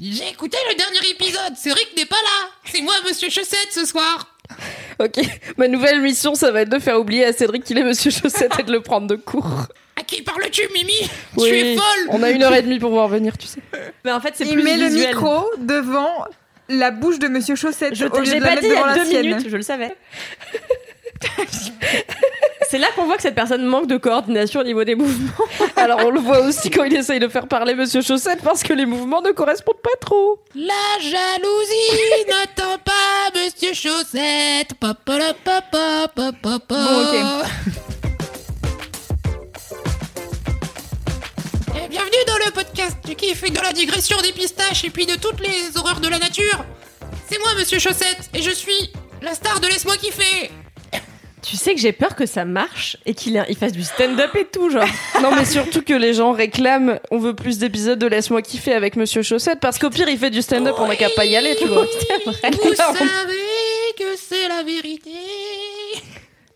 [0.00, 2.50] J'ai écouté le dernier épisode, Cédric n'est pas là.
[2.64, 4.34] C'est moi, Monsieur Chaussette, ce soir.
[5.00, 5.18] Ok,
[5.56, 8.52] ma nouvelle mission, ça va être de faire oublier à Cédric qu'il est Monsieur Chaussette
[8.58, 9.66] et de le prendre de court.
[9.96, 10.92] À qui parles-tu, Mimi?
[11.36, 13.60] Oui, Tu es folle On a une heure et demie pour voir venir, tu sais.
[14.04, 16.24] Mais en fait, c'est Il plus met le micro devant
[16.68, 18.72] la bouche de Monsieur Chaussette Je au lieu j'ai de la pas mettre dit il
[18.72, 19.26] y devant a deux sienne.
[19.26, 19.96] minutes, je le savais.
[22.70, 25.32] c'est là qu'on voit que cette personne manque de coordination au niveau des mouvements.
[25.76, 28.74] Alors on le voit aussi quand il essaye de faire parler Monsieur Chaussette parce que
[28.74, 30.38] les mouvements ne correspondent pas trop.
[30.54, 34.74] La jalousie n'attend pas Monsieur Chaussette.
[34.78, 37.14] Papa, papa, papa, Bon, ok.
[41.74, 45.14] Et bienvenue dans le podcast qui fait de la digression des pistaches et puis de
[45.16, 46.64] toutes les horreurs de la nature.
[47.30, 50.50] C'est moi, Monsieur Chaussette, et je suis la star de Laisse-moi kiffer.
[51.42, 54.44] Tu sais que j'ai peur que ça marche et qu'il il fasse du stand-up et
[54.44, 54.84] tout, genre.
[55.22, 58.96] Non mais surtout que les gens réclament on veut plus d'épisodes de Laisse-moi kiffer avec
[58.96, 61.56] Monsieur Chaussette parce qu'au pire il fait du stand-up on n'a qu'à pas y aller
[61.56, 61.84] tu vois.
[62.26, 62.32] Vous
[62.74, 63.04] savez
[63.98, 65.10] que c'est la vérité.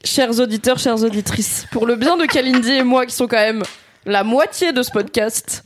[0.04, 3.62] Chers auditeurs, chères auditrices, pour le bien de Kalindi et moi qui sont quand même
[4.04, 5.62] la moitié de ce podcast,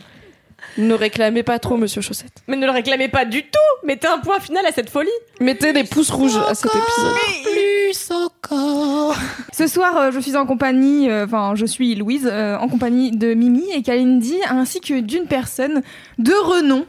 [0.78, 2.42] ne réclamez pas trop Monsieur Chaussette.
[2.46, 5.08] Mais ne le réclamez pas du tout Mettez un point final à cette folie
[5.40, 7.14] Mettez des pouces rouges à cet épisode.
[7.52, 9.16] Plus encore.
[9.52, 13.10] Ce soir, euh, je suis en compagnie, euh, enfin, je suis Louise, euh, en compagnie
[13.10, 15.82] de Mimi et Kalindi, ainsi que d'une personne
[16.18, 16.86] de renom,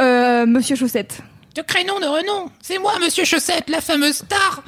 [0.00, 1.20] euh, Monsieur Chaussette.
[1.54, 2.50] De crénom de renom.
[2.60, 4.62] C'est moi, Monsieur Chaussette, la fameuse star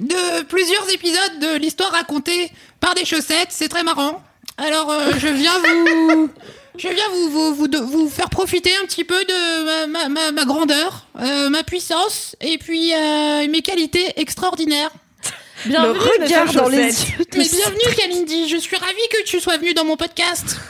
[0.00, 2.50] de plusieurs épisodes de l'histoire racontée
[2.80, 3.48] par des chaussettes.
[3.50, 4.22] C'est très marrant.
[4.58, 6.30] Alors, euh, je viens vous.
[6.76, 10.32] Je viens vous, vous, vous, vous faire profiter un petit peu de ma, ma, ma,
[10.32, 14.90] ma grandeur, euh, ma puissance et puis euh, mes qualités extraordinaires.
[15.66, 18.48] Le Bienvenue, regard Monsieur dans les yeux Mais bienvenue, Kalindi.
[18.48, 20.58] Je suis ravie que tu sois venue dans mon podcast.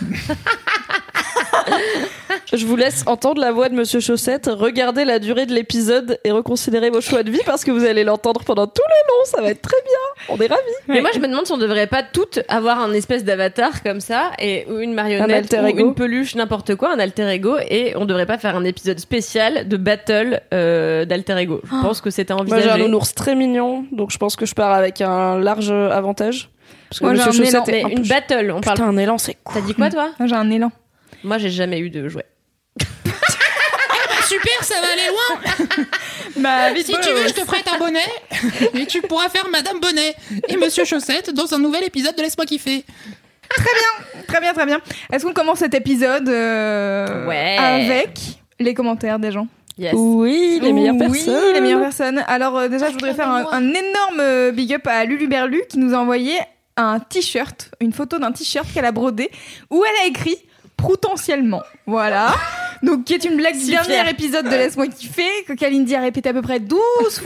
[2.53, 6.31] Je vous laisse entendre la voix de Monsieur Chaussette, regardez la durée de l'épisode et
[6.31, 9.25] reconsidérez vos choix de vie parce que vous allez l'entendre pendant tout le long.
[9.25, 10.35] Ça va être très bien.
[10.35, 10.63] On est ravis.
[10.87, 14.01] Mais moi, je me demande si on devrait pas toutes avoir un espèce d'avatar comme
[14.01, 17.95] ça, et ou une marionnette, Un ou une peluche, n'importe quoi, un alter ego, et
[17.97, 21.61] on devrait pas faire un épisode spécial de battle euh, d'alter ego.
[21.65, 22.71] Je pense que c'était Moi j'ai envisagé.
[22.71, 26.51] un nounours très mignon, donc je pense que je pars avec un large avantage.
[26.91, 27.65] Parce que Moi, j'ai un Chaussette élan.
[27.67, 28.77] est Mais un une battle, on parle.
[28.77, 29.61] Putain, un élan, c'est cool.
[29.61, 30.71] T'as dit quoi, toi Ah, J'ai un élan.
[31.25, 32.27] Moi, j'ai jamais eu de jouet.
[34.29, 35.85] Super, ça va aller loin.
[36.37, 38.01] Bah, Si tu veux, je te prête un bonnet
[38.75, 40.17] et tu pourras faire Madame Bonnet
[40.49, 42.85] et Monsieur Chaussette dans un nouvel épisode de Laisse-moi kiffer.
[44.27, 44.81] Très bien, très bien.
[45.13, 47.57] Est-ce qu'on commence cet épisode euh, Ouais.
[47.57, 48.19] avec
[48.59, 49.47] les commentaires des gens?
[49.77, 49.93] Yes.
[49.97, 51.55] Oui, les meilleures Oui, personnes.
[51.55, 52.23] les meilleures personnes.
[52.29, 55.63] Alors euh, déjà, je voudrais faire un, un énorme euh, big up à Lulu Berlu
[55.69, 56.35] qui nous a envoyé
[56.77, 59.31] un t-shirt, une photo d'un t-shirt qu'elle a brodé
[59.71, 60.37] où elle a écrit
[60.77, 61.63] potentiellement.
[61.87, 62.35] Voilà.
[62.83, 66.29] Donc qui est une blague du dernier épisode de Laisse-moi kiffer que Kalindi a répété
[66.29, 66.79] à peu près 12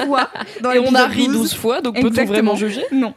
[0.06, 0.28] fois
[0.62, 1.36] dans Et on a ri 12.
[1.36, 2.84] 12 fois, donc peut-on vraiment juger?
[2.92, 3.14] Non.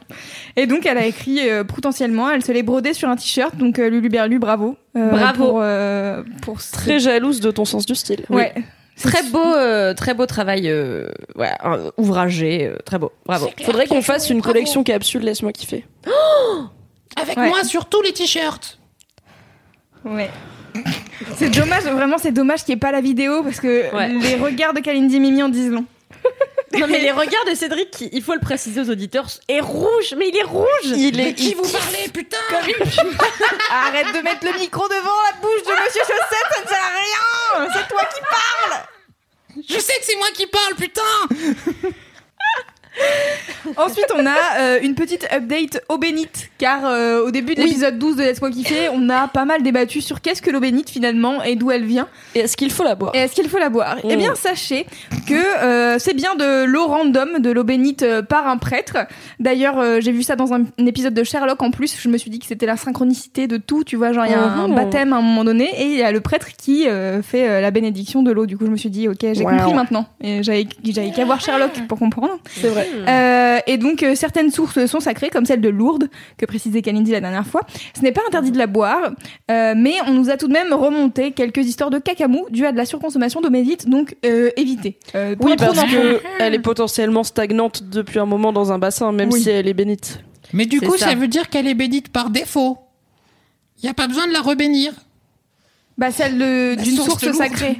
[0.56, 3.56] Et donc elle a écrit euh, potentiellement, elle se l'est brodée sur un t-shirt.
[3.56, 4.76] Donc euh, Lulu Berlu, bravo.
[4.96, 5.44] Euh, Bravo.
[5.52, 8.24] Pour, pour ce- Très jalouse de ton sens du style.
[8.28, 8.52] Ouais.
[9.02, 13.12] Très beau, euh, très beau travail, euh, ouais, un- ouvragé, euh, très beau.
[13.26, 13.46] Bravo.
[13.48, 15.84] C'est clair, Faudrait qu'on fasse une collection capsule, laisse-moi kiffer.
[17.20, 17.48] Avec Ouais.
[17.48, 18.78] moi sur tous les t-shirts.
[20.04, 20.30] Ouais.
[21.36, 24.08] C'est dommage, vraiment, c'est dommage qu'il n'y ait pas la vidéo parce que Ouais.
[24.08, 25.84] les regards de Kalindi Mimi en disent long.
[26.80, 30.14] Non mais les regards de Cédric, qui- il faut le préciser aux auditeurs, est rouge,
[30.16, 30.66] mais il est rouge.
[30.86, 35.62] Il De est qui vous parlez, putain Arrête de mettre le micro devant la bouche
[35.66, 38.80] de Monsieur Chaussette, ça ne sert à rien C'est toi qui parles
[39.56, 41.90] Je sais que c'est moi qui parle, putain
[43.76, 47.98] Ensuite, on a euh, une petite update eau bénite, car euh, au début de l'épisode
[47.98, 51.42] 12 de Laisse-moi kiffer, on a pas mal débattu sur qu'est-ce que l'eau bénite finalement
[51.42, 52.08] et d'où elle vient.
[52.34, 53.12] Et est-ce qu'il faut la boire?
[53.14, 53.96] Et est-ce qu'il faut la boire?
[54.04, 54.18] Eh Mm.
[54.18, 54.84] bien, sachez
[55.26, 55.34] que
[55.64, 58.98] euh, c'est bien de l'eau random, de l'eau bénite par un prêtre.
[59.40, 61.96] D'ailleurs, j'ai vu ça dans un, un épisode de Sherlock en plus.
[61.98, 63.84] Je me suis dit que c'était la synchronicité de tout.
[63.84, 64.74] Tu vois, genre, il y a un Mhm.
[64.74, 66.86] baptême à un moment donné et il y a le prêtre qui
[67.22, 68.46] fait la bénédiction de l'eau.
[68.46, 69.50] Du coup, je me suis dit, ok, j'ai Wow.
[69.50, 70.06] compris maintenant.
[70.22, 70.64] Et j'avais
[71.14, 72.38] qu'à voir Sherlock pour comprendre.
[72.50, 72.81] C'est vrai.
[73.08, 76.08] Euh, et donc euh, certaines sources sont sacrées, comme celle de Lourdes,
[76.38, 77.62] que précisait Kalindi la dernière fois.
[77.96, 79.12] Ce n'est pas interdit de la boire,
[79.50, 82.72] euh, mais on nous a tout de même remonté quelques histoires de cacamou dues à
[82.72, 84.98] de la surconsommation d'eau bénite, donc euh, évitez.
[85.14, 85.86] Euh, Oui, parce d'enfants.
[85.90, 89.42] que elle est potentiellement stagnante depuis un moment dans un bassin, même Oui.
[89.42, 90.20] si elle est bénite.
[90.52, 91.08] Mais du coup, ça.
[91.08, 91.14] ça.
[91.14, 92.78] veut dire qu'elle est bénite par défaut.
[93.82, 94.92] Il y a pas besoin de la rebénir.
[95.98, 97.78] Bah, celle de- d'une source de sacrée.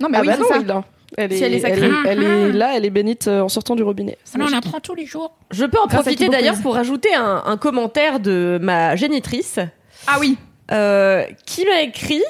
[0.00, 0.58] Non, mais ah oui, bah non, ça.
[0.58, 0.84] oui, là.
[1.16, 1.86] Elle est, Si elle est elle sacrée.
[1.86, 4.16] est- elle est là, elle est bénite euh, en sortant du robinet.
[4.34, 5.32] Alors, on apprend tous les jours.
[5.50, 9.58] Je peux en Grâce à profiter d'ailleurs pour ajouter un, un commentaire de ma génitrice
[10.06, 10.38] Ah oui.
[10.72, 12.22] euh, qui m'a écrit.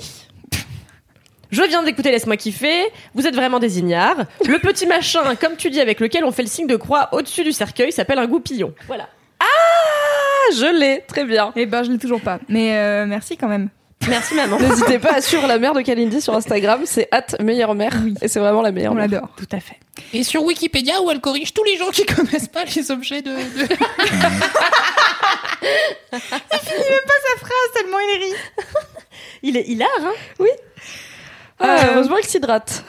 [1.51, 2.85] Je viens d'écouter Laisse-moi kiffer.
[3.15, 4.25] Vous êtes vraiment des ignares.
[4.47, 7.43] Le petit machin, comme tu dis, avec lequel on fait le signe de croix au-dessus
[7.43, 8.73] du cercueil, s'appelle un goupillon.
[8.87, 9.09] Voilà.
[9.41, 11.53] Ah, je l'ai, très bien.
[11.57, 12.39] Eh ben, je l'ai toujours pas.
[12.49, 13.69] Mais euh, merci quand même.
[14.09, 14.59] Merci maman.
[14.59, 17.93] N'hésitez pas à suivre la mère de Kalindi sur Instagram, c'est at meilleure mère.
[18.23, 19.09] Et c'est vraiment la meilleure On mère.
[19.09, 19.29] l'adore.
[19.37, 19.77] Tout à fait.
[20.15, 23.31] Et sur Wikipédia, où elle corrige tous les gens qui connaissent pas les objets de.
[23.31, 23.69] de-
[26.13, 26.19] Sa
[27.39, 28.35] phrase, tellement il rit.
[29.43, 30.13] Il est hilar, hein
[31.59, 31.79] Ah, Euh.
[31.95, 32.83] heureusement qu'il s'hydrate.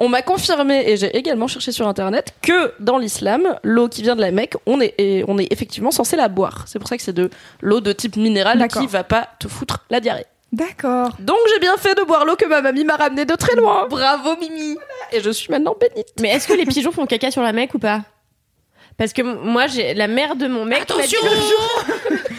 [0.00, 4.14] On m'a confirmé, et j'ai également cherché sur internet, que dans l'islam, l'eau qui vient
[4.14, 6.64] de la Mecque, on est, et on est effectivement censé la boire.
[6.66, 7.30] C'est pour ça que c'est de
[7.60, 10.26] l'eau de type minéral qui va pas te foutre la diarrhée.
[10.52, 11.10] D'accord.
[11.18, 13.86] Donc j'ai bien fait de boire l'eau que ma mamie m'a ramenée de très loin.
[13.88, 14.76] Bravo Mimi.
[15.12, 16.14] Et je suis maintenant bénite.
[16.20, 18.00] Mais est-ce que les pigeons font caca sur la mec ou pas?
[18.96, 20.88] Parce que moi, j'ai la mère de mon mec.
[20.88, 21.84] m'a dit Attention l'autre jour-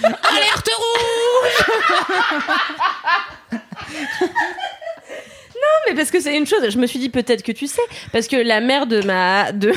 [0.24, 1.66] Alerte rouge
[5.88, 6.70] mais parce que c'est une chose.
[6.70, 7.82] Je me suis dit peut-être que tu sais,
[8.12, 9.72] parce que la mère de ma de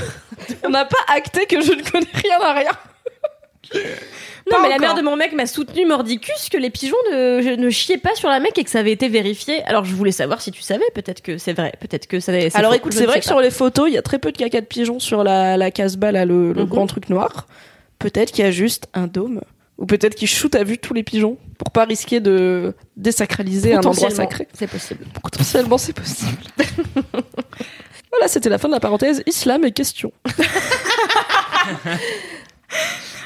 [0.65, 2.71] On n'a pas acté que je ne connais rien à rien.
[4.51, 7.57] non, Pas mais la mère de mon mec m'a soutenu mordicus que les pigeons ne,
[7.57, 9.63] ne chiaient pas sur la mec et que ça avait été vérifié.
[9.65, 10.85] Alors je voulais savoir si tu savais.
[10.95, 11.73] Peut-être que c'est vrai.
[11.81, 12.33] Peut-être que ça.
[12.55, 13.31] Alors faux, écoute, c'est vrai que pas.
[13.31, 15.71] sur les photos, il y a très peu de caca de pigeons sur la, la
[15.71, 16.69] Casbah, là, le, le Mhm.
[16.69, 17.47] grand truc noir.
[17.99, 19.41] Peut-être qu'il y a juste un dôme.
[19.83, 23.81] Ou peut-être qu'ils shootent à vue tous les pigeons pour pas risquer de désacraliser un
[23.81, 24.47] endroit sacré.
[24.55, 25.05] C'est possible.
[25.21, 26.39] Potentiellement, c'est possible.
[28.13, 30.13] voilà, c'était la fin de la parenthèse islam et questions.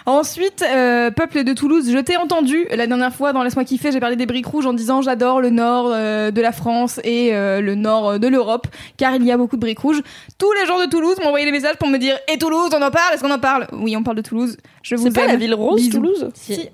[0.06, 3.99] Ensuite, euh, peuple de Toulouse, je t'ai entendu la dernière fois dans Laisse-moi kiffer, j'ai
[3.99, 7.61] parlé des briques rouges en disant j'adore le nord euh, de la France et euh,
[7.61, 10.00] le nord de l'Europe car il y a beaucoup de briques rouges.
[10.38, 12.81] Tous les gens de Toulouse m'ont envoyé des messages pour me dire et Toulouse, on
[12.82, 13.14] en parle?
[13.14, 13.67] Est-ce qu'on en parle?
[13.73, 14.56] Oui, on parle de Toulouse.
[14.82, 15.99] Je vous C'est pas la ville rose, Bisous.
[15.99, 16.31] Toulouse?
[16.35, 16.69] Si.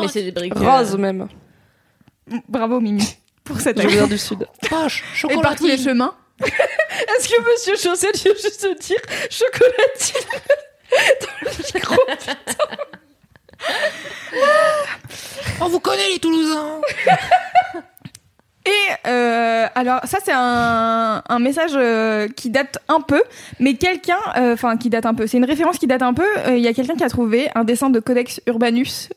[0.00, 0.54] Mais c'est des briques.
[0.56, 1.26] Rose même.
[2.48, 4.46] Bravo Mimi pour cette viens du sud.
[4.68, 5.84] Poche, Et par tous les chocolatine.
[5.84, 6.14] chemins.
[6.44, 9.00] Est-ce que Monsieur Chaussette vient juste de dire
[9.30, 10.30] chocolatine?
[11.20, 11.96] dans le micro
[15.60, 16.80] On vous connaît les Toulousains
[18.68, 23.22] Et euh, alors ça c'est un, message euh, qui date un peu,
[23.60, 26.26] mais quelqu'un, euh, enfin qui date un peu, c'est une référence qui date un peu.
[26.48, 29.08] Il y a quelqu'un qui a trouvé un dessin de Codex Urbanus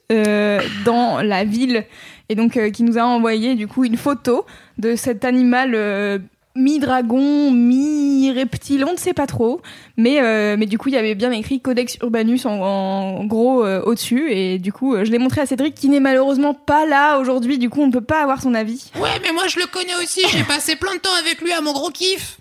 [0.85, 1.85] dans la ville
[2.29, 4.45] et donc qui nous a envoyé du coup une photo
[4.77, 6.21] de cet animal
[6.55, 9.61] mi-dragon, mi-reptile, on ne sait pas trop,
[9.97, 13.65] mais euh, mais du coup il y avait bien écrit Codex Urbanus en, en gros
[13.65, 16.85] euh, au-dessus et du coup euh, je l'ai montré à Cédric qui n'est malheureusement pas
[16.85, 18.91] là aujourd'hui, du coup on ne peut pas avoir son avis.
[18.99, 21.61] Ouais, mais moi je le connais aussi, j'ai passé plein de temps avec lui à
[21.61, 22.37] mon gros kiff.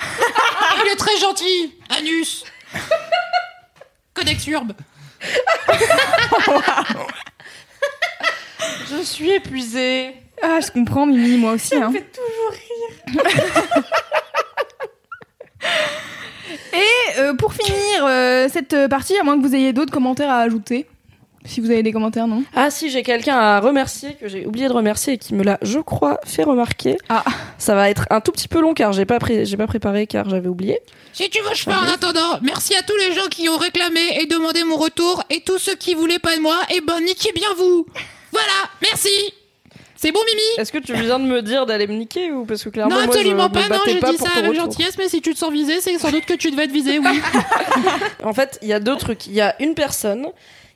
[0.84, 2.44] Il est très gentil, Anus.
[4.14, 4.72] Codex Urbe.
[8.90, 10.14] Je suis épuisée.
[10.42, 11.74] Ah, je comprends, Mimi, moi aussi.
[11.76, 11.92] hein.
[16.72, 20.38] Et euh, pour finir euh, cette partie, à moins que vous ayez d'autres commentaires à
[20.40, 20.86] ajouter,
[21.44, 24.68] si vous avez des commentaires, non Ah si, j'ai quelqu'un à remercier que j'ai oublié
[24.68, 26.96] de remercier et qui me l'a, je crois, fait remarquer.
[27.08, 27.24] Ah.
[27.58, 30.06] Ça va être un tout petit peu long car j'ai pas pré- j'ai pas préparé
[30.06, 30.78] car j'avais oublié.
[31.12, 32.38] Si tu veux, je fais en attendant.
[32.42, 35.74] Merci à tous les gens qui ont réclamé et demandé mon retour et tous ceux
[35.76, 36.56] qui voulaient pas de moi.
[36.74, 37.86] Et ben, niquez bien vous.
[38.32, 39.08] Voilà, merci.
[40.02, 42.64] C'est bon, Mimi Est-ce que tu viens de me dire d'aller me niquer ou parce
[42.64, 43.60] que clairement Non, moi, je absolument me pas.
[43.64, 45.98] Non, battais je pas dis ça avec gentillesse, mais si tu te sens visé, c'est
[45.98, 47.20] sans doute que tu devais te viser, oui.
[48.24, 49.26] En fait, il y a deux trucs.
[49.26, 50.28] Il y a une personne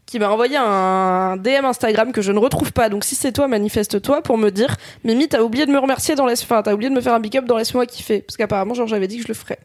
[0.05, 2.91] qui m'a envoyé un DM Instagram que je ne retrouve pas.
[2.91, 6.27] Donc si c'est toi, manifeste-toi pour me dire Mimi, t'as oublié de me remercier dans
[6.27, 6.43] les...
[6.43, 8.21] Enfin, t'as oublié de me faire un big up dans Laisse-moi kiffer.
[8.21, 9.59] Parce qu'apparemment, genre, j'avais dit que je le ferais.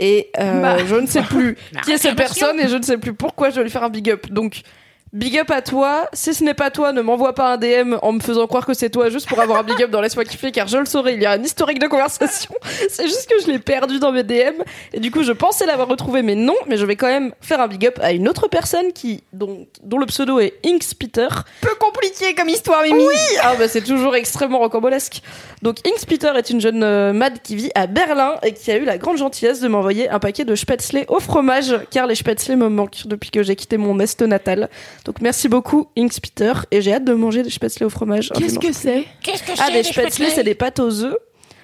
[0.00, 0.84] Et euh, Bah.
[0.84, 3.50] je ne sais plus La qui est cette personne et je ne sais plus pourquoi
[3.50, 4.26] je dois lui faire un big up.
[4.28, 4.62] Donc,
[5.12, 6.08] Big up à toi.
[6.12, 8.74] Si ce n'est pas toi, ne m'envoie pas un DM en me faisant croire que
[8.74, 11.14] c'est toi juste pour avoir un big up dans Laisse-moi kiffer car je le saurais.
[11.14, 12.54] Il y a un historique de conversation.
[12.90, 14.62] C'est juste que je l'ai perdu dans mes DM
[14.92, 16.54] et du coup je pensais l'avoir retrouvé mais non.
[16.66, 19.66] Mais je vais quand même faire un big up à une autre personne qui dont,
[19.82, 21.28] dont le pseudo est Inks Peter.
[21.62, 23.02] Peu compliqué comme histoire, Mimi.
[23.02, 25.22] Oui, ah bah c'est toujours extrêmement rocambolesque.
[25.62, 28.76] Donc Inks Peter est une jeune euh, mad qui vit à Berlin et qui a
[28.76, 32.56] eu la grande gentillesse de m'envoyer un paquet de spätzle au fromage car les spätzle
[32.56, 34.68] me manquent depuis que j'ai quitté mon est natal.
[35.04, 38.30] Donc merci beaucoup Inks Peter et j'ai hâte de manger des spätzle au fromage.
[38.34, 38.66] Qu'est-ce dimanche.
[38.66, 41.16] que c'est Qu'est-ce que Ah c'est des des spätzle c'est des pâtes aux œufs.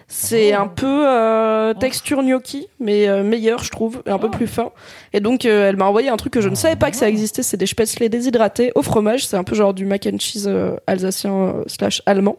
[0.06, 4.46] C'est un peu euh, texture gnocchi, mais euh, meilleur, je trouve, et un peu plus
[4.46, 4.70] fin.
[5.14, 7.08] Et donc, euh, elle m'a envoyé un truc que je ne savais pas que ça
[7.08, 7.42] existait.
[7.42, 9.26] C'est des spätzle déshydratés au fromage.
[9.26, 12.36] C'est un peu genre du mac and cheese euh, alsacien euh, slash allemand.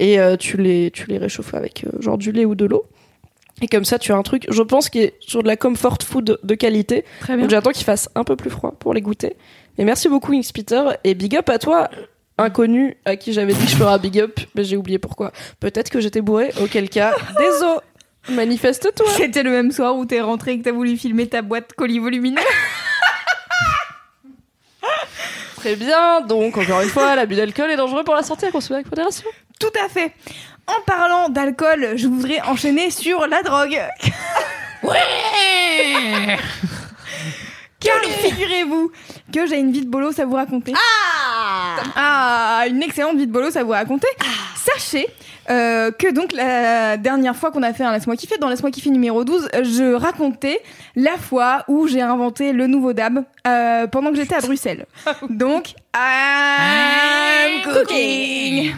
[0.00, 2.84] Et euh, tu les tu les réchauffes avec euh, genre du lait ou de l'eau.
[3.62, 5.98] Et comme ça, tu as un truc, je pense, qui est sur de la comfort
[6.04, 7.04] food de qualité.
[7.20, 7.42] Très bien.
[7.44, 9.34] Donc j'attends qu'il fasse un peu plus froid pour les goûter.
[9.78, 10.82] Mais merci beaucoup, Inks Peter.
[11.04, 11.88] Et big up à toi,
[12.36, 15.32] inconnu, à qui j'avais dit que je ferais un big up, mais j'ai oublié pourquoi.
[15.60, 17.80] Peut-être que j'étais bourré, auquel cas, désolé.
[18.28, 19.06] Manifeste-toi.
[19.16, 21.98] C'était le même soir où t'es rentré et que t'as voulu filmer ta boîte colis
[21.98, 22.42] volumineux.
[25.56, 26.20] Très bien.
[26.20, 29.26] Donc, encore une fois, l'abus d'alcool est dangereux pour la santé à consommer avec modération.
[29.58, 30.12] Tout à fait.
[30.66, 33.80] En parlant d'alcool, je voudrais enchaîner sur la drogue.
[34.82, 36.36] Ouais
[37.80, 38.90] Car figurez-vous
[39.32, 40.72] que j'ai une vie de bolos à vous raconter.
[41.94, 44.08] Ah Une excellente vie de bolos à vous raconter.
[44.56, 45.06] Sachez
[45.50, 48.90] euh, que donc la dernière fois qu'on a fait un Laisse-moi kiffer, dans Laisse-moi kiffer
[48.90, 50.60] numéro 12, je racontais
[50.94, 54.84] la fois où j'ai inventé le nouveau DAB euh, pendant que j'étais à Bruxelles.
[55.30, 58.74] Donc, I'm cooking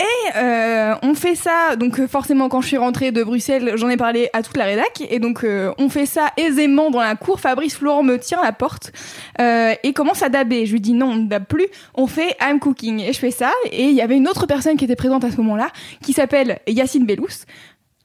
[0.00, 3.88] et euh, on fait ça, donc euh, forcément quand je suis rentrée de Bruxelles, j'en
[3.88, 7.16] ai parlé à toute la rédac, et donc euh, on fait ça aisément dans la
[7.16, 7.40] cour.
[7.40, 8.92] Fabrice Florent me tient la porte
[9.40, 10.66] euh, et commence à daber.
[10.66, 13.00] Je lui dis non, on ne dabe plus, on fait I'm cooking.
[13.00, 15.32] Et je fais ça, et il y avait une autre personne qui était présente à
[15.32, 15.70] ce moment-là,
[16.04, 17.44] qui s'appelle Yacine Bellous,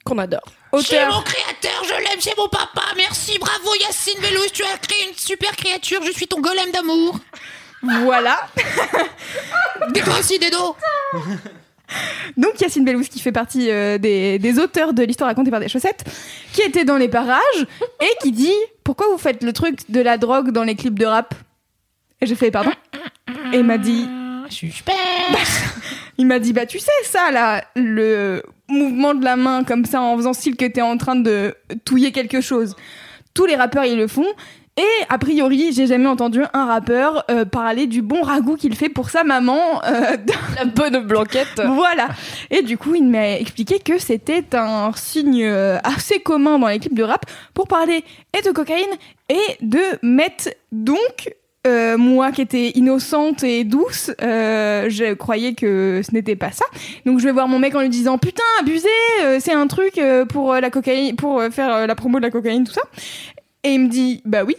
[0.03, 0.41] Qu'on adore.
[0.81, 2.81] C'est mon créateur, je l'aime, c'est mon papa.
[2.97, 7.19] Merci, bravo Yacine Bellous, tu as créé une super créature, je suis ton golem d'amour.
[7.83, 8.47] Voilà.
[10.19, 10.75] Aussi, Dedo
[12.37, 15.67] Donc Yacine Bellous qui fait partie euh, des, des auteurs de l'histoire racontée par des
[15.67, 16.03] chaussettes,
[16.51, 17.65] qui était dans les parages
[18.01, 21.05] et qui dit pourquoi vous faites le truc de la drogue dans les clips de
[21.05, 21.33] rap?
[22.21, 22.71] Et j'ai fait pardon?
[23.53, 24.07] Et il m'a dit
[24.49, 24.95] Suspense
[26.17, 30.01] Il m'a dit bah tu sais ça là le mouvement de la main comme ça
[30.01, 32.75] en faisant style que t'es en train de touiller quelque chose.
[33.33, 34.27] Tous les rappeurs ils le font
[34.75, 38.89] et a priori j'ai jamais entendu un rappeur euh, parler du bon ragoût qu'il fait
[38.89, 39.83] pour sa maman.
[39.85, 41.61] euh, dans- La bonne blanquette.
[41.67, 42.09] voilà.
[42.49, 46.79] Et du coup il m'a expliqué que c'était un signe euh, assez commun dans les
[46.79, 48.03] clips de rap pour parler
[48.37, 48.85] et de cocaïne
[49.29, 50.57] et de meth.
[50.71, 51.33] Donc
[51.65, 56.65] euh, moi qui étais innocente et douce, euh, je croyais que ce n'était pas ça.
[57.05, 58.89] Donc je vais voir mon mec en lui disant putain abusé,
[59.21, 62.73] euh, c'est un truc pour la cocaïne, pour faire la promo de la cocaïne tout
[62.73, 62.81] ça.
[63.63, 64.55] Et il me dit bah oui.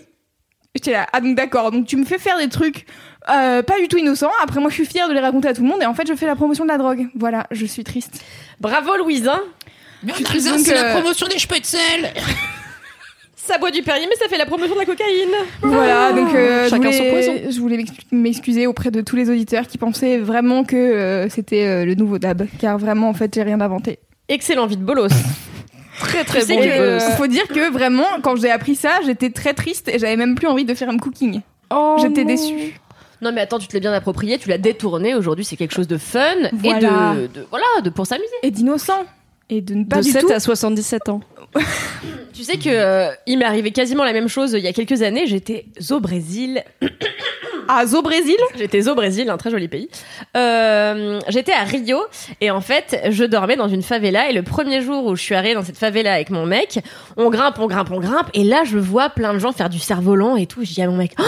[0.75, 2.87] J'étais là ah donc d'accord donc tu me fais faire des trucs
[3.30, 4.32] euh, pas du tout innocents.
[4.42, 6.06] Après moi je suis fière de les raconter à tout le monde et en fait
[6.08, 7.06] je fais la promotion de la drogue.
[7.14, 8.25] Voilà je suis triste.
[8.61, 9.40] Bravo Louise, hein
[10.06, 11.78] c'est euh, la promotion des Spätzle
[13.37, 15.28] Ça boit du Perrier, mais ça fait la promotion de la cocaïne.
[15.61, 17.50] Voilà donc euh, Chacun je son voulais, poison.
[17.50, 21.66] je voulais m'ex- m'excuser auprès de tous les auditeurs qui pensaient vraiment que euh, c'était
[21.66, 23.99] euh, le nouveau dab car vraiment en fait j'ai rien inventé.
[24.28, 25.12] Excellent vide bolos.
[25.98, 26.56] Très très bon.
[26.60, 30.34] que- faut dire que vraiment, quand j'ai appris ça, j'étais très triste et j'avais même
[30.34, 31.40] plus envie de faire un cooking.
[32.00, 32.74] J'étais déçue.
[33.22, 35.14] Non mais attends, tu te l'as bien approprié, tu l'as détourné.
[35.14, 36.20] Aujourd'hui, c'est quelque chose de fun
[36.52, 37.14] Voilà.
[37.16, 38.26] et de, de- voilà, de pour s'amuser.
[38.42, 39.04] Et d'innocent.
[39.50, 40.32] Et de ne pas de du 7 tout.
[40.32, 41.20] à 77 ans.
[42.34, 45.02] Tu sais que euh, il m'est arrivé quasiment la même chose il y a quelques
[45.02, 45.26] années.
[45.26, 46.62] J'étais au Brésil.
[47.66, 48.37] À Zo Brésil?
[48.58, 49.88] J'étais au Brésil, un très joli pays.
[50.37, 51.99] Euh, J'étais à Rio
[52.42, 54.28] et en fait, je dormais dans une favela.
[54.28, 56.80] Et le premier jour où je suis arrivée dans cette favela avec mon mec,
[57.16, 58.28] on grimpe, on grimpe, on grimpe.
[58.34, 60.62] Et là, je vois plein de gens faire du cerf-volant et tout.
[60.62, 61.23] Je dis à mon mec, Oh,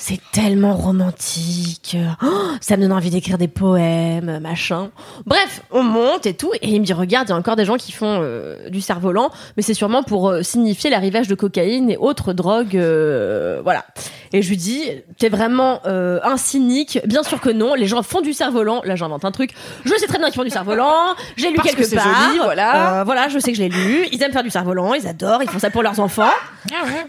[0.00, 1.96] c'est tellement romantique.
[2.22, 2.26] Oh,
[2.60, 4.90] ça me donne envie d'écrire des poèmes, machin.
[5.26, 6.52] Bref, on monte et tout.
[6.62, 8.80] Et il me dit, regarde, il y a encore des gens qui font euh, du
[8.80, 12.76] cerf-volant, mais c'est sûrement pour euh, signifier l'arrivage de cocaïne et autres drogues.
[12.76, 13.84] euh, voilà.
[14.32, 14.84] Et je lui dis,
[15.18, 17.00] t'es vraiment euh, un cynique.
[17.06, 17.74] Bien sûr que non.
[17.74, 18.82] Les gens font du cerf-volant.
[18.84, 19.50] Là, j'invente un truc.
[19.84, 21.14] Je sais très bien qu'ils font du cerf-volant.
[21.36, 22.04] J'ai lu Parce quelque c'est part.
[22.28, 23.00] joli, voilà.
[23.00, 24.06] Euh, voilà, je sais que je l'ai lu.
[24.12, 24.94] Ils aiment faire du cerf-volant.
[24.94, 25.42] Ils adorent.
[25.42, 26.28] Ils font ça pour leurs enfants.
[26.70, 27.06] Ah ouais.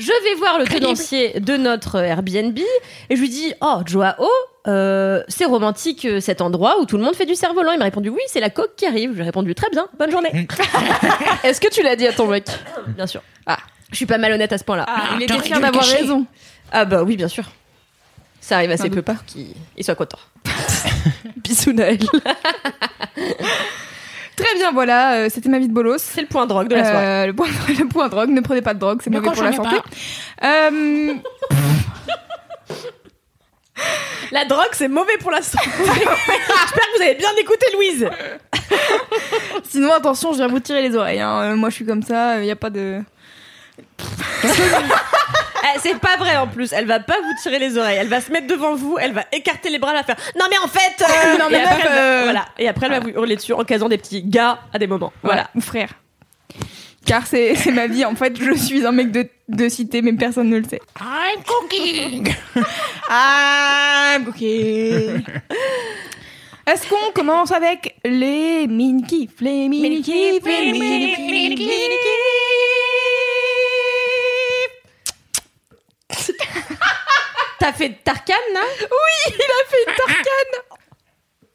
[0.00, 2.58] Je vais voir le tenancier de notre Airbnb
[3.10, 4.14] et je lui dis Oh, Joao,
[4.66, 7.72] euh, c'est romantique euh, cet endroit où tout le monde fait du cerf-volant.
[7.72, 9.12] Il m'a répondu Oui, c'est la coque qui arrive.
[9.14, 10.30] J'ai répondu Très bien, bonne journée.
[11.44, 12.46] Est-ce que tu l'as dit à ton mec
[12.96, 13.20] bien sûr.
[13.44, 13.58] Ah,
[13.90, 14.86] je suis pas malhonnête à ce point-là.
[14.88, 16.24] Ah, il était fier d'avoir raison.
[16.72, 17.44] Ah, bah oui, bien sûr.
[18.40, 19.16] Ça arrive assez peu pas.
[19.26, 20.18] qu'il il soit content.
[21.36, 21.98] Bisous Naël.
[24.42, 25.98] Très bien, voilà, euh, c'était ma vie de bolos.
[26.02, 27.06] C'est le point drogue de la soirée.
[27.06, 29.52] Euh, le, point, le point drogue, ne prenez pas de drogue, c'est mauvais pour la
[29.52, 29.76] santé.
[30.44, 31.14] Euh,
[34.32, 35.64] La drogue, c'est mauvais pour la santé.
[35.78, 38.08] J'espère que vous avez bien écouté Louise.
[39.68, 41.20] sinon, attention, je viens vous tirer les oreilles.
[41.20, 41.40] hein.
[41.42, 43.00] Euh, moi, je suis comme ça, il n'y a pas de.
[45.62, 46.72] Eh, c'est pas vrai en plus.
[46.72, 47.98] Elle va pas vous tirer les oreilles.
[48.00, 48.96] Elle va se mettre devant vous.
[49.00, 50.16] Elle va écarter les bras, elle va faire.
[50.38, 51.02] Non mais en fait.
[51.04, 52.44] euh, Non, mais et après, meuf, va- euh, Voilà.
[52.58, 55.12] Et après elle va vous hurler dessus en casant des petits gars à des moments.
[55.22, 55.50] Voilà.
[55.54, 55.90] Ou frère.
[57.06, 60.12] Car c'est c'est ma vie, en fait, je suis un mec de, de cité, mais
[60.12, 60.80] personne ne le sait.
[61.00, 62.32] I'm cooking.
[63.12, 64.40] Ah, ok.
[64.42, 65.18] Est-ce
[66.88, 70.72] qu'on commence avec les mini-kifs Les mini-kifs, les
[77.58, 78.60] T'as fait Tarkan là?
[78.80, 80.78] Il a fait une tarkane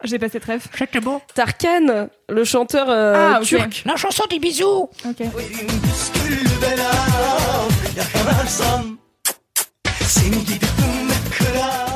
[0.03, 0.67] J'ai passé trèfle.
[0.77, 1.21] C'était beau.
[1.33, 3.47] Tarkan, le chanteur euh, Ah, ok.
[3.47, 3.81] turc.
[3.85, 4.89] La chanson des bisous.
[5.05, 5.23] Ok.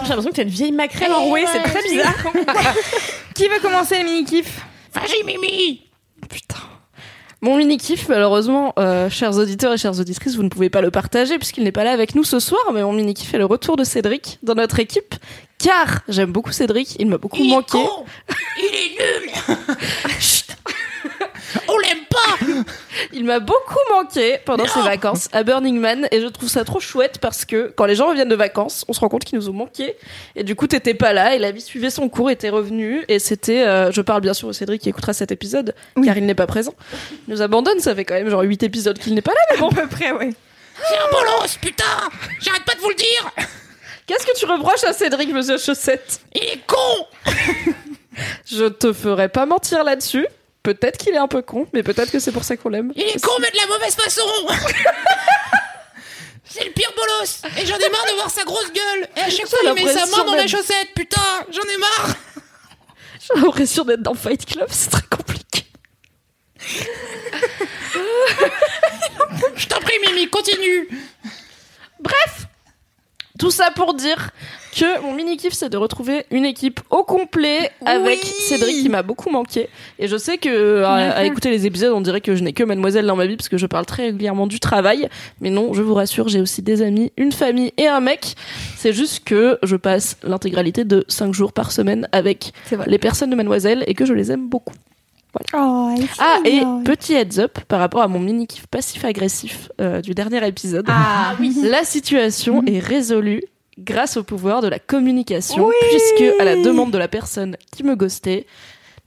[0.04, 1.46] J'ai l'impression que t'es une vieille maquerelle enrouée.
[1.52, 2.14] C'est très bizarre.
[3.36, 4.60] Qui veut commencer les mini-kifs
[4.94, 5.90] Vas-y, Mimi.
[6.30, 6.56] Putain.
[7.42, 11.38] Mon mini-kiff, malheureusement, euh, chers auditeurs et chères auditrices, vous ne pouvez pas le partager
[11.38, 13.86] puisqu'il n'est pas là avec nous ce soir, mais mon mini-kiff est le retour de
[13.86, 15.16] Cédric dans notre équipe.
[15.58, 17.72] Car j'aime beaucoup Cédric, il m'a beaucoup Il est manqué.
[17.72, 18.06] con.
[18.58, 19.58] Il est nul.
[21.68, 22.46] On l'aime pas.
[23.14, 24.70] Il m'a beaucoup manqué pendant Non.
[24.72, 27.96] ses vacances à Burning Man et je trouve ça trop chouette parce que quand les
[27.96, 29.96] gens reviennent de vacances, on se rend compte qu'ils nous ont manqué
[30.36, 33.20] et du coup t'étais pas là et la vie suivait son cours, était revenu et
[33.20, 36.06] c'était, euh, je parle bien sûr au Cédric qui écoutera cet épisode Oui.
[36.08, 36.74] car il n'est pas présent.
[37.28, 39.58] Il nous abandonne, ça fait quand même genre 8 épisodes qu'il n'est pas là mais
[39.58, 39.70] bon.
[39.70, 40.30] À peu près, ouais.
[40.88, 41.84] C'est un bolos, putain.
[42.42, 43.32] J'arrête pas de vous le dire.
[44.08, 46.22] Qu'est-ce que tu reproches à Cédric, monsieur Chaussette?
[46.34, 47.06] Il est con.
[48.46, 50.26] Je te ferai pas mentir là-dessus.
[50.74, 52.92] Peut-être qu'il est un peu con, mais peut-être que c'est pour ça qu'on l'aime.
[52.96, 54.22] Il est con, mais de la mauvaise façon.
[56.46, 57.42] C'est le pire bolos.
[57.60, 59.08] Et j'en ai marre de voir sa grosse gueule.
[59.18, 60.90] Et à chaque fois, il met sa main dans la d'être- chaussette.
[60.96, 61.22] Putain,
[61.52, 62.16] j'en ai marre.
[63.20, 65.66] J'ai l'impression d'être dans Fight Club, c'est très compliqué.
[69.56, 70.90] Je t'en prie, Mimi, continue.
[73.40, 74.32] Tout ça pour dire
[74.80, 78.32] que mon mini kiff c'est de retrouver une équipe au complet avec Oui.
[78.48, 79.70] Cédric qui m'a beaucoup manqué.
[79.98, 82.64] Et je sais que à, à écouter les épisodes on dirait que je n'ai que
[82.64, 85.10] mademoiselle dans ma vie parce que je parle très régulièrement du travail.
[85.42, 88.36] Mais non je vous rassure j'ai aussi des amis une famille et un mec.
[88.76, 92.54] C'est juste que je passe l'intégralité de 5 jours par semaine avec
[92.88, 94.74] les personnes de mademoiselle et que je les aime beaucoup.
[95.54, 100.02] Oh, ah et petit heads up par rapport à mon mini kiff passif agressif euh,
[100.02, 100.86] du dernier épisode.
[100.90, 101.56] Ah oui.
[101.64, 103.44] la situation est résolue
[103.80, 107.96] grâce au pouvoir de la communication, puisque à la demande de la personne qui me
[107.96, 108.46] ghostait,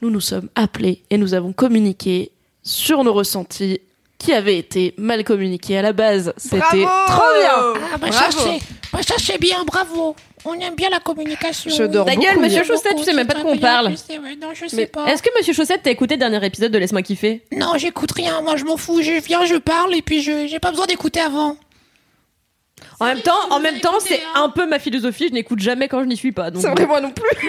[0.01, 2.33] nous nous sommes appelés et nous avons communiqué
[2.63, 3.81] sur nos ressentis
[4.19, 6.33] qui avaient été mal communiqués à la base.
[6.37, 7.83] C'était Bravo trop bien.
[7.93, 8.39] Ah, bah ça, Bravo.
[8.61, 10.15] c'est bah, ça, c'est bien, bravo.
[10.45, 11.71] On aime bien la communication.
[11.71, 12.63] Je dors Ta gueule, monsieur.
[12.63, 13.89] Chaussette, tu sais même pas de quoi on parle.
[13.89, 15.07] Non, je sais Mais pas.
[15.07, 17.43] Est-ce que Monsieur Chaussette t'a écouté le dernier épisode de Laisse-moi kiffer?
[17.53, 18.43] Non, j'écoute rien.
[18.43, 19.01] Moi, je m'en fous.
[19.03, 21.57] Je viens, je parle et puis je j'ai pas besoin d'écouter avant.
[23.03, 25.29] En même temps, en même temps, c'est un peu ma philosophie.
[25.29, 26.51] Je n'écoute jamais quand je n'y suis pas.
[26.51, 27.49] Donc C'est vrai, moi non plus.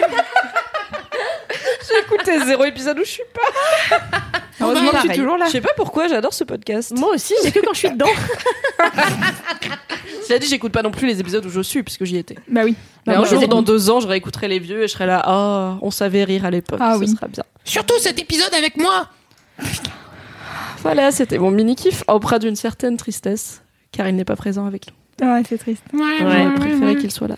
[1.88, 3.98] J'ai écouté zéro épisode où je suis pas.
[4.60, 5.46] Heureusement que je suis toujours là.
[5.46, 6.92] Je sais pas pourquoi, j'adore ce podcast.
[6.96, 8.08] Moi aussi, mais que quand je suis dedans.
[10.26, 12.36] Cela dit, j'écoute pas non plus les épisodes où je suis, puisque j'y étais.
[12.48, 12.74] Bah oui.
[13.06, 15.22] Mais Bah, un jour, dans deux ans, je réécouterai les vieux et je serai là.
[15.28, 16.78] Oh, on savait rire à l'époque.
[16.82, 17.08] Ah oui.
[17.08, 17.44] sera bien.
[17.64, 19.08] Surtout cet épisode avec moi.
[20.82, 23.62] Voilà, c'était mon mini kiff, empreint d'une certaine tristesse,
[23.92, 24.94] car il n'est pas présent avec nous.
[25.22, 25.82] Ouais, c'est triste.
[25.92, 27.36] Ouais, Ouais, J'aurais préféré qu'il soit là.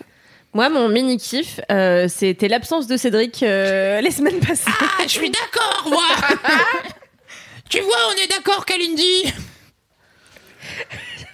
[0.55, 4.71] Moi, mon mini kiff, euh, c'était l'absence de Cédric euh, les semaines passées.
[4.81, 6.03] Ah, je suis d'accord, moi.
[7.69, 9.05] tu vois, on est d'accord, Kalindi.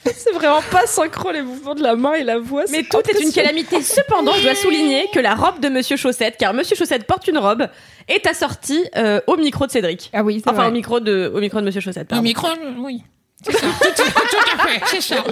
[0.04, 2.64] C'est vraiment pas synchro les mouvements de la main et la voix.
[2.72, 3.80] Mais tout est une calamité.
[3.82, 7.38] Cependant, je dois souligner que la robe de Monsieur Chaussette, car Monsieur Chaussette porte une
[7.38, 7.68] robe,
[8.08, 10.10] est assortie euh, au micro de Cédric.
[10.12, 10.68] Ah oui, c'est Enfin, vrai.
[10.70, 12.08] au micro de, au micro de Monsieur Chaussette.
[12.08, 12.22] Pardon.
[12.24, 13.02] micro, oui.
[13.44, 13.66] C'est ça.
[13.80, 15.24] Tout, tout- tout à fait, c'est ça.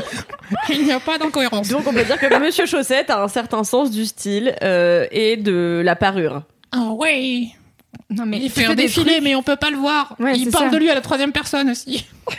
[0.69, 1.69] Il n'y a pas d'incohérence.
[1.69, 5.37] Donc, on peut dire que Monsieur Chaussette a un certain sens du style euh, et
[5.37, 6.43] de la parure.
[6.73, 7.53] Ah oui.
[8.09, 9.23] Non, mais Il fait un défilé, trucs.
[9.25, 10.17] mais on peut pas le voir.
[10.19, 10.71] Ouais, il parle ça.
[10.71, 12.07] de lui à la troisième personne aussi.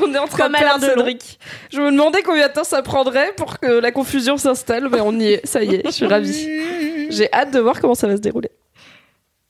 [0.00, 0.86] On est en train Comme de.
[0.86, 1.38] Cédric.
[1.72, 5.12] Je me demandais combien de temps ça prendrait pour que la confusion s'installe, mais on
[5.18, 5.46] y est.
[5.46, 6.48] Ça y est, je suis ravie.
[7.10, 8.50] J'ai hâte de voir comment ça va se dérouler.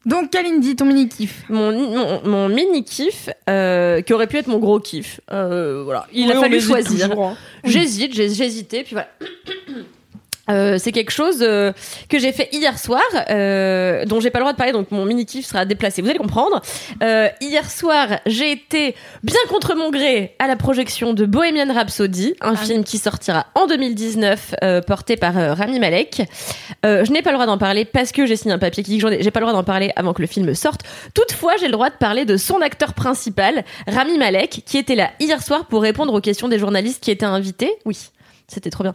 [0.06, 1.44] Donc, Kalindi, ton mini kiff.
[1.48, 5.20] Mon, mon, mon mini kiff, euh, qui aurait pu être mon gros kiff.
[5.32, 7.10] Euh, voilà, il Oui, a fallu choisir.
[7.18, 7.36] hein.
[7.64, 9.08] J'hésite, j'ai j'ai hésité, puis voilà.
[10.50, 11.72] Euh, c'est quelque chose euh,
[12.08, 15.04] que j'ai fait hier soir, euh, dont j'ai pas le droit de parler, donc mon
[15.04, 16.02] mini kiff sera déplacé.
[16.02, 16.60] Vous allez comprendre.
[17.02, 22.34] Euh, hier soir, j'ai été bien contre mon gré à la projection de Bohemian Rhapsody,
[22.40, 26.22] un film qui sortira en 2019, euh, porté par euh, Rami Malek.
[26.84, 28.90] Euh, je n'ai pas le droit d'en parler parce que j'ai signé un papier qui
[28.90, 30.82] dit que j'ai pas le droit d'en parler avant que le film sorte.
[31.14, 35.10] Toutefois, j'ai le droit de parler de son acteur principal, Rami Malek, qui était là
[35.20, 37.72] hier soir pour répondre aux questions des journalistes qui étaient invités.
[37.84, 38.10] Oui.
[38.46, 38.92] C'était trop bien.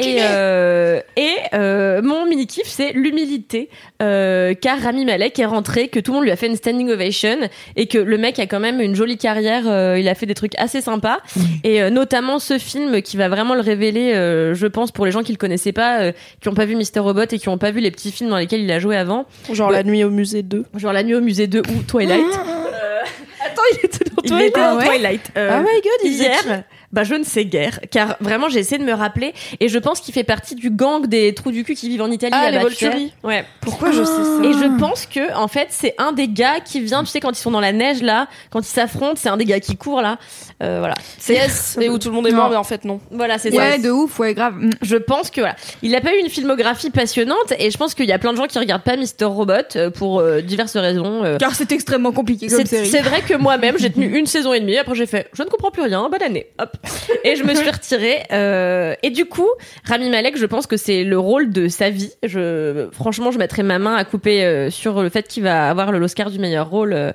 [0.00, 3.70] Et, euh, et euh, mon mini kiff, c'est l'humilité,
[4.02, 6.90] euh, car Rami Malek est rentré, que tout le monde lui a fait une standing
[6.90, 7.38] ovation,
[7.76, 9.62] et que le mec a quand même une jolie carrière.
[9.68, 11.18] euh, il a fait des trucs assez sympas,
[11.62, 15.12] et euh, notamment ce film qui va vraiment le révéler, euh, je pense, pour les
[15.12, 17.56] gens qui le connaissaient pas, euh, qui ont pas vu Mister Robot et qui ont
[17.58, 20.10] pas vu les petits films dans lesquels il a joué avant, Genre la nuit au
[20.10, 20.64] musée 2.
[20.76, 22.24] genre La Nuit au musée 2 ou Twilight.
[23.44, 25.30] Attends, il était dans Il était Ah dans ouais Twilight.
[25.36, 28.78] Euh, Oh my god, il hier, bah je ne sais guère, car vraiment j'ai essayé
[28.78, 31.74] de me rappeler et je pense qu'il fait partie du gang des trous du cul
[31.74, 32.32] qui vivent en Italie.
[32.34, 32.58] Ah, les.
[32.58, 33.12] Volturi.
[33.22, 33.44] Ouais.
[33.60, 36.80] Pourquoi je sais ça Et je pense que en fait c'est un des gars qui
[36.80, 39.36] vient, tu sais quand ils sont dans la neige là, quand ils s'affrontent, c'est un
[39.36, 40.18] des gars qui court là.
[40.62, 40.94] Euh, voilà.
[41.18, 42.38] C'est Yes, et où tout le monde est Non.
[42.38, 43.00] mort, mais en fait non.
[43.10, 43.56] voilà c'est ça.
[43.58, 44.54] Ouais, de ouf, ouais, grave.
[44.56, 44.70] Mm.
[44.82, 48.06] Je pense que voilà, il a pas eu une filmographie passionnante et je pense qu'il
[48.06, 51.22] y a plein de gens qui regardent pas Mister Robot euh, pour euh, diverses raisons.
[51.24, 52.88] euh, Car c'est extrêmement compliqué comme c'est série.
[52.88, 54.78] c'est vrai que moi-même, j'ai tenu une saison et demie.
[54.78, 56.08] Après, j'ai fait, je ne comprends plus rien.
[56.10, 56.46] Bonne année.
[56.58, 56.76] Hop.
[57.24, 58.22] Et je me suis retirée.
[58.32, 59.48] euh, et du coup,
[59.84, 62.12] Rami Malek, je pense que c'est le rôle de sa vie.
[62.22, 65.92] Je, franchement, je mettrai ma main à couper euh, sur le fait qu'il va avoir
[65.92, 67.12] l'Oscar du meilleur rôle euh,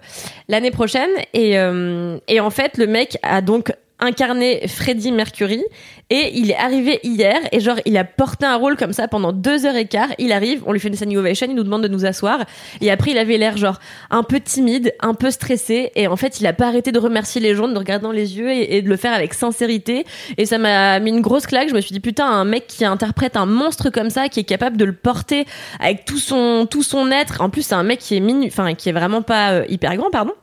[0.49, 1.09] l'année prochaine.
[1.33, 5.63] Et, euh, et en fait, le mec a donc incarné Freddie Mercury.
[6.09, 9.31] Et il est arrivé hier et genre il a porté un rôle comme ça pendant
[9.31, 10.09] deux heures et quart.
[10.19, 12.43] Il arrive on lui fait une standing ovation il nous demande de nous asseoir.
[12.81, 13.79] Et après il avait l'air genre
[14.11, 15.91] un peu timide un peu stressé.
[15.95, 18.37] Et en fait il a pas arrêté de remercier les gens de regarder dans les
[18.37, 20.05] yeux et, et de le faire avec sincérité.
[20.37, 21.69] Et ça m'a mis une grosse claque.
[21.69, 24.45] Je me suis dit putain un mec qui interprète un monstre comme ça qui est
[24.45, 25.45] capable de le porter
[25.79, 27.41] avec tout son tout son être.
[27.41, 29.95] En plus c'est un mec qui est minu enfin qui est vraiment pas euh, hyper
[29.95, 30.33] grand pardon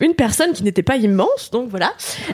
[0.00, 1.92] une personne qui n'était pas immense, donc voilà,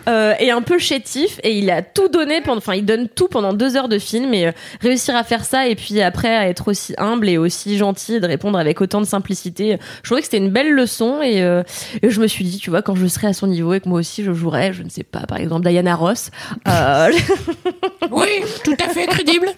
[0.09, 3.29] euh, et un peu chétif, et il a tout donné pendant, enfin, il donne tout
[3.29, 6.49] pendant deux heures de film, et euh, réussir à faire ça, et puis après à
[6.49, 10.21] être aussi humble et aussi gentil, et de répondre avec autant de simplicité, je trouvais
[10.21, 11.63] que c'était une belle leçon, et, euh,
[12.03, 13.89] et je me suis dit, tu vois, quand je serai à son niveau et que
[13.89, 16.31] moi aussi je jouerais, je ne sais pas, par exemple Diana Ross,
[16.67, 17.11] euh,
[18.11, 19.49] Oui, tout à fait crédible.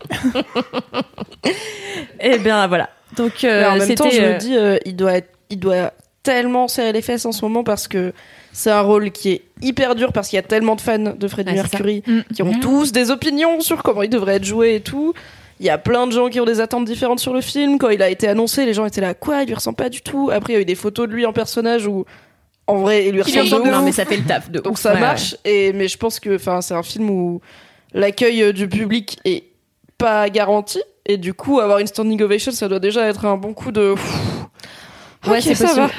[2.20, 2.90] et bien voilà.
[3.16, 6.68] Donc euh, en même temps, je me dis, euh, il doit être, il doit tellement
[6.68, 8.12] serrer les fesses en ce moment parce que
[8.52, 11.28] c'est un rôle qui est hyper dur parce qu'il y a tellement de fans de
[11.28, 11.52] Freddie.
[11.54, 12.20] Mercury Mm.
[12.34, 15.14] qui ont tous des opinions sur comment il devrait être joué et tout.
[15.60, 17.78] Il y a plein de gens qui ont des attentes différentes sur le film.
[17.78, 20.00] Quand il a été annoncé, les gens étaient là, quoi, il lui ressemble pas du
[20.02, 20.30] tout.
[20.32, 22.06] Après, il y a eu des photos de lui en personnage où,
[22.66, 23.84] en vrai, il lui il ressemble de ressemble- non ouf.
[23.84, 24.80] mais ça fait le taf de Donc ouf.
[24.80, 25.36] ça Ouais, marche.
[25.44, 27.40] Et mais je pense que, enfin, c'est un film où
[27.92, 29.44] l'accueil euh, du public est
[29.98, 30.80] pas garanti.
[31.06, 33.94] Et du coup, avoir une standing ovation, ça doit déjà être un bon coup de.
[35.26, 35.90] Ouais, c'est possible.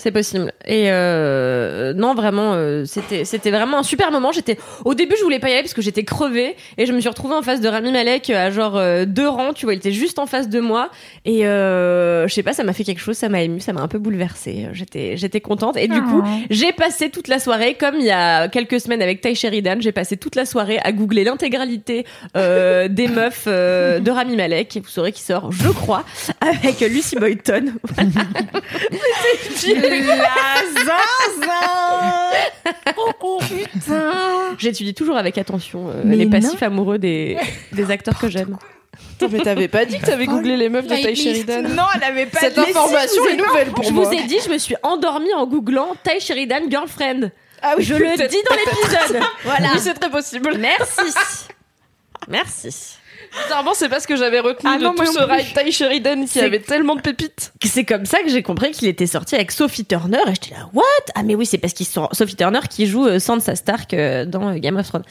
[0.00, 0.50] C'est possible.
[0.66, 4.32] Et euh, non, vraiment, euh, c'était c'était vraiment un super moment.
[4.32, 7.00] J'étais au début, je voulais pas y aller parce que j'étais crevée et je me
[7.00, 9.52] suis retrouvée en face de Rami Malek à genre euh, deux rangs.
[9.52, 10.88] Tu vois, il était juste en face de moi
[11.26, 13.82] et euh, je sais pas, ça m'a fait quelque chose, ça m'a ému, ça m'a
[13.82, 14.68] un peu bouleversée.
[14.72, 18.48] J'étais j'étais contente et du coup, j'ai passé toute la soirée comme il y a
[18.48, 19.76] quelques semaines avec Ty Sheridan.
[19.80, 22.06] J'ai passé toute la soirée à googler l'intégralité
[22.38, 24.78] euh, des meufs euh, de Rami Malek.
[24.78, 26.04] Et vous saurez qui sort, je crois,
[26.40, 27.74] avec Lucy Boyton.
[34.58, 36.30] J'étudie toujours avec attention euh, les non.
[36.30, 37.38] passifs amoureux des,
[37.72, 38.56] des acteurs que j'aime.
[39.30, 41.14] Mais t'avais pas dit que t'avais googlé les meufs de Ty.
[41.14, 42.60] Sheridan Non, elle avait pas Cette dit.
[42.60, 44.04] information est nouvelle pour je moi.
[44.04, 47.30] vous ai dit, je me suis endormie en googlant Ty Sheridan Girlfriend.
[47.62, 49.22] Ah oui, Je le dis dans l'épisode.
[49.44, 49.68] Voilà.
[49.74, 50.56] Oui, c'est très possible.
[50.58, 51.12] Merci.
[52.28, 52.96] Merci.
[53.44, 56.24] Bizarrement, c'est pas ce que j'avais retenu Ah de non, tout ce ride Ty Sheridan
[56.26, 57.52] qui avait tellement de pépites.
[57.64, 60.68] C'est comme ça que j'ai compris qu'il était sorti avec Sophie Turner et j'étais là,
[60.72, 60.82] what?
[61.14, 64.24] Ah mais oui, c'est parce qu'ils sont Sophie Turner qui joue euh, Sansa Stark euh,
[64.24, 65.04] dans euh, Game of Thrones.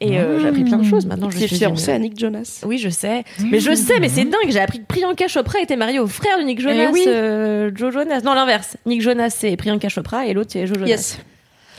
[0.00, 1.30] Et euh, j'ai appris plein de choses maintenant.
[1.30, 2.60] Je Qui est suis fiancé une- à Nick Jonas.
[2.64, 3.24] Oui, je sais.
[3.40, 4.48] Mais je sais, mais c'est dingue.
[4.48, 7.04] J'ai appris que Priyanka Chopra était mariée au frère de Nick Jonas, Eh oui.
[7.06, 8.20] euh, Joe Jonas.
[8.24, 8.76] Non, l'inverse.
[8.86, 10.88] Nick Jonas, c'est Priyanka Chopra et l'autre, c'est Joe Jonas.
[10.88, 11.18] Yes.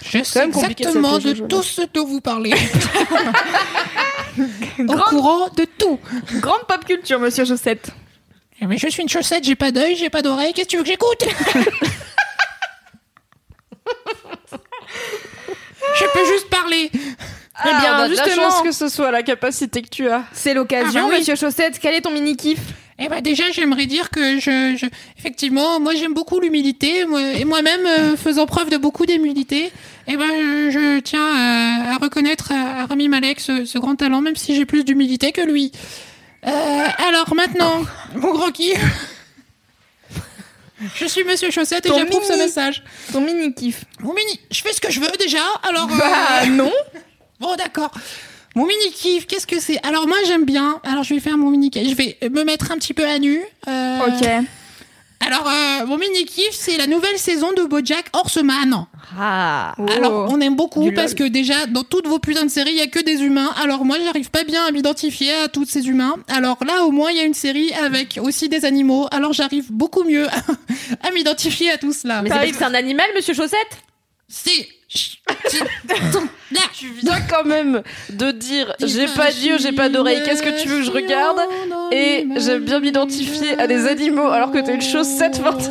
[0.01, 2.53] Je sais exactement de tout ce dont vous parlez.
[4.87, 5.99] Au courant de tout.
[6.35, 7.89] Grande pop culture, monsieur Chaussette.
[8.61, 10.77] Eh, Mais je suis une chaussette, j'ai pas d'œil, j'ai pas d'oreille, qu'est-ce que tu
[10.77, 11.23] veux que j'écoute?
[15.97, 16.91] Je peux juste parler.
[16.93, 20.09] Eh bien, on a de la justement- chance que ce soit la capacité que tu
[20.09, 20.23] as.
[20.33, 21.19] C'est l'occasion, Ah bah oui.
[21.19, 21.77] monsieur Chaussette.
[21.81, 22.59] Quel est ton mini kiff
[23.01, 24.85] Eh ben déjà, j'aimerais dire que je, je-
[25.17, 29.71] effectivement, moi j'aime beaucoup l'humilité, moi, et moi-même euh, faisant preuve de beaucoup d'humilité,
[30.07, 33.95] eh ben je, je tiens à, à reconnaître à, à Rami Malek ce, ce grand
[33.95, 35.71] talent, même si j'ai plus d'humilité que lui.
[36.45, 37.83] Euh, alors maintenant,
[38.15, 38.77] mon gros kiff.
[40.95, 42.83] Je suis Monsieur Chaussette et j'approuve ce message.
[43.11, 43.83] Ton mini kiff.
[43.99, 45.43] Mon mini, je fais ce que je veux déjà.
[45.67, 46.71] Alors, euh, Bah non.
[47.39, 47.91] bon d'accord.
[48.59, 49.79] Mon mini kiff, qu'est-ce que c'est?
[49.85, 50.81] Alors moi j'aime bien.
[50.83, 51.87] Alors je vais faire mon mini kiff.
[51.89, 53.39] Je vais me mettre un petit peu à nu.
[53.69, 54.27] Euh, Ok.
[55.25, 58.85] Alors euh, mon mini kiff, c'est la nouvelle saison de BoJack Horseman.
[59.17, 59.73] Ah.
[59.77, 59.85] Oh.
[59.95, 61.29] Alors, on aime beaucoup Du parce lol.
[61.29, 63.53] que déjà, dans toutes vos putains de séries, il y a que des humains.
[63.63, 66.15] Alors moi, j'arrive pas bien à m'identifier à tous ces humains.
[66.27, 69.07] Alors là, au moins, il y a une série avec aussi des animaux.
[69.11, 70.27] Alors j'arrive beaucoup mieux
[71.01, 72.21] à m'identifier à tout cela.
[72.23, 73.77] Mais c'est parce que c'est un animal, monsieur Chaussette?
[74.27, 74.67] C'est...
[76.79, 80.69] Tu viens quand même de dire j'ai pas d'yeux, j'ai pas d'oreilles, qu'est-ce que tu
[80.69, 81.37] veux que je regarde
[81.91, 85.69] Et j'aime bien m'identifier à des animaux alors que t'as une chaussette forte.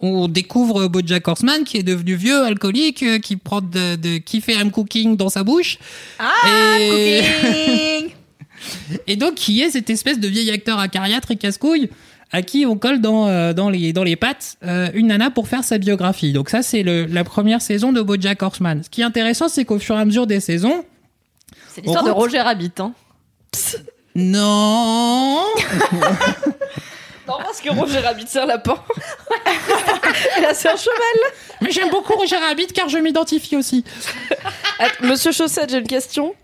[0.00, 4.40] on découvre Bojack Horseman qui est devenu vieux, alcoolique, euh, qui prend de, de qui
[4.40, 5.78] fait un cooking dans sa bouche.
[6.18, 8.10] Ah, Et- cooking
[9.08, 11.90] et donc, qui est cette espèce de vieil acteur acariâtre et casse-couille
[12.30, 15.48] à qui on colle dans, euh, dans, les, dans les pattes euh, une nana pour
[15.48, 16.32] faire sa biographie.
[16.32, 18.82] Donc ça, c'est la première saison de BoJack Horseman.
[18.84, 20.84] Ce qui est intéressant, c'est qu'au fur et à mesure des saisons...
[21.74, 22.72] C'est l'histoire de Roger Rabbit.
[22.78, 22.92] Hein.
[24.14, 25.44] Non
[27.28, 28.74] Non, parce que Roger Rabbit, c'est un lapin.
[30.38, 31.32] Et là, c'est un cheval.
[31.60, 33.84] Mais j'aime beaucoup Roger Rabbit car je m'identifie aussi.
[34.80, 36.34] Attends, Monsieur Chaussette, j'ai une question.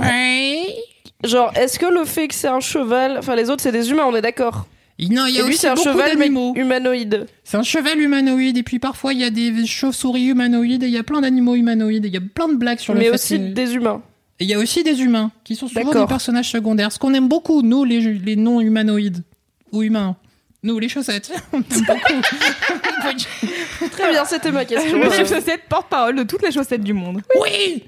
[0.00, 0.74] Ouais.
[1.22, 3.18] Genre, est-ce que le fait que c'est un cheval.
[3.18, 4.66] Enfin, les autres, c'est des humains, on est d'accord
[4.98, 6.54] Non, il y Et a lui, aussi c'est un beaucoup cheval mais d'animaux.
[6.56, 7.26] humanoïde.
[7.44, 10.92] C'est un cheval humanoïde et puis parfois il y a des chauves-souris humanoïdes et il
[10.92, 13.04] y a plein d'animaux humanoïdes et il y a plein de blagues sur le Mais
[13.06, 14.02] fait aussi que- des humains.
[14.42, 16.90] Et il y a aussi des humains qui sont souvent des personnages secondaires.
[16.90, 19.22] Ce qu'on aime beaucoup, nous, les, les non-humanoïdes
[19.70, 20.16] ou humains.
[20.64, 21.30] Nous, les chaussettes.
[21.52, 23.86] On aime beaucoup.
[23.92, 24.98] Très bien, c'était ma question.
[24.98, 27.22] Monsieur Chaussette, porte-parole de toutes les chaussettes du monde.
[27.40, 27.84] oui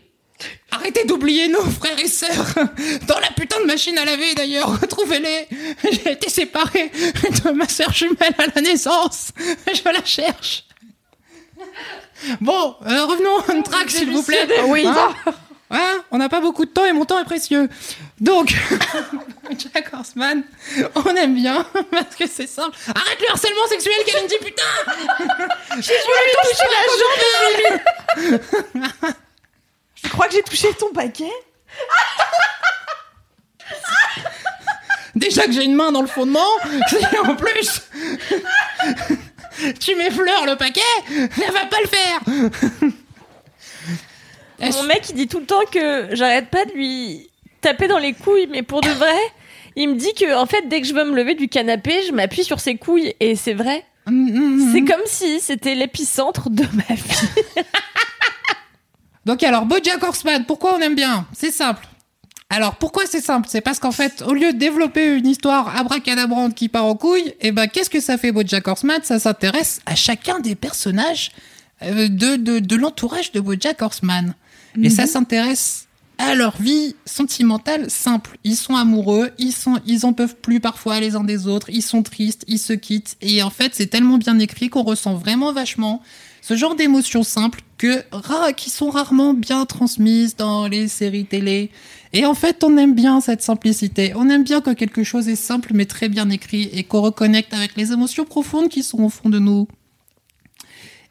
[0.71, 2.55] Arrêtez d'oublier nos frères et sœurs
[3.09, 4.81] dans la putain de machine à laver d'ailleurs.
[4.81, 5.49] Retrouvez-les.
[5.91, 6.93] J'ai été séparée
[7.45, 9.33] de ma sœur jumelle à la naissance.
[9.67, 10.67] Je la cherche.
[12.41, 14.47] Bon, euh, revenons à une track s'il vous plaît.
[14.69, 14.85] Oui.
[14.87, 15.13] Hein
[15.71, 17.69] Hein on n'a pas beaucoup de temps et mon temps est précieux.
[18.21, 18.55] Donc,
[19.59, 20.45] Jack Horseman,
[20.95, 22.77] on aime bien parce que c'est simple.
[22.95, 24.63] Arrête le harcèlement sexuel, Kalindi, putain
[25.81, 26.83] J'ai voulu toucher la
[28.31, 29.13] jambe
[30.03, 31.33] Je crois que j'ai touché ton paquet.
[35.15, 36.41] Déjà que j'ai une main dans le fondement,
[37.15, 37.83] et en plus,
[39.81, 42.21] tu m'effleures le paquet, ça va pas le faire
[44.61, 47.29] Mon mec, il dit tout le temps que j'arrête pas de lui
[47.61, 49.17] taper dans les couilles, mais pour de vrai,
[49.77, 52.13] il me dit que en fait, dès que je veux me lever du canapé, je
[52.13, 53.85] m'appuie sur ses couilles, et c'est vrai.
[54.07, 57.29] C'est comme si c'était l'épicentre de ma vie.
[59.25, 61.27] Donc alors, Bojack Horseman, pourquoi on aime bien?
[61.33, 61.87] C'est simple.
[62.51, 63.49] Alors pourquoi c'est simple?
[63.51, 67.35] C'est parce qu'en fait, au lieu de développer une histoire abracadabrante qui part en couille,
[67.41, 69.01] eh ben qu'est-ce que ça fait Bojack Horseman?
[69.03, 71.33] Ça s'intéresse à chacun des personnages
[71.83, 74.35] euh, de, de, de l'entourage de Bojack Horseman.
[74.83, 75.87] Et ça s'intéresse
[76.19, 78.39] à leur vie sentimentale simple.
[78.45, 81.83] Ils sont amoureux, ils sont, ils en peuvent plus parfois les uns des autres, ils
[81.83, 83.17] sont tristes, ils se quittent.
[83.21, 86.03] Et en fait, c'est tellement bien écrit qu'on ressent vraiment vachement
[86.41, 88.05] ce genre d'émotions simples que
[88.53, 91.71] qui sont rarement bien transmises dans les séries télé.
[92.13, 94.13] Et en fait, on aime bien cette simplicité.
[94.15, 97.55] On aime bien quand quelque chose est simple mais très bien écrit et qu'on reconnecte
[97.55, 99.67] avec les émotions profondes qui sont au fond de nous.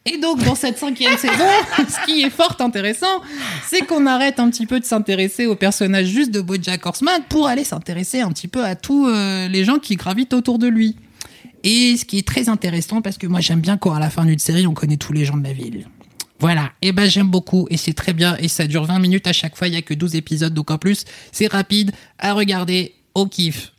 [0.06, 1.32] Et donc, dans cette cinquième saison,
[1.78, 3.22] ce qui est fort intéressant,
[3.66, 7.48] c'est qu'on arrête un petit peu de s'intéresser au personnage juste de Bojack Horseman pour
[7.48, 10.96] aller s'intéresser un petit peu à tous euh, les gens qui gravitent autour de lui.
[11.62, 14.26] Et ce qui est très intéressant, parce que moi j'aime bien quand à la fin
[14.26, 15.88] d'une série, on connaît tous les gens de la ville.
[16.38, 19.32] Voilà, et ben j'aime beaucoup, et c'est très bien, et ça dure 20 minutes à
[19.32, 22.94] chaque fois, il y a que 12 épisodes, donc en plus, c'est rapide à regarder,
[23.14, 23.72] au kiff.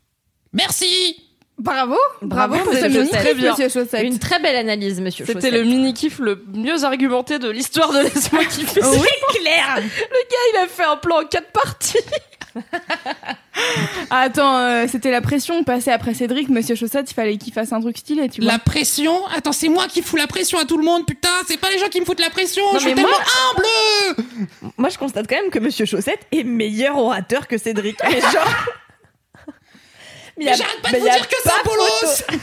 [0.51, 1.17] Merci
[1.57, 3.27] Bravo, Bravo, bravo, pour monsieur ce mini Chaussette.
[3.37, 4.03] kiff, monsieur Chaussette.
[4.03, 5.53] Une très belle analyse, monsieur C'était Chaussette.
[5.53, 8.81] le mini kiff le mieux argumenté de l'histoire de Laisse-moi kiffer.
[8.83, 9.07] Oui,
[9.39, 11.97] clair Le gars, il a fait un plan en quatre parties.
[14.09, 17.79] Attends, euh, c'était la pression passée après Cédric, monsieur Chaussette, il fallait qu'il fasse un
[17.81, 18.51] truc stylé, tu vois.
[18.51, 21.59] La pression Attends, c'est moi qui fous la pression à tout le monde, putain C'est
[21.59, 23.63] pas les gens qui me foutent la pression Je suis tellement moi-
[24.17, 27.97] humble Moi, je constate quand même que Monsieur Chaussette est meilleur orateur que Cédric.
[28.09, 28.47] Mais genre...
[30.37, 32.23] Mais j'arrête pas de vous dire que ça, Polos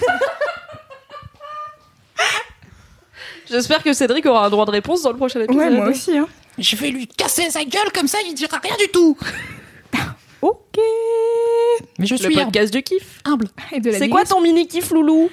[3.50, 5.60] J'espère que Cédric aura un droit de réponse dans le prochain épisode.
[5.62, 6.26] Ouais, moi aussi, hein.
[6.58, 9.16] Je vais lui casser sa gueule comme ça, il dira rien du tout
[10.42, 10.78] Ok.
[11.98, 12.44] Mais je Le suis humble.
[12.46, 13.20] podcast du kiff.
[13.24, 13.46] humble.
[13.72, 15.30] Et de la C'est quoi ton mini kiff, Loulou?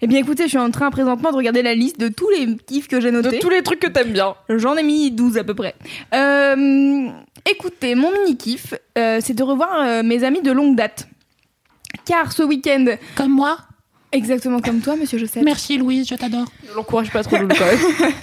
[0.00, 2.56] Eh bien, écoutez, je suis en train présentement de regarder la liste de tous les
[2.66, 3.38] kiffs que j'ai De notés.
[3.38, 4.34] tous les trucs que t'aimes bien.
[4.48, 5.74] J'en ai mis 12 à peu près.
[6.14, 7.08] Euh,
[7.48, 11.06] écoutez, mon mini kiff, euh, c'est de revoir euh, mes amis de longue date.
[12.04, 13.58] Car ce week-end, Comme moi
[14.12, 15.42] exactement comme toi, monsieur Joseph.
[15.42, 16.44] Merci Louise, je t'adore.
[16.68, 18.12] Ne l'encourage pas trop, Loulou, quand même.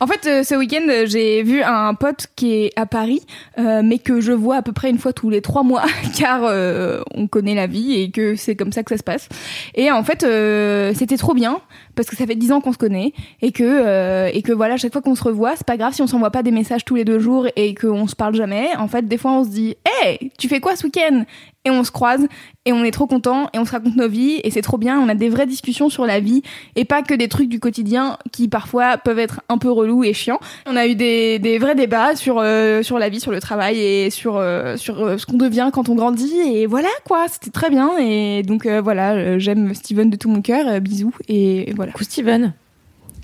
[0.00, 3.22] En fait, euh, ce week-end, euh, j'ai vu un pote qui est à Paris,
[3.58, 5.84] euh, mais que je vois à peu près une fois tous les trois mois,
[6.18, 9.28] car euh, on connaît la vie et que c'est comme ça que ça se passe.
[9.76, 11.60] Et en fait, euh, c'était trop bien
[11.94, 14.76] parce que ça fait dix ans qu'on se connaît et que euh, et que voilà,
[14.76, 16.96] chaque fois qu'on se revoit, c'est pas grave si on s'envoie pas des messages tous
[16.96, 18.74] les deux jours et qu'on se parle jamais.
[18.76, 21.24] En fait, des fois, on se dit, hey, tu fais quoi ce week-end?
[21.66, 22.26] Et on se croise
[22.66, 25.00] et on est trop content et on se raconte nos vies et c'est trop bien.
[25.00, 26.42] On a des vraies discussions sur la vie
[26.76, 30.12] et pas que des trucs du quotidien qui parfois peuvent être un peu relous et
[30.12, 30.40] chiants.
[30.66, 33.80] On a eu des, des vrais débats sur euh, sur la vie, sur le travail
[33.80, 37.50] et sur euh, sur euh, ce qu'on devient quand on grandit et voilà quoi, c'était
[37.50, 41.72] très bien et donc euh, voilà, j'aime Steven de tout mon cœur, euh, bisous et
[41.74, 41.92] voilà.
[41.92, 42.52] Coucou Steven.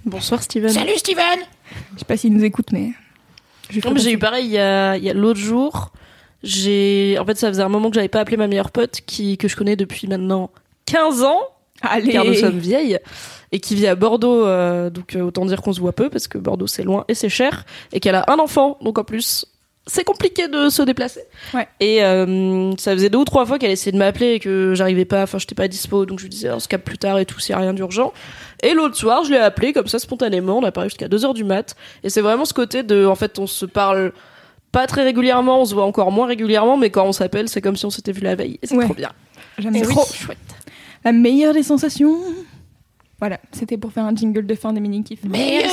[0.06, 0.70] Bonsoir, Steven.
[0.70, 1.38] Salut Steven
[1.94, 2.92] Je sais pas s'il nous écoute mais
[3.68, 5.92] J'ai eu pareil il y a, il y a l'autre jour.
[6.42, 9.36] J'ai, en fait, ça faisait un moment que j'avais pas appelé ma meilleure pote qui,
[9.36, 10.50] que je connais depuis maintenant
[10.86, 11.40] 15 ans.
[11.82, 12.12] Allez.
[12.12, 12.98] car nous sommes vieilles,
[13.52, 16.28] et qui vit à Bordeaux, euh, donc euh, autant dire qu'on se voit peu, parce
[16.28, 19.46] que Bordeaux c'est loin et c'est cher, et qu'elle a un enfant, donc en plus
[19.86, 21.22] c'est compliqué de se déplacer.
[21.54, 21.66] Ouais.
[21.80, 25.06] Et euh, ça faisait deux ou trois fois qu'elle essayait de m'appeler et que j'arrivais
[25.06, 27.24] pas, enfin j'étais pas dispo, donc je lui disais on se capte plus tard et
[27.24, 28.12] tout, s'il y a rien d'urgent.
[28.62, 31.34] Et l'autre soir, je l'ai appelé comme ça spontanément, on a parlé jusqu'à 2 heures
[31.34, 34.12] du mat, et c'est vraiment ce côté de, en fait, on se parle
[34.72, 37.76] pas très régulièrement, on se voit encore moins régulièrement, mais quand on s'appelle, c'est comme
[37.76, 38.84] si on s'était vu la veille, et c'est Ouais.
[38.84, 39.10] trop bien.
[39.58, 40.06] J'aime C'est trop.
[40.12, 40.38] chouette.
[41.04, 42.18] La meilleure des sensations.
[43.18, 45.24] Voilà, c'était pour faire un jingle de fin des mini kiffs.
[45.24, 45.64] Meilleure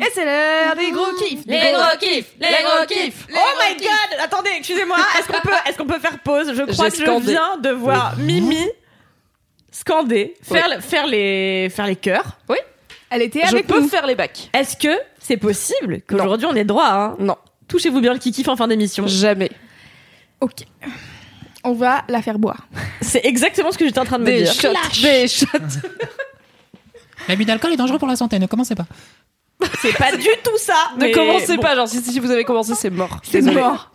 [0.00, 1.44] Et c'est l'heure des gros kiffs.
[1.46, 3.26] Les gros kiffs, les gros kiffs.
[3.32, 6.52] Oh my god, attendez, excusez-moi, est-ce qu'on peut, est-ce qu'on peut faire pause?
[6.54, 7.26] Je crois que scandé.
[7.26, 8.66] je viens de voir Mimi
[9.70, 12.38] scander, faire, le- faire les, faire les chœurs.
[13.14, 13.88] Elle était Je avec peux nous.
[13.88, 14.48] faire les bacs.
[14.54, 17.36] Est-ce que c'est possible qu'aujourd'hui on ait droit hein Non,
[17.68, 19.06] Touchez-vous bien le kiki en fin d'émission.
[19.06, 19.50] jamais.
[20.40, 20.64] Ok.
[21.64, 22.66] On va la faire boire.
[23.00, 24.52] C'est exactement ce que j'étais en train de me Des dire.
[24.52, 25.46] shots, des shots.
[27.28, 28.86] L'abus d'alcool est dangereux pour la santé, ne commencez pas.
[29.80, 30.74] C'est pas du tout ça.
[30.96, 31.62] Ne mais commencez bon.
[31.62, 33.20] pas, genre si, si vous avez commencé, c'est mort.
[33.22, 33.60] C'est Désolée.
[33.60, 33.92] mort.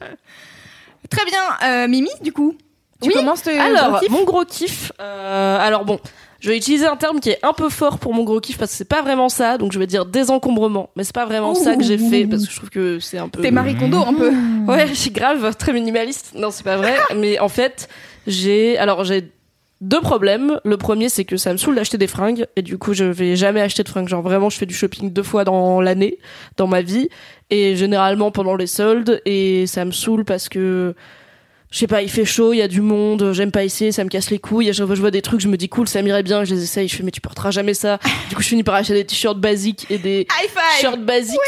[1.09, 2.55] Très bien, euh, Mimi, du coup.
[3.01, 4.91] Tu Oui, commences te Alors, kiff mon gros kiff.
[5.01, 5.99] euh, alors bon,
[6.39, 8.71] je vais utiliser un terme qui est un peu fort pour mon gros kiff parce
[8.71, 10.89] que c'est pas vraiment ça, donc je vais dire désencombrement.
[10.95, 13.29] Mais c'est pas vraiment ça que j'ai fait parce que je trouve que c'est un
[13.29, 13.41] peu.
[13.41, 14.31] T'es Marie Kondo un peu.
[14.67, 16.33] Ouais, je suis grave, très minimaliste.
[16.35, 16.95] Non, c'est pas vrai.
[17.15, 17.89] mais en fait,
[18.27, 19.31] j'ai, alors j'ai
[19.81, 20.59] deux problèmes.
[20.63, 23.35] Le premier, c'est que ça me saoule d'acheter des fringues et du coup, je vais
[23.35, 24.07] jamais acheter de fringues.
[24.07, 26.19] Genre vraiment, je fais du shopping deux fois dans l'année,
[26.57, 27.09] dans ma vie,
[27.49, 29.21] et généralement pendant les soldes.
[29.25, 30.95] Et ça me saoule parce que
[31.69, 34.03] je sais pas, il fait chaud, il y a du monde, j'aime pas essayer, ça
[34.03, 34.69] me casse les couilles.
[34.69, 36.55] À chaque fois je vois des trucs, je me dis cool, ça m'irait bien, je
[36.55, 37.99] les essaye, je fais mais tu porteras jamais ça.
[38.29, 40.27] Du coup, je finis par acheter des t-shirts basiques et des
[40.79, 41.39] shirts basiques.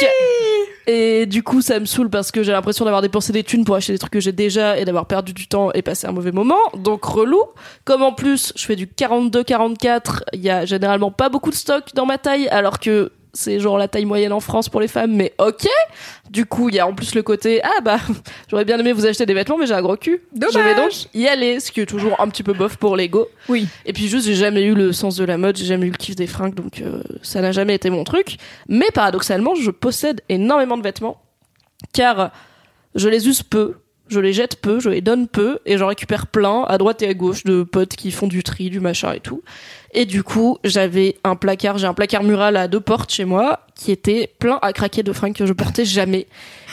[0.88, 3.76] Et du coup, ça me saoule parce que j'ai l'impression d'avoir dépensé des thunes pour
[3.76, 6.32] acheter des trucs que j'ai déjà et d'avoir perdu du temps et passé un mauvais
[6.32, 6.60] moment.
[6.76, 7.44] Donc relou.
[7.86, 11.86] Comme en plus, je fais du 42-44, il y a généralement pas beaucoup de stock
[11.94, 15.14] dans ma taille alors que c'est genre la taille moyenne en France pour les femmes,
[15.14, 15.68] mais ok.
[16.30, 18.00] Du coup, il y a en plus le côté ah bah
[18.50, 20.22] j'aurais bien aimé vous acheter des vêtements, mais j'ai un gros cul.
[20.34, 20.54] Dommage.
[20.54, 23.28] Je vais donc y aller, ce qui est toujours un petit peu bof pour l'ego.
[23.48, 23.68] Oui.
[23.86, 25.98] Et puis juste, j'ai jamais eu le sens de la mode, j'ai jamais eu le
[25.98, 28.38] kiff des fringues, donc euh, ça n'a jamais été mon truc.
[28.68, 31.22] Mais paradoxalement, je possède énormément de vêtements,
[31.94, 32.32] car
[32.96, 33.76] je les use peu.
[34.10, 37.08] Je les jette peu, je les donne peu, et j'en récupère plein à droite et
[37.08, 39.42] à gauche de potes qui font du tri, du machin et tout.
[39.94, 43.62] Et du coup, j'avais un placard, j'ai un placard mural à deux portes chez moi
[43.76, 46.28] qui était plein à craquer de fringues que je portais jamais.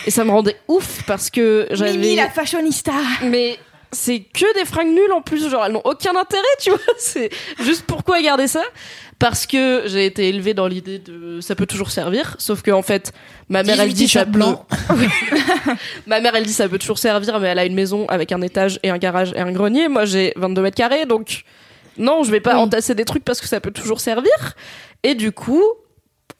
[0.07, 1.93] Et ça me rendait ouf parce que j'avais.
[1.93, 2.93] Mimi la fashionista.
[3.23, 3.59] Mais
[3.93, 6.79] c'est que des fringues nulles en plus, genre elles n'ont aucun intérêt, tu vois.
[6.99, 7.31] C'est
[7.61, 8.63] juste pourquoi garder ça
[9.19, 12.83] Parce que j'ai été élevée dans l'idée de ça peut toujours servir, sauf que en
[12.83, 13.13] fait
[13.49, 14.25] ma mère elle dit ça
[16.07, 18.43] ma mère elle dit ça peut toujours servir, mais elle a une maison avec un
[18.43, 19.89] étage et un garage et un grenier.
[19.89, 21.45] Moi j'ai 22 mètres carrés, donc
[21.97, 24.55] non je vais pas entasser des trucs parce que ça peut toujours servir.
[25.03, 25.63] Et du coup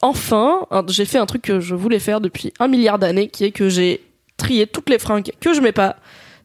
[0.01, 3.51] enfin j'ai fait un truc que je voulais faire depuis un milliard d'années, qui est
[3.51, 4.03] que j'ai
[4.35, 5.95] trié toutes les fringues que je mets pas,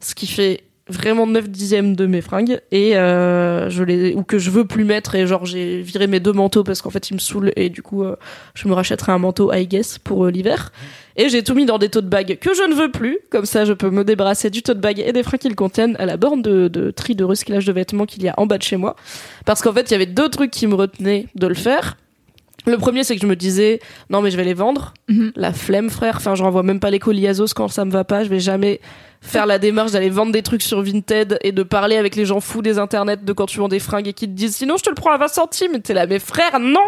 [0.00, 0.62] ce qui fait
[0.92, 4.84] vraiment 9 dixièmes de mes fringues et euh, je les ou que je veux plus
[4.84, 7.68] mettre et genre j'ai viré mes deux manteaux parce qu'en fait ils me saoulent et
[7.68, 8.16] du coup euh,
[8.54, 10.72] je me rachèterai un manteau I guess pour euh, l'hiver
[11.16, 13.64] et j'ai tout mis dans des tote bags que je ne veux plus comme ça
[13.64, 16.16] je peux me débarrasser du tote bag et des fringues qui le contiennent à la
[16.16, 18.76] borne de, de tri de recyclage de vêtements qu'il y a en bas de chez
[18.76, 18.96] moi
[19.44, 21.96] parce qu'en fait il y avait deux trucs qui me retenaient de le faire
[22.66, 23.80] le premier, c'est que je me disais,
[24.10, 24.94] non, mais je vais les vendre.
[25.08, 25.32] Mhm.
[25.34, 26.16] La flemme, frère.
[26.16, 28.22] Enfin, je renvoie même pas les colis Azos quand ça me va pas.
[28.24, 28.80] Je vais jamais
[29.22, 32.40] faire la démarche d'aller vendre des trucs sur Vinted et de parler avec les gens
[32.40, 34.82] fous des internets de quand tu vends des fringues et qui te disent, sinon je
[34.82, 35.80] te le prends à 20 centimes.
[35.80, 36.80] T'es là, mes frères, non!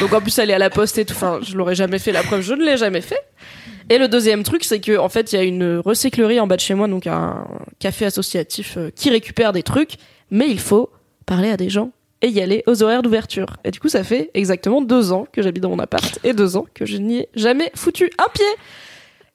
[0.00, 1.14] Donc en plus, aller à la poste et tout.
[1.14, 2.12] Enfin, je l'aurais jamais fait.
[2.12, 3.20] La preuve, je ne l'ai jamais fait.
[3.90, 6.56] Et le deuxième truc, c'est que en fait, il y a une recyclerie en bas
[6.56, 7.46] de chez moi, donc un
[7.80, 9.96] café associatif euh, qui récupère des trucs,
[10.30, 10.90] mais il faut
[11.26, 11.90] parler à des gens
[12.22, 13.56] et y aller aux horaires d'ouverture.
[13.64, 16.56] Et du coup, ça fait exactement deux ans que j'habite dans mon appart et deux
[16.56, 18.46] ans que je n'y ai jamais foutu un pied.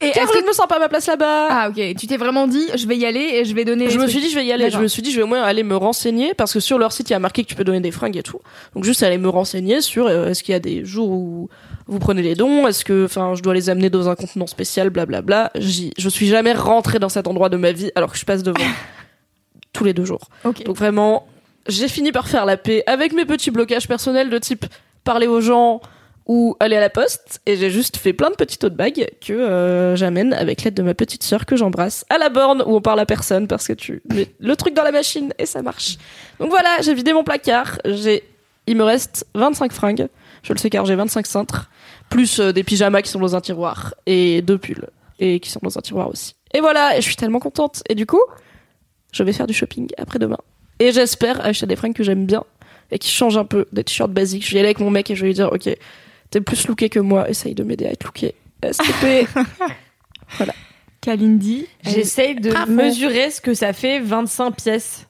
[0.01, 1.47] Et est-ce je que ne me sens pas à ma place là-bas.
[1.49, 3.89] ah ok, tu t'es vraiment dit, je vais y aller et je vais donner.
[3.89, 4.11] je me trucs.
[4.11, 4.69] suis dit, je vais y aller.
[4.69, 6.93] Je me suis dit, je vais au moins aller me renseigner parce que sur leur
[6.93, 8.39] site, il y a marqué que tu peux donner des fringues et tout.
[8.75, 11.49] Donc juste aller me renseigner sur euh, est-ce qu'il y a des jours où
[11.87, 14.89] vous prenez les dons, est-ce que, enfin, je dois les amener dans un contenant spécial,
[14.89, 15.51] blablabla.
[15.55, 18.41] J'y- Je suis jamais rentrée dans cet endroit de ma vie alors que je passe
[18.43, 18.63] devant
[19.73, 20.21] tous les deux jours.
[20.45, 20.63] Ok.
[20.63, 21.27] Donc vraiment,
[21.67, 24.65] j'ai fini par faire la paix avec mes petits blocages personnels de type
[25.03, 25.81] parler aux gens
[26.29, 29.33] ou aller à la poste et j'ai juste fait plein de petits tote bags que
[29.33, 32.81] euh, j'amène avec l'aide de ma petite sœur que j'embrasse à la borne où on
[32.81, 35.97] parle à personne parce que tu mets le truc dans la machine et ça marche.
[36.39, 38.23] Donc voilà, j'ai vidé mon placard, j'ai
[38.67, 40.07] il me reste 25 fringues,
[40.43, 41.71] je le sais car j'ai 25 cintres
[42.11, 45.59] plus euh, des pyjamas qui sont dans un tiroir et deux pulls et qui sont
[45.63, 46.35] dans un tiroir aussi.
[46.53, 48.21] Et voilà, et je suis tellement contente et du coup,
[49.11, 50.37] je vais faire du shopping après-demain.
[50.77, 52.43] Et j'espère acheter des fringues que j'aime bien
[52.91, 54.45] et qui changent un peu des t-shirts basiques.
[54.45, 55.75] Je vais y aller avec mon mec et je vais lui dire, ok,
[56.29, 58.35] t'es plus looké que moi, essaye de m'aider à être looké.
[58.61, 59.27] Te plaît.
[61.01, 61.65] Kalindi.
[61.83, 62.71] J'essaye de Bravo.
[62.71, 65.07] mesurer ce que ça fait 25 pièces.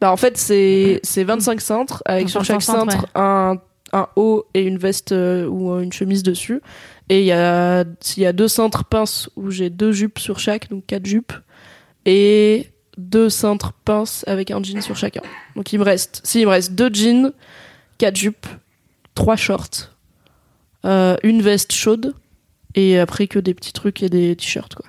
[0.00, 3.58] Bah, en fait, c'est, c'est 25 cintres avec sur 25 chaque cintre un,
[3.92, 6.60] un haut et une veste euh, ou une chemise dessus.
[7.08, 10.38] Et il y a, s'il y a deux cintres pinces où j'ai deux jupes sur
[10.38, 11.32] chaque, donc quatre jupes.
[12.06, 15.22] Et deux cintres pinces avec un jean sur chacun.
[15.56, 17.32] Donc il me reste, si il me reste deux jeans,
[17.98, 18.46] quatre jupes,
[19.14, 19.91] trois shorts,
[20.84, 22.14] euh, une veste chaude
[22.74, 24.86] et après que des petits trucs et des t-shirts quoi.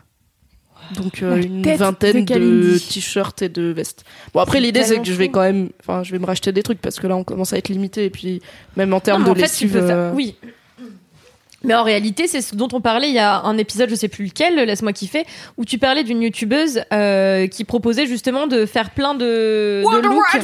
[0.96, 4.04] Donc euh, une de vingtaine de, t-shirts et de vestes.
[4.34, 6.62] Bon après l'idée c'est que je vais quand même, enfin je vais me racheter des
[6.64, 8.42] trucs parce que là on commence à être limité et puis
[8.76, 9.74] même en termes de en fait, tu lessive.
[9.74, 10.36] peux faire- euh, Oui.
[11.64, 14.10] Mais en réalité, c'est ce dont on parlait il y a un épisode, je sais
[14.10, 15.26] plus lequel, laisse-moi kiffer,
[15.58, 20.44] où tu parlais d'une youtubeuse euh, qui proposait justement de faire plein de, de looks.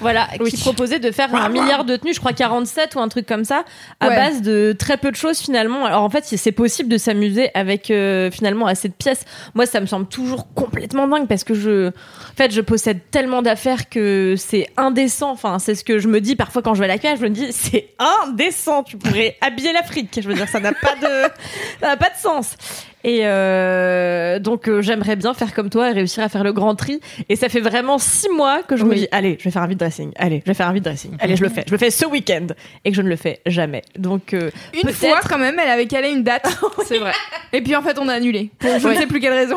[0.00, 3.26] Voilà, qui proposait de faire un milliard de tenues, je crois 47 ou un truc
[3.26, 3.64] comme ça,
[4.00, 4.16] à Ouais.
[4.16, 5.86] base de très peu de choses finalement.
[5.86, 9.24] Alors en fait, c'est possible de s'amuser avec euh, finalement assez de pièces.
[9.54, 13.40] Moi, ça me semble toujours complètement dingue parce que je, en fait, je possède tellement
[13.42, 15.30] d'affaires que c'est indécent.
[15.30, 17.18] Enfin, c'est ce que je me dis parfois quand je vais à la cage.
[17.20, 17.88] Je me dis, c'est
[18.26, 18.82] indécent.
[18.82, 20.18] Tu pourrais habiller l'Afrique.
[20.20, 21.32] Je veux dire, ça n'a pas de,
[21.80, 22.56] ça n'a pas de sens.
[23.04, 26.76] Et euh, donc euh, j'aimerais bien faire comme toi et réussir à faire le grand
[26.76, 27.00] tri.
[27.28, 29.66] Et ça fait vraiment six mois que je me dis allez, je vais faire un
[29.66, 30.12] vide dressing.
[30.16, 31.16] Allez, je vais faire un vide dressing.
[31.18, 31.64] Allez, je le fais.
[31.66, 32.46] Je le fais ce week-end
[32.84, 33.82] et que je ne le fais jamais.
[33.98, 36.46] Donc euh, Une fois quand même, elle avait calé une date.
[36.86, 37.12] C'est vrai.
[37.52, 38.50] Et puis en fait, on a annulé.
[38.58, 38.98] Pour je ne Ouais.
[38.98, 39.56] sais plus quelle raison.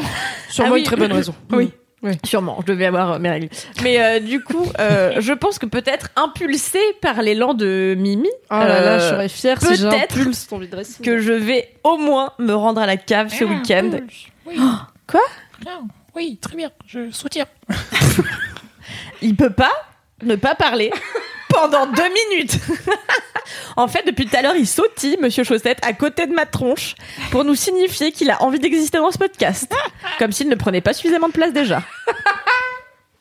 [0.49, 0.79] Sûrement Ah oui.
[0.79, 1.35] une très bonne raison.
[1.51, 1.71] Oui.
[2.23, 3.49] Sûrement, je devais avoir euh, mes règles.
[3.83, 8.55] Mais euh, du coup, euh, je pense que peut-être impulsé par l'élan de Mimi, Oh
[8.55, 11.05] là là, euh, je serais fière si j'ai un peut-être pulse ton dressing.
[11.05, 13.91] que je vais au moins me rendre à la cave ce week-end.
[14.45, 14.55] Oui.
[15.07, 15.21] Quoi?
[15.61, 15.81] Bien.
[16.15, 16.71] Oui, très bien.
[16.87, 17.45] Je soutiens.
[19.21, 19.71] Il peut pas
[20.23, 20.91] ne pas parler
[21.55, 22.59] pendant deux minutes.
[23.77, 26.95] en fait, depuis tout à l'heure, il sautille, Monsieur Chaussette, à côté de ma tronche
[27.31, 29.73] pour nous signifier qu'il a envie d'exister dans ce podcast.
[30.19, 31.81] Comme s'il ne prenait pas suffisamment de place déjà.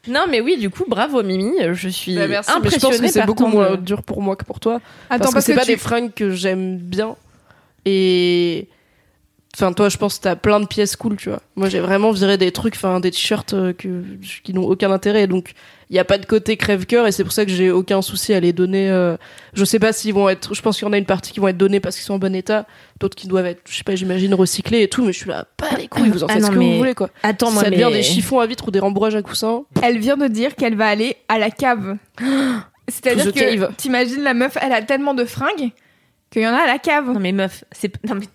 [0.07, 1.55] Non, mais oui, du coup, bravo Mimi.
[1.73, 4.37] Je suis Bah, merci, mais je impressionnée pense que c'est beaucoup moins dur pour moi
[4.37, 4.83] que pour toi.
[5.09, 7.17] Attends, parce que c'est pas tu- des fringues que j'aime bien.
[7.87, 8.69] Et
[9.55, 11.41] Enfin, toi, je pense que t'as plein de pièces cool, tu vois.
[11.55, 14.03] Moi, j'ai vraiment viré des trucs, enfin, des t-shirts euh, que,
[14.43, 15.29] qui n'ont aucun intérêt.
[15.29, 15.53] Donc,
[15.91, 18.35] il n'y a pas de côté crève-cœur et c'est pour ça que j'ai aucun souci
[18.35, 18.91] à les donner.
[18.91, 19.17] euh,
[19.53, 20.55] je sais pas s'ils vont être.
[20.55, 22.15] Je pense qu'il y en a une partie qui vont être donnés parce qu'ils sont
[22.15, 22.67] en bon état,
[22.99, 25.47] d'autres qui doivent être, je sais pas, j'imagine, recyclés et tout, mais je suis là,
[25.57, 27.11] pas les couilles, vous en Ah faites non, ce que mais- vous voulez, quoi.
[27.23, 29.63] Attends, moi, ça devient mais- des chiffons à vitre ou des rembourrages à coussins.
[29.83, 31.97] Elle vient de dire qu'elle va aller à la cave.
[32.89, 33.73] C'est-à-dire To the que cave.
[33.77, 35.71] t'imagines la meuf, elle a tellement de fringues
[36.31, 37.11] qu'il y en a à la cave.
[37.13, 38.27] Non mais meuf, c'est non mais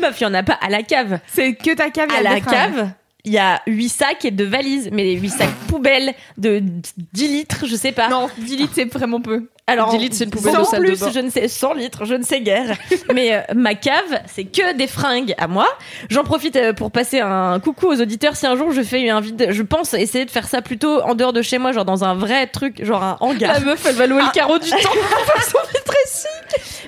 [0.00, 1.20] meuf, il en a pas à la cave.
[1.26, 2.10] C'est que ta cave.
[2.16, 2.90] À la cave,
[3.24, 6.62] il y a 8 sacs et de valises, mais les 8 sacs poubelles de
[7.12, 8.08] 10 litres, je sais pas.
[8.08, 9.48] Non, 10 litres, c'est vraiment peu.
[9.66, 11.10] Alors 10 litres, c'est une poubelle 100 de salle de plus, bain.
[11.14, 12.76] je ne sais 100 litres, je ne sais guère.
[13.14, 15.68] mais euh, ma cave, c'est que des fringues à moi.
[16.08, 19.20] J'en profite euh, pour passer un coucou aux auditeurs si un jour je fais un
[19.20, 22.02] vide, je pense essayer de faire ça plutôt en dehors de chez moi, genre dans
[22.02, 23.52] un vrai truc, genre un hangar.
[23.52, 24.76] La meuf, elle va louer le carreau du temps.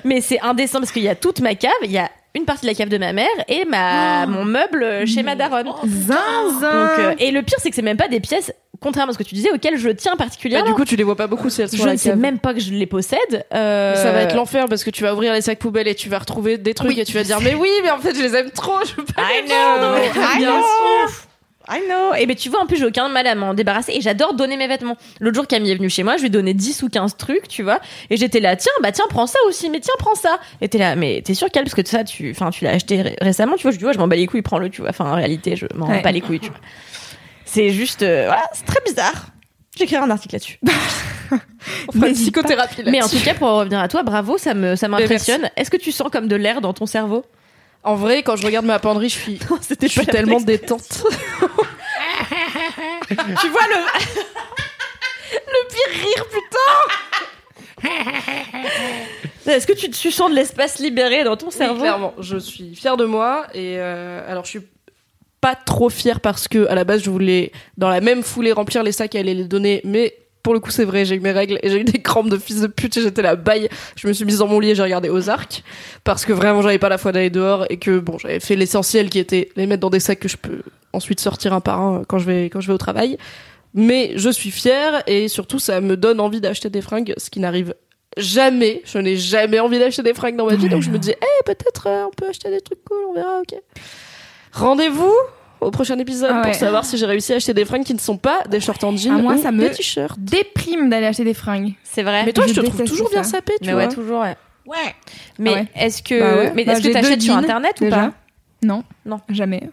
[0.03, 2.63] Mais c'est indécent parce qu'il y a toute ma cave, il y a une partie
[2.63, 5.67] de la cave de ma mère et ma mon meuble chez ma daronne.
[5.85, 6.87] Zinzin.
[6.87, 9.17] Donc, euh, et le pire c'est que c'est même pas des pièces contrairement à ce
[9.17, 10.67] que tu disais auxquelles je tiens Bah, particulièrement.
[10.67, 12.53] du coup, tu les vois pas beaucoup si elles sont je ne sais même pas
[12.53, 13.45] que je les possède.
[13.53, 16.09] Euh, Ça va être l'enfer parce que tu vas ouvrir les sacs poubelles et tu
[16.09, 16.99] vas retrouver des trucs Oui.
[16.99, 19.05] et tu vas dire mais oui mais en fait je les aime trop je veux
[19.05, 19.97] pas I les know, vendre.
[20.35, 20.63] I Bien know.
[21.69, 22.13] I know.
[22.17, 24.57] Et ben tu vois, en plus, j'ai aucun mal à m'en débarrasser et j'adore donner
[24.57, 24.97] mes vêtements.
[25.21, 27.47] L'autre jour, Camille est venue chez moi, je lui ai donné 10 ou 15 trucs,
[27.47, 27.79] tu vois.
[28.09, 30.39] Et j'étais là, tiens, bah tiens, prends ça aussi, mais tiens, prends ça.
[30.61, 33.01] Et t'es là, mais t'es sûr, Cal, parce que ça, tu, enfin, tu l'as acheté
[33.01, 33.71] ré- récemment, tu vois.
[33.71, 34.89] Je dis, ouais, je m'en bats les couilles, prends-le, tu vois.
[34.89, 36.01] Enfin, en réalité, je m'en Ouais.
[36.01, 36.59] bats les couilles, tu vois.
[37.45, 39.27] C'est juste, euh, voilà, c'est très bizarre.
[39.77, 40.59] J'écrirai un article là-dessus.
[41.87, 44.75] On fera une psychothérapie Mais en tout cas, pour revenir à toi, bravo, ça me,
[44.75, 45.49] ça m'impressionne.
[45.55, 47.23] Est-ce que tu sens comme de l'air dans ton cerveau?
[47.83, 51.03] En vrai quand je regarde ma penderie je suis C'était je suis tellement détente.
[53.09, 53.75] Tu vois le.
[55.33, 56.73] le pire rire, putain
[59.51, 62.75] Est-ce que tu, tu sens de l'espace libéré dans ton Oui, cerveau clairement je suis
[62.75, 64.61] fière de moi et euh, alors je suis
[65.41, 68.81] pas trop fière parce que à la base je voulais dans la même foulée remplir
[68.81, 71.31] les sacs et aller les donner mais pour le coup, c'est vrai, j'ai eu mes
[71.31, 73.69] règles et j'ai eu des crampes de fils de pute et j'étais la baille.
[73.95, 75.63] Je me suis mise dans mon lit et j'ai regardé Ozark
[76.03, 79.09] parce que vraiment j'avais pas la foi d'aller dehors et que bon, j'avais fait l'essentiel
[79.09, 82.03] qui était les mettre dans des sacs que je peux ensuite sortir un par un
[82.07, 83.17] quand je vais quand je vais au travail.
[83.73, 87.39] Mais je suis fière et surtout ça me donne envie d'acheter des fringues, ce qui
[87.39, 87.73] n'arrive
[88.17, 88.81] jamais.
[88.85, 91.43] Je n'ai jamais envie d'acheter des fringues dans ma vie, donc je me dis, eh
[91.45, 93.59] peut-être euh, on peut acheter des trucs cool, on verra, ok.
[94.51, 95.15] Rendez-vous
[95.63, 96.51] au prochain épisode Ah ouais.
[96.51, 98.83] pour savoir si j'ai réussi à acheter des fringues qui ne sont pas des shorts
[98.83, 100.19] en jean Ah, moi, ou ça me- des t-shirts.
[100.19, 101.73] Déprime d'aller acheter des fringues.
[101.83, 102.23] C'est vrai.
[102.25, 103.13] Mais toi, je, je te trouve toujours ça.
[103.13, 103.83] bien sapé, tu Mais vois.
[103.83, 104.35] ouais, toujours, ouais.
[104.65, 104.77] Ouais.
[105.39, 105.67] Mais Ah ouais.
[105.75, 106.51] est-ce que, Bah ouais.
[106.55, 107.95] mais Bah, est-ce que t'achètes sur internet ou déjà.
[107.97, 108.11] pas
[108.63, 108.83] Non.
[109.05, 109.19] Non.
[109.29, 109.69] Jamais.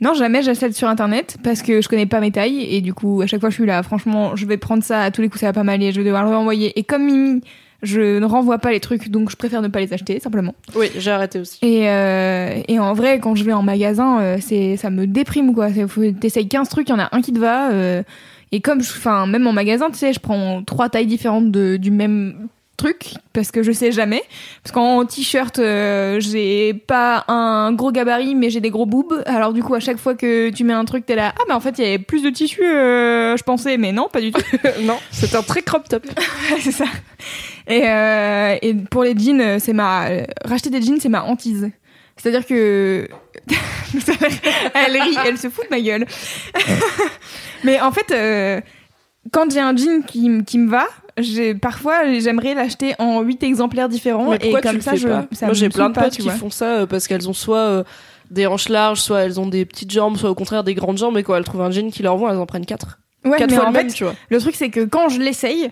[0.00, 3.20] Non, jamais j'achète sur internet parce que je connais pas mes tailles et du coup,
[3.22, 3.82] à chaque fois, je suis là.
[3.84, 5.92] Franchement, je vais prendre ça à tous les coups, ça va pas m'aller.
[5.92, 6.76] Je vais devoir le renvoyer.
[6.78, 7.40] Et comme Mimi,
[7.82, 10.54] je ne renvoie pas les trucs, donc je préfère ne pas les acheter, simplement.
[10.76, 11.58] Oui, j'ai arrêté aussi.
[11.62, 15.54] Et, euh, et en vrai, quand je vais en magasin, euh, c'est ça me déprime
[15.54, 15.68] quoi.
[16.20, 17.70] T'essayes 15 trucs, il y en a un qui te va.
[17.72, 18.02] euh,
[18.52, 21.76] et comme, je- enfin, même en magasin, tu sais, je prends trois tailles différentes de,
[21.76, 24.22] du même truc parce que je sais jamais.
[24.62, 29.22] Parce qu'en t-shirt, euh, j'ai pas un gros gabarit, mais j'ai des gros boobs.
[29.26, 31.56] Alors du coup, à chaque fois que tu mets un truc, t'es là, ah bah
[31.56, 34.32] en fait, il y avait plus de tissu, euh, je pensais, mais non, pas du
[34.32, 34.42] tout.
[34.82, 36.06] non, c'est un très crop top.
[36.60, 36.86] c'est ça.
[37.66, 40.08] Et, euh, et pour les jeans, euh, c'est ma
[40.44, 41.70] racheter des jeans, c'est ma hantise.
[42.16, 43.08] C'est-à-dire que
[44.74, 46.06] elle rit, elle se fout de ma gueule.
[47.64, 48.60] Mais en fait, euh,
[49.32, 50.86] quand j'ai un jean qui, qui me va,
[51.18, 55.68] j'ai parfois j'aimerais l'acheter en 8 exemplaires différents et comme ça je ça Moi, j'ai
[55.68, 57.84] plein de potes qui font ça euh, parce qu'elles ont soit euh,
[58.30, 61.16] des hanches larges, soit elles ont des petites jambes, soit au contraire des grandes jambes.
[61.18, 62.98] Et quand elles trouvent un jean qui leur va, elles en prennent quatre.
[63.24, 64.14] Ouais, quatre mais fois en le même, fait, tu vois.
[64.30, 65.70] Le truc, c'est que quand je l'essaye,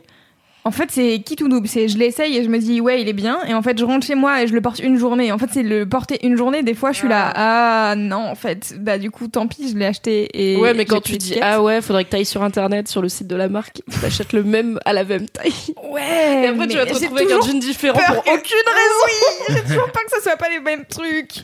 [0.64, 1.66] en fait, c'est qui tout double.
[1.68, 3.38] C'est je l'essaye et je me dis, ouais, il est bien.
[3.48, 5.32] Et en fait, je rentre chez moi et je le porte une journée.
[5.32, 6.62] En fait, c'est le porter une journée.
[6.62, 9.76] Des fois, je suis là, ah non, en fait, bah du coup, tant pis, je
[9.78, 10.28] l'ai acheté.
[10.34, 13.08] Et ouais, mais quand tu dis ah ouais, faudrait que t'ailles sur internet, sur le
[13.08, 15.52] site de la marque, tu achètes le même à la même taille.
[15.90, 19.00] ouais, Et après, tu vas te retrouver avec un jean différent pour aucune raison.
[19.06, 21.42] Oui, j'ai toujours peur que ça soit pas les mêmes trucs.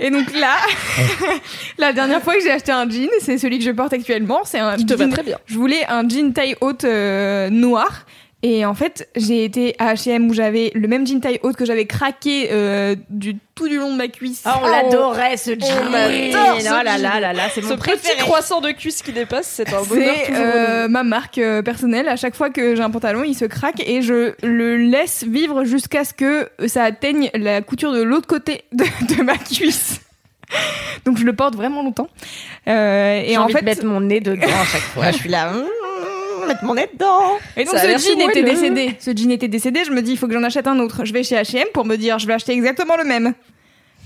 [0.00, 0.56] Et donc là,
[1.78, 4.40] la dernière fois que j'ai acheté un jean, c'est celui que je porte actuellement.
[4.44, 5.38] C'est un Qui te va jean- très bien.
[5.46, 8.04] Je voulais un jean taille haute euh, noir.
[8.44, 11.64] Et en fait, j'ai été à H&M où j'avais le même jean taille haute que
[11.64, 14.42] j'avais craqué euh, du tout du long de ma cuisse.
[14.44, 15.66] Ah, on l'adorait ce jean.
[15.90, 18.14] on adore ce Oh là là là là, c'est mon Ce préféré.
[18.14, 22.08] petit croissant de cuisse qui dépasse, c'est un bonheur C'est euh, ma marque euh, personnelle.
[22.08, 25.64] À chaque fois que j'ai un pantalon, il se craque et je le laisse vivre
[25.64, 28.84] jusqu'à ce que ça atteigne la couture de l'autre côté de,
[29.16, 30.00] de ma cuisse.
[31.04, 32.08] Donc je le porte vraiment longtemps.
[32.68, 35.10] Euh, et en envie fait, de mettre mon nez dedans à chaque fois.
[35.10, 35.52] Je suis là.
[36.48, 37.38] Mettre mon nez dedans.
[37.56, 38.54] Et donc ce jean était moelleux.
[38.54, 38.96] décédé.
[38.98, 41.04] Ce jean était décédé, je me dis il faut que j'en achète un autre.
[41.04, 43.34] Je vais chez H&M pour me dire je vais acheter exactement le même.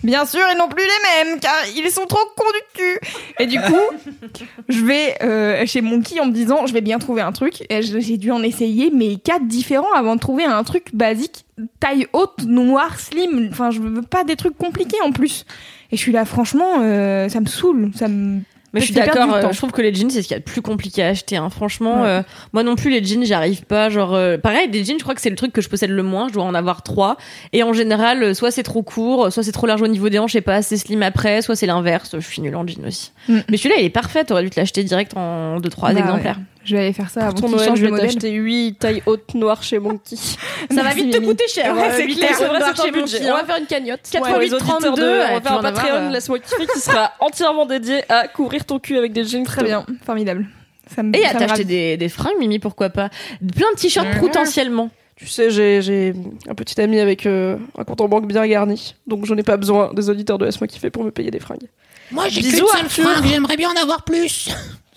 [0.03, 2.99] Bien sûr, ils n'ont plus les mêmes car ils sont trop cons du cul.
[3.39, 7.23] Et du coup, je vais euh, chez Monkey en me disant je vais bien trouver
[7.23, 7.65] un truc.
[7.71, 11.45] Et j'ai dû en essayer mais quatre différents avant de trouver un truc basique,
[11.79, 13.49] taille haute, noir, slim.
[13.53, 15.45] Enfin, je veux pas des trucs compliqués en plus.
[15.93, 18.41] Et je suis là, franchement, euh, ça me saoule, ça me
[18.75, 20.39] Mais je suis d'accord, euh, je trouve que les jeans, c'est ce qu'il y a
[20.39, 21.37] de plus compliqué à acheter.
[21.37, 21.51] Hein.
[21.51, 22.09] Franchement, Ouais.
[22.09, 22.23] euh,
[22.55, 23.91] moi non plus, les jeans, j'y arrive pas.
[23.91, 26.03] Genre, euh, pareil, des jeans, je crois que c'est le truc que je possède le
[26.03, 26.29] moins.
[26.29, 27.17] Je dois en avoir trois.
[27.53, 30.19] Et en général, euh, soit c'est trop court, soit c'est trop large au niveau des
[30.19, 32.17] hanches et pas assez slim après, soit c'est l'inverse.
[32.19, 33.13] Je suis nulle en jean aussi.
[33.29, 33.39] Mm.
[33.51, 34.25] Mais celui-là, il est parfait.
[34.25, 36.37] T'aurais dû te l'acheter direct en deux, trois Bah exemplaires.
[36.39, 36.43] ouais.
[36.65, 39.03] Je vais aller faire ça avant Pour ton Noël, je de vais t'acheter 8 tailles
[39.07, 40.17] hautes noires chez Monkey.
[40.17, 41.75] Ça va vite te coûter cher.
[41.75, 42.31] Ouais, c'est clair.
[42.37, 43.19] c'est budget.
[43.21, 44.01] Monkey, On va faire une cagnotte.
[44.11, 46.11] 88, Pour les auditeurs 32, de- ouais, on va faire un Patreon, euh.
[46.11, 49.45] laisse-moi kiffer, qui sera entièrement dédié à couvrir ton cul avec des jeans.
[49.45, 50.47] Très bien, formidable.
[50.95, 53.09] Ça me, Et à t'acheter des, des fringues, Mimi, pourquoi pas
[53.39, 54.21] Plein de t-shirts Mhm.
[54.21, 54.91] potentiellement.
[55.17, 56.15] Tu sais, j'ai, j'ai
[56.49, 59.57] un petit ami avec euh, un compte en banque bien garni, donc je n'ai pas
[59.57, 61.69] besoin des auditeurs de Laisse-moi kiffer pour me payer des fringues.
[62.11, 63.05] Moi, j'ai Bisous, qu'une seule Arthur.
[63.11, 64.51] fringue, j'aimerais bien en avoir plus.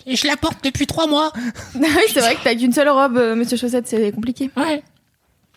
[0.06, 1.32] Et je la porte depuis trois mois.
[1.74, 4.50] Ah oui, c'est vrai que t'as qu'une seule robe, euh, Monsieur Chaussette, c'est compliqué.
[4.56, 4.82] Ouais.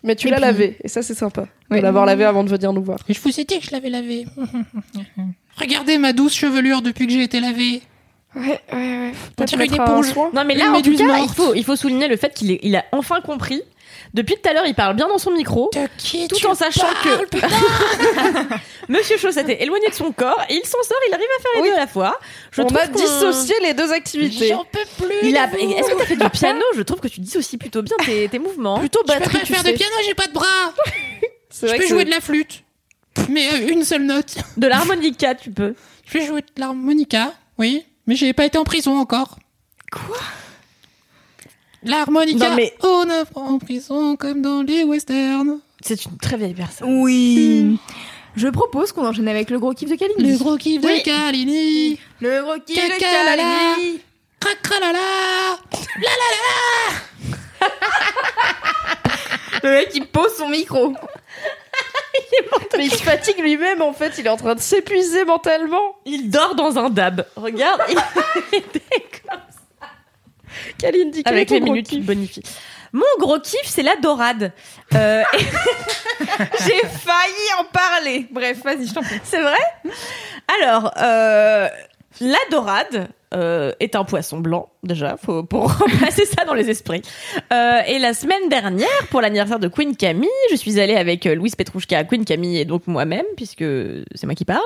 [0.02, 1.46] Mais tu l'as puis- lavé, et ça c'est sympa.
[1.70, 1.78] Ouais.
[1.78, 2.98] De l'avoir lavé avant de venir nous voir.
[3.08, 4.26] Et je vous ai dit que je l'avais lavé.
[5.56, 7.82] Regardez ma douce chevelure depuis que j'ai été lavée.
[8.34, 9.12] Ouais, ouais, ouais.
[9.38, 10.14] On dirait une éponge.
[10.32, 12.76] Non, mais là, en tout cas, il faut, il faut souligner le fait qu'il il
[12.76, 13.60] a enfin compris.
[14.12, 15.70] Depuis tout à l'heure, il parle bien dans son micro.
[15.72, 17.38] De qui Tout tu en sachant parles, que-
[18.92, 21.50] Monsieur Chaussette est éloigné de son corps et il s'en sort, il arrive à faire
[21.56, 21.68] les Oui.
[21.68, 22.18] deux à la fois.
[22.50, 24.48] Je On trouve a dissocié les deux activités.
[24.48, 25.14] J'en peux plus.
[25.28, 25.44] Il a...
[25.44, 28.38] Est-ce que t'as fait du piano Je trouve que tu dissocies plutôt bien tes, tes
[28.40, 28.78] mouvements.
[28.80, 29.72] Plutôt Je peux batterie, pas tu faire sais.
[29.72, 30.46] de piano, j'ai pas de bras.
[31.62, 32.62] Je peux jouer de la flûte.
[33.28, 34.36] Mais euh, une seule note.
[34.56, 35.74] De l'harmonica, tu peux.
[36.06, 37.84] Je vais jouer de l'harmonica, oui.
[38.06, 39.38] Mais j'ai pas été en prison encore.
[39.92, 40.16] Quoi?
[41.82, 45.60] L'harmonica, mais- on a en prison comme dans les westerns.
[45.82, 47.00] C'est une très vieille personne.
[47.02, 47.78] Oui.
[48.36, 50.32] Je propose qu'on enchaîne avec le gros kiff de Kalindi.
[50.32, 50.98] Le gros kiff Oui.
[50.98, 51.98] de Kalini.
[52.20, 52.98] Le gros kiff de.
[53.00, 54.00] Kalindi.
[54.40, 54.98] Cracralala.
[59.62, 60.94] Le mec il pose son micro.
[62.76, 65.96] Mais il se fatigue lui-même en fait, il est en train de s'épuiser mentalement.
[66.06, 67.26] Il dort dans un dab.
[67.36, 67.96] Regarde, il
[68.50, 68.80] Kalindi,
[70.78, 72.42] quel est avec les minutes qui bonifient.
[72.92, 74.52] Mon gros kiff, c'est la dorade.
[74.94, 75.38] Euh, et-
[76.64, 78.26] J'ai failli en parler.
[78.30, 79.20] Bref, vas-y, je t'en prie.
[79.22, 79.58] c'est vrai?
[80.60, 81.68] Alors, euh,
[82.20, 87.02] la dorade euh, est un poisson blanc, déjà, faut, pour remplacer ça dans les esprits.
[87.52, 91.34] Euh, et la semaine dernière, pour l'anniversaire de Queen Camille, je suis allée avec euh,
[91.36, 93.64] Louise Petrouchka, Queen Camille et donc moi-même, puisque
[94.14, 94.60] c'est moi qui parle.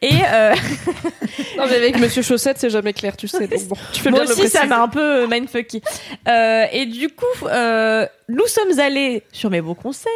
[0.00, 0.54] Et euh,
[1.58, 3.46] Non mais avec Monsieur Chaussette, c'est jamais clair, tu sais.
[3.46, 5.82] donc bon, tu fais Moi bien le aussi, ça m'a un peu mindfucky.
[6.72, 7.26] Et du coup,
[8.28, 10.10] nous sommes allés, sur mes beaux conseils,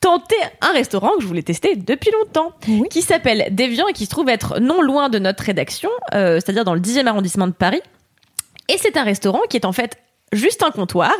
[0.00, 2.52] tenter un restaurant que je voulais tester depuis longtemps,
[2.90, 6.74] qui s'appelle Déviant et qui se trouve être non loin de notre rédaction, c'est-à-dire dans
[6.74, 7.80] le 10e arrondissement de Paris.
[8.68, 9.98] Et c'est un restaurant qui est en fait
[10.32, 11.12] juste un comptoir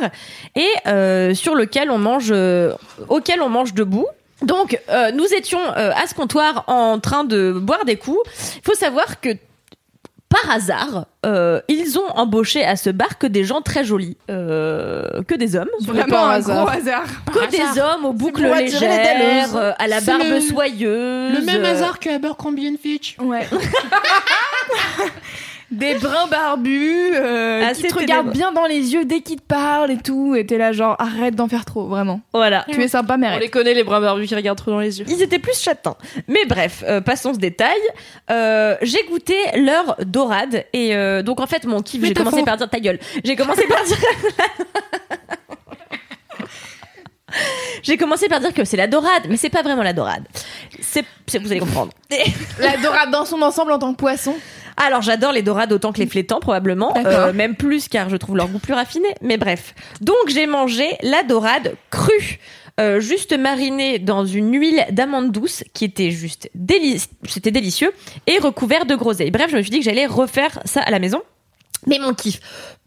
[0.55, 2.73] et euh, sur lequel on mange, euh,
[3.09, 4.07] auquel on mange debout.
[4.41, 8.19] Donc, euh, nous étions euh, à ce comptoir en train de boire des coups.
[8.57, 9.29] Il faut savoir que
[10.27, 15.21] par hasard, euh, ils ont embauché à ce bar que des gens très jolis, euh,
[15.27, 16.65] que des hommes, Vraiment par un hasard.
[16.65, 17.03] gros hasard.
[17.27, 17.97] Par que des hasard.
[17.99, 21.37] hommes aux boucles légères, euh, à la barbe le- soyeuse.
[21.37, 23.15] Le même hasard que Abercrombie and Fitch.
[23.21, 23.47] Ouais.
[25.73, 29.45] des brins barbus euh, Ah, qui te regardent bien dans les yeux dès qu'ils te
[29.45, 30.35] parlent et tout.
[30.35, 32.21] Et t'es là genre arrête d'en faire trop, vraiment.
[32.33, 32.65] Voilà.
[32.69, 34.99] Tu es sympa mais On les connaît les brins barbus qui regardent trop dans les
[34.99, 35.05] yeux.
[35.09, 35.95] Ils étaient plus châtains.
[36.27, 37.79] Mais bref, euh, passons ce détail.
[38.31, 40.65] Euh, j'ai goûté leur dorade.
[40.73, 42.99] Et euh, donc, en fait, mon kiff, j'ai commencé par dire ta gueule.
[43.23, 43.97] J'ai commencé par dire.
[47.83, 50.23] J'ai commencé par dire que c'est la dorade, mais c'est pas vraiment la dorade.
[50.81, 51.91] C'est, c'est- vous allez comprendre.
[52.59, 54.35] La dorade dans son ensemble en tant que poisson.
[54.77, 57.11] Alors j'adore les dorades autant que les flétans probablement, D'accord.
[57.11, 59.07] Euh, même plus car je trouve leur goût plus raffiné.
[59.21, 62.39] Mais bref, donc j'ai mangé la dorade crue,
[62.79, 67.93] euh, juste marinée dans une huile d'amande douce qui était juste délic- c'était délicieux
[68.25, 69.29] et recouvert de groseille.
[69.29, 71.21] Bref, je me suis dit que j'allais refaire ça à la maison.
[71.87, 72.39] Mais mon kiff,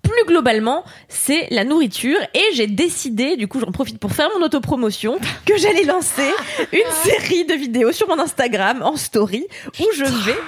[0.03, 4.45] plus globalement, c'est la nourriture et j'ai décidé, du coup j'en profite pour faire mon
[4.45, 6.31] autopromotion, que j'allais lancer
[6.73, 9.47] une série de vidéos sur mon Instagram en story
[9.81, 10.39] où je vais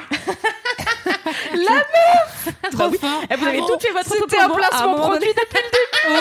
[2.73, 2.99] Trop oui.
[3.01, 3.23] fort.
[3.31, 3.75] Eh, Vous avez Bravo.
[3.75, 5.27] tout fait votre C'était un promo à placement moment donné.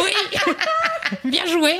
[0.04, 0.12] Oui.
[1.24, 1.76] Bien joué.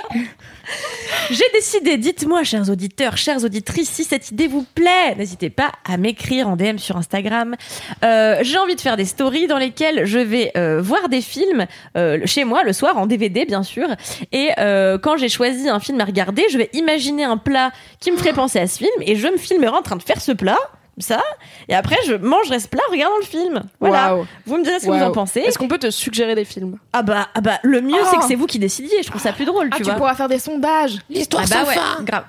[1.30, 5.98] J'ai décidé, dites-moi, chers auditeurs, chères auditrices, si cette idée vous plaît, n'hésitez pas à
[5.98, 7.56] m'écrire en DM sur Instagram.
[8.04, 11.66] Euh, J'ai envie de faire des stories dans lesquelles je vais euh, voir des films
[11.98, 13.88] euh, chez moi le soir en DVD, bien sûr.
[14.32, 18.18] Et quand j'ai choisi un film à regarder, je vais imaginer un plat qui me
[18.18, 20.58] ferait penser à ce film et je me filmerai en train de faire ce plat.
[21.00, 21.22] Ça,
[21.70, 23.62] et après je mangerai ce plat en regardant le film.
[23.80, 24.16] Voilà.
[24.48, 25.42] Vous me direz ce que vous en pensez.
[25.42, 26.78] Est-ce qu'on peut te suggérer des films?
[26.94, 28.20] Ah bah, ah bah le mieux c'est Oh.
[28.20, 29.04] que c'est vous qui décidiez.
[29.04, 29.96] Je trouve ça plus drôle, Ah, tu tu vois.
[29.98, 30.98] pourras faire des sondages.
[31.10, 32.04] L'histoire Ah bah sans ouais, fin.
[32.04, 32.24] grave.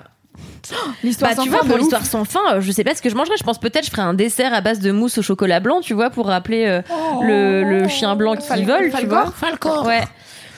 [1.03, 3.09] L'histoire Bah sans tu vois pour l'histoire sans fin, euh, je sais pas ce que
[3.09, 3.37] je mangerais.
[3.37, 5.93] Je pense peut-être je ferais un dessert à base de mousse au chocolat blanc, tu
[5.95, 6.81] vois, pour rappeler euh,
[7.23, 9.09] le, le chien blanc qui Fal- vole, tu Falcor.
[9.23, 9.31] vois.
[9.31, 9.85] Falcor.
[9.87, 10.03] Ouais.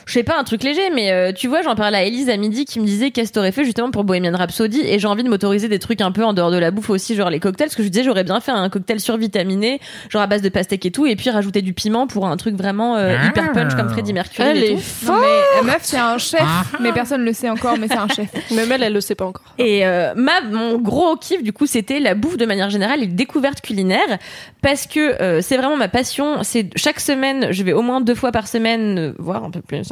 [0.06, 2.38] Je sais pas, un truc léger, mais euh, tu vois, j'en parlais à Elise à
[2.38, 5.24] midi qui me disait qu'est-ce que t'aurais fait justement pour Bohemian Rhapsody et j'ai envie
[5.24, 7.68] de m'autoriser des trucs un peu en dehors de la bouffe aussi, genre les cocktails,
[7.68, 9.80] parce que je disais j'aurais bien fait un cocktail survitaminé,
[10.10, 12.56] genre à base de pastèque et tout, et puis rajouter du piment pour un truc
[12.56, 15.06] vraiment euh, hyper punch comme Freddie Mercury Elle et est tout.
[15.06, 16.42] Non, mais euh, meuf, c'est un chef,
[16.80, 18.30] mais personne le sait encore, mais c'est un chef.
[18.52, 19.46] Même elle, elle le sait pas encore.
[19.58, 23.06] Et euh, ma, mon gros kiff, du coup, c'était la bouffe de manière générale et
[23.06, 24.20] les découvertes culinaires.
[24.62, 26.44] Parce que euh, c'est vraiment ma passion.
[26.44, 29.62] C'est chaque semaine, je vais au moins deux fois par semaine, euh, voire un peu
[29.62, 29.92] plus.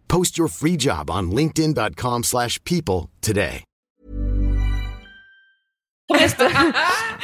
[0.11, 3.63] Post your free job on linkedin.com/people slash people today.
[6.09, 6.49] Au, resta-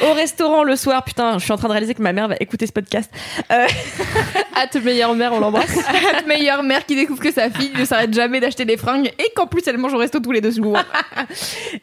[0.00, 2.36] au restaurant le soir, putain, je suis en train de réaliser que ma mère va
[2.40, 3.10] écouter ce podcast.
[3.52, 3.66] Euh,
[4.56, 5.76] Hâte meilleure mère, on l'embrasse.
[6.14, 9.30] La meilleure mère qui découvre que sa fille ne s'arrête jamais d'acheter des fringues et
[9.36, 10.78] qu'en plus elle mange au resto tous les deux jours.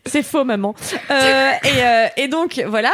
[0.07, 0.73] c'est faux, maman.
[1.11, 2.93] Euh, et, euh, et donc, voilà.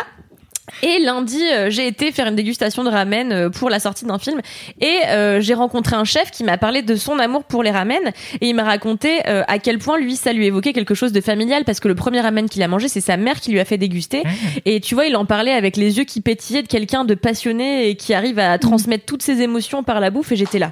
[0.84, 4.18] Et lundi, euh, j'ai été faire une dégustation de ramen euh, pour la sortie d'un
[4.18, 4.42] film.
[4.80, 8.12] Et euh, j'ai rencontré un chef qui m'a parlé de son amour pour les ramen.
[8.42, 11.64] Et il m'a raconté à quel point lui ça lui évoquait quelque chose de familial.
[11.66, 13.78] Parce que le premier ramen qu'il a mangé c'est sa mère qui lui a fait
[13.78, 14.24] déguster.
[14.66, 17.90] Et tu vois il en parlait avec les yeux qui pétillaient de quelqu'un de passionné
[17.90, 20.32] et qui arrive à transmettre toutes ses émotions par la bouffe.
[20.32, 20.72] Et j'étais là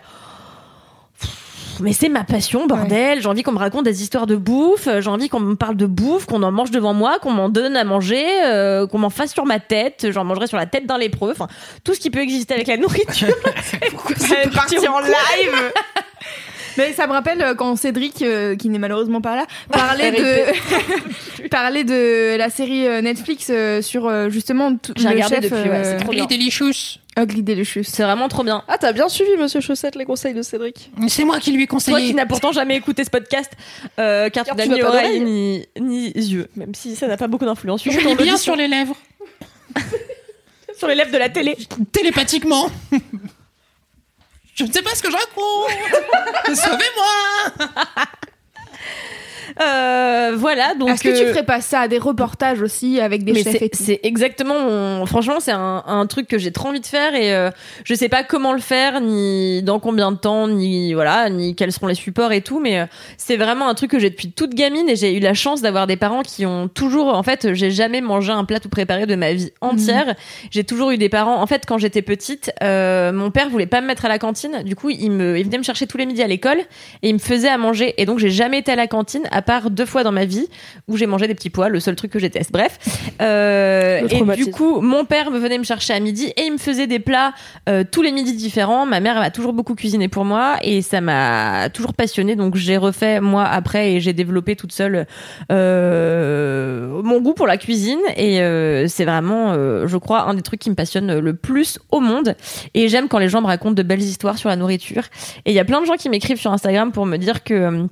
[1.81, 3.21] mais c'est ma passion, bordel.
[3.21, 4.87] J'ai envie qu'on me raconte des histoires de bouffe.
[4.87, 7.49] euh, J'ai envie qu'on me parle de bouffe, qu'on en mange devant moi, qu'on m'en
[7.49, 10.07] donne à manger, euh, qu'on m'en fasse sur ma tête.
[10.11, 11.31] J'en mangerai sur la tête d'un lépreux.
[11.31, 11.47] Enfin,
[11.83, 13.33] tout ce qui peut exister avec la nourriture.
[14.17, 15.71] C'est parti en live?
[16.79, 21.47] Mais ça me rappelle euh, quand Cédric, euh, qui n'est malheureusement pas là, parlait de
[21.49, 25.43] parlait de la série euh, Netflix euh, sur euh, justement tout J'ai le regardé chef
[25.51, 26.13] depuis, ouais, c'est euh, trop.
[26.27, 26.99] Delicious.
[27.17, 27.83] Ugly Delicious.
[27.83, 28.63] C'est vraiment trop bien.
[28.69, 30.89] Ah, t'as bien suivi, monsieur Chaussette, les conseils de Cédric.
[31.09, 32.07] C'est moi qui lui ai Toi conseillé.
[32.07, 33.51] qui n'as pourtant jamais écouté ce podcast,
[33.99, 36.95] euh, car tu Car n'as tu ni n'as pas oreille ni, ni yeux, même si
[36.95, 38.95] ça n'a pas beaucoup d'influence sur Je l'ai bien sur les lèvres.
[40.77, 41.57] sur les lèvres de la télé.
[41.91, 42.69] Télépathiquement.
[44.59, 45.71] Je ne sais pas ce que je raconte.
[46.57, 47.67] Sauvez-moi.
[49.61, 50.89] Euh, voilà, donc.
[50.89, 53.57] Est-ce que tu euh, ferais pas ça à des reportages aussi avec des mais chefs
[53.57, 56.79] c'est et tout c'est exactement mon- franchement c'est un, un truc que j'ai trop envie
[56.79, 57.49] de faire et euh,
[57.83, 61.71] je sais pas comment le faire ni dans combien de temps ni voilà ni quels
[61.71, 62.85] seront les supports et tout mais euh,
[63.17, 65.87] c'est vraiment un truc que j'ai depuis toute gamine et j'ai eu la chance d'avoir
[65.87, 69.15] des parents qui ont toujours en fait j'ai jamais mangé un plat tout préparé de
[69.15, 70.15] ma vie entière
[70.51, 73.81] j'ai toujours eu des parents en fait quand j'étais petite euh, mon père voulait pas
[73.81, 76.05] me mettre à la cantine du coup il me il venait me chercher tous les
[76.05, 76.59] midis à l'école
[77.03, 79.41] et il me faisait à manger et donc j'ai jamais été à la cantine à
[79.49, 80.47] part deux fois dans ma vie
[80.87, 82.77] où j'ai mangé des petits pois le seul truc que j'ai testé bref
[83.19, 86.59] euh, et du coup mon père me venait me chercher à midi et il me
[86.59, 87.33] faisait des plats
[87.67, 88.85] euh, tous les midis différents.
[88.85, 92.35] Ma mère m'a toujours beaucoup cuisiné pour moi et ça m'a toujours passionnée.
[92.35, 95.07] Donc j'ai refait moi après et j'ai développé toute seule
[95.51, 97.99] euh, mon goût pour la cuisine.
[98.15, 101.79] Et euh, c'est vraiment euh, je crois un des trucs qui me passionne le plus
[101.91, 102.35] au monde.
[102.73, 105.03] Et j'aime quand les gens me racontent de belles histoires sur la nourriture.
[105.45, 107.53] Et il y a plein de gens qui m'écrivent sur Instagram pour me dire que
[107.53, 107.87] euh,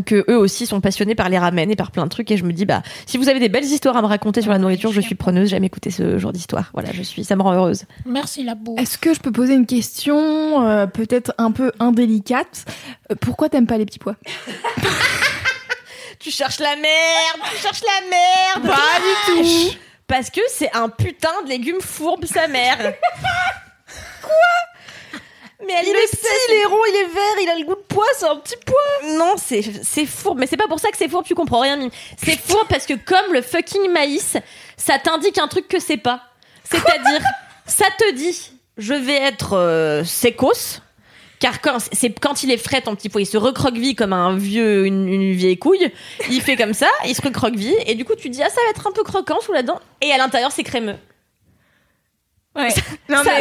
[0.00, 2.44] que eux aussi sont passionnés par les ramen et par plein de trucs et je
[2.44, 4.92] me dis bah si vous avez des belles histoires à me raconter sur la nourriture
[4.92, 6.70] je suis preneuse j'aime écouter ce genre d'histoire.
[6.74, 7.84] Voilà je suis ça me rend heureuse.
[8.06, 8.76] Merci la boue.
[8.78, 12.64] Est-ce que je peux poser une question euh, peut-être un peu indélicate?
[13.10, 14.16] Euh, Pourquoi t'aimes pas les petits pois?
[16.20, 18.76] Tu cherches la merde tu cherches la merde.
[18.76, 19.76] Pas du tout.
[20.06, 22.78] parce que c'est un putain de légume fourbe sa mère.
[24.22, 24.30] Quoi?
[25.66, 27.58] Mais elle Il le est sait, petit, il est rond, il est vert, il a
[27.58, 29.12] le goût de pois, c'est un petit pois.
[29.16, 31.76] Non, c'est c'est fourbe, mais c'est pas pour ça que c'est fourbe, tu comprends rien,
[31.76, 31.90] Mime.
[32.22, 34.36] C'est fourbe parce que comme le fucking maïs,
[34.76, 36.22] ça t'indique un truc que c'est pas.
[36.64, 37.22] C'est-à-dire,
[37.66, 40.80] ça te dit, je vais être euh, sécos,
[41.38, 44.36] car quand c'est quand il est frais ton petit pois, il se recroqueville comme un
[44.36, 45.92] vieux une, une vieille couille.
[46.30, 48.70] Il fait comme ça, il se recroqueville et du coup tu dis ah ça va
[48.70, 50.96] être un peu croquant sous la dent et à l'intérieur c'est crémeux.
[52.56, 52.68] Ouais.
[53.08, 53.32] Non, ça,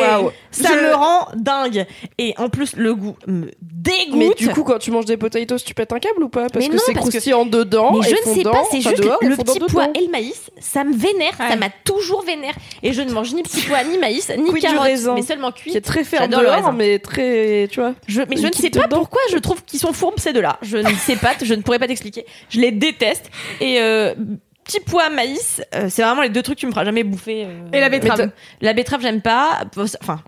[0.69, 1.85] je- me rend dingue
[2.17, 4.15] et en plus le goût me dégoûte.
[4.17, 6.47] Mais du coup, quand tu manges des potatoes, tu pètes un câble ou pas?
[6.49, 7.93] Parce Mais que c'est que- croustillant dedans.
[7.93, 10.83] Mais je ne sais pas, c'est juste dehors le petit pois et le maïs, ça
[10.83, 12.53] me vénère, ça m'a toujours vénère.
[12.81, 15.71] Et je ne mange ni petit pois, ni maïs, ni carottes, mais seulement cuit.
[15.71, 17.67] Qui est très ferme dehors, mais très.
[17.71, 17.93] Tu vois.
[18.07, 18.97] Je, mais je ne sais pas dedans.
[18.97, 20.57] pourquoi je trouve qu'ils sont fourbes ces deux-là.
[20.61, 22.25] Je ne sais pas, je ne pourrais pas t'expliquer.
[22.49, 23.29] Je les déteste.
[23.61, 24.13] Et euh,
[24.63, 27.45] petit pois, maïs, euh, c'est vraiment les deux trucs que tu me feras jamais bouffer.
[27.45, 27.67] euh.
[27.73, 28.29] Et la betterave.
[28.61, 29.61] La betterave, j'aime pas.
[30.01, 30.21] Enfin.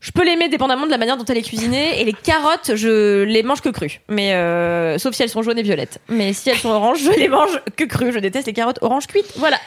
[0.00, 2.00] Je peux l'aimer dépendamment de la manière dont elle est cuisinée.
[2.00, 4.00] Et les carottes, je les mange que crues.
[4.08, 5.98] Mais euh, sauf si elles sont jaunes et violettes.
[6.08, 8.12] Mais si elles sont oranges, je les mange que crues.
[8.12, 9.32] Je déteste les carottes oranges cuites.
[9.36, 9.58] Voilà.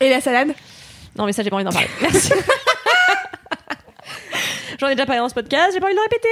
[0.00, 0.52] Et la salade?
[1.16, 1.88] Non, mais ça, j'ai pas envie d'en parler.
[2.02, 2.30] Merci.
[4.78, 5.70] J'en ai déjà parlé dans ce podcast.
[5.72, 6.28] J'ai pas envie de le répéter.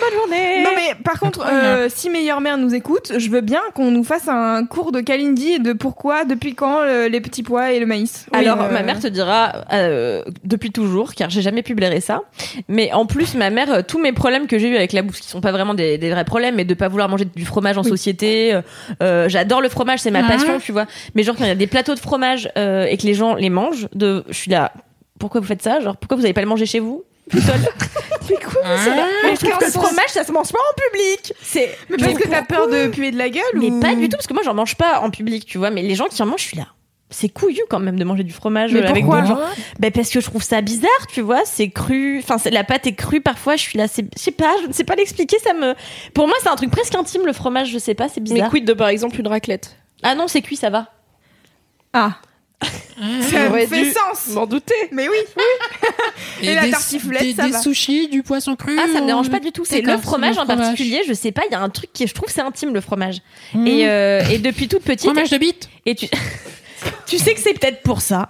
[0.00, 0.62] Bonne journée.
[0.64, 4.02] Non mais par contre, euh, si meilleure mère nous écoute, je veux bien qu'on nous
[4.02, 7.78] fasse un cours de Kalindi et de pourquoi, depuis quand euh, les petits pois et
[7.78, 8.26] le maïs.
[8.32, 12.00] Oui, Alors, euh, ma mère te dira euh, depuis toujours, car j'ai jamais pu blairer
[12.00, 12.22] ça.
[12.68, 15.20] Mais en plus, ma mère, euh, tous mes problèmes que j'ai eu avec la bouffe,
[15.20, 17.78] qui sont pas vraiment des, des vrais problèmes, mais de pas vouloir manger du fromage
[17.78, 18.52] en société.
[18.52, 18.62] euh,
[19.02, 20.28] euh, J'adore le fromage, c'est ma Ah.
[20.28, 20.86] passion, tu vois.
[21.14, 23.34] Mais genre quand il y a des plateaux de fromage euh, et que les gens
[23.36, 24.72] les mangent, de, je suis là.
[25.18, 25.80] Pourquoi vous faites ça?
[25.80, 27.04] Genre pourquoi vous n'allez pas le manger chez vous?
[27.30, 27.60] Tout seul
[28.64, 28.76] Ah.
[29.24, 31.32] Mais je trouve que le fromage, ça se mange pas en public.
[31.42, 33.80] C'est Mais parce que t'as peur de puer de la gueule mais ou...
[33.80, 35.70] pas du tout, parce que moi, j'en mange pas en public, tu vois.
[35.70, 36.66] Mais les gens qui en mangent, je suis là.
[37.12, 39.46] C'est couillu quand même de manger du fromage Mais euh, avec pourquoi d'autres gens.
[39.80, 41.40] Ben parce que je trouve ça bizarre, tu vois.
[41.44, 42.20] C'est cru.
[42.22, 43.56] Enfin, c'est- la pâte est crue parfois.
[43.56, 43.88] Je suis là.
[43.88, 44.54] C'est, je sais pas.
[44.62, 45.36] Je ne sais pas l'expliquer.
[45.40, 45.74] Ça me.
[46.14, 47.68] Pour moi, c'est un truc presque intime le fromage.
[47.70, 48.08] Je sais pas.
[48.08, 48.48] C'est Mais bizarre.
[48.50, 49.74] quid de par exemple une raclette?
[50.04, 50.86] Ah non, c'est cuit, ça va.
[51.92, 52.12] Ah,
[52.62, 54.34] ça J'aurais fait dû sens.
[54.34, 54.74] M'en douter.
[54.92, 55.16] Mais oui.
[56.42, 57.60] Et la des, tartiflette, des, ça des va.
[57.60, 58.76] sushis, du poisson cru.
[58.78, 59.64] Ah, ça me dérange pas du tout.
[59.64, 60.58] C'est le fromage en fromage.
[60.66, 61.02] particulier.
[61.06, 61.42] Je sais pas.
[61.48, 63.18] Il y a un truc qui, je trouve, c'est intime le fromage.
[63.54, 63.66] Mmh.
[63.66, 65.06] Et euh, et depuis toute petite.
[65.06, 65.68] Fromage de bite.
[65.86, 66.08] Et tu,
[67.06, 68.26] tu sais que c'est peut-être pour ça.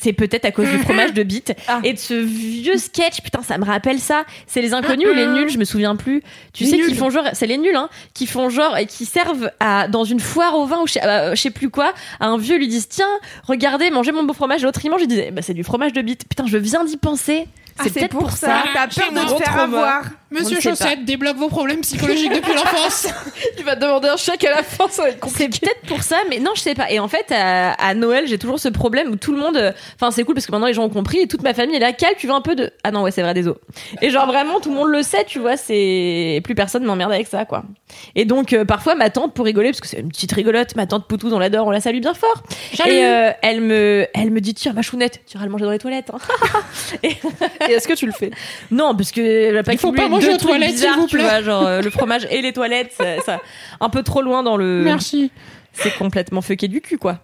[0.00, 1.80] C'est peut-être à cause du fromage de bite Ah.
[1.84, 3.20] et de ce vieux sketch.
[3.22, 4.24] Putain, ça me rappelle ça.
[4.46, 6.22] C'est les inconnus ou les nuls, je me souviens plus.
[6.52, 9.04] Tu Les sais qu'ils font genre, c'est les nuls, hein, qui font genre et qui
[9.04, 11.92] servent à dans une foire au vin ou je sais, euh, sais plus quoi.
[12.20, 13.06] À un vieux lui disent tiens,
[13.44, 14.62] regardez, mangez mon beau fromage.
[14.62, 16.28] L'autre il mange, il disait bah c'est du fromage de bite.
[16.28, 17.46] Putain, je viens d'y penser.
[17.78, 18.64] Ah, C'est peut-être pour ça.
[18.74, 20.02] T'as Chez peur de te faire avoir.
[20.30, 23.06] Monsieur Chaussette débloque vos problèmes psychologiques depuis l'enfance.
[23.56, 25.66] Tu vas te demander un chèque à la fin, ça va être C'est compliqué.
[25.66, 26.90] peut-être pour ça, mais non, je sais pas.
[26.90, 29.56] Et en fait, à, à Noël, j'ai toujours ce problème où tout le monde.
[29.56, 31.76] euh, Enfin, c'est cool parce que maintenant les gens ont compris et toute ma famille
[31.76, 31.92] est là.
[31.92, 32.70] Cal, tu veux un peu de.
[32.84, 33.56] Ah non, ouais, c'est vrai, désolé.
[34.02, 35.56] Et genre vraiment, tout le monde le sait, tu vois.
[35.56, 37.62] C'est plus personne m'emmerde avec ça, quoi.
[38.14, 40.86] Et donc euh, parfois, ma tante, pour rigoler, parce que c'est une petite rigolote, ma
[40.86, 42.42] tante Poutou, on l'adore, on la salue bien fort.
[42.74, 42.92] Salut.
[42.92, 45.70] Et euh, elle me, elle me dit tiens, ma chounette, tu iras le manger dans
[45.70, 46.10] les toilettes.
[46.12, 46.18] hein.
[47.68, 48.30] Et est-ce que tu le fais?
[48.70, 51.06] Non, parce que va pas Il faut pas manger deux aux trucs toilettes, s'il vous
[51.06, 51.24] tu plaît.
[51.24, 53.40] vois, genre euh, le fromage et les toilettes, ça, ça-
[53.80, 54.82] un peu trop loin dans le.
[54.82, 55.30] Merci.
[55.72, 57.18] C'est complètement fucké du cul, quoi.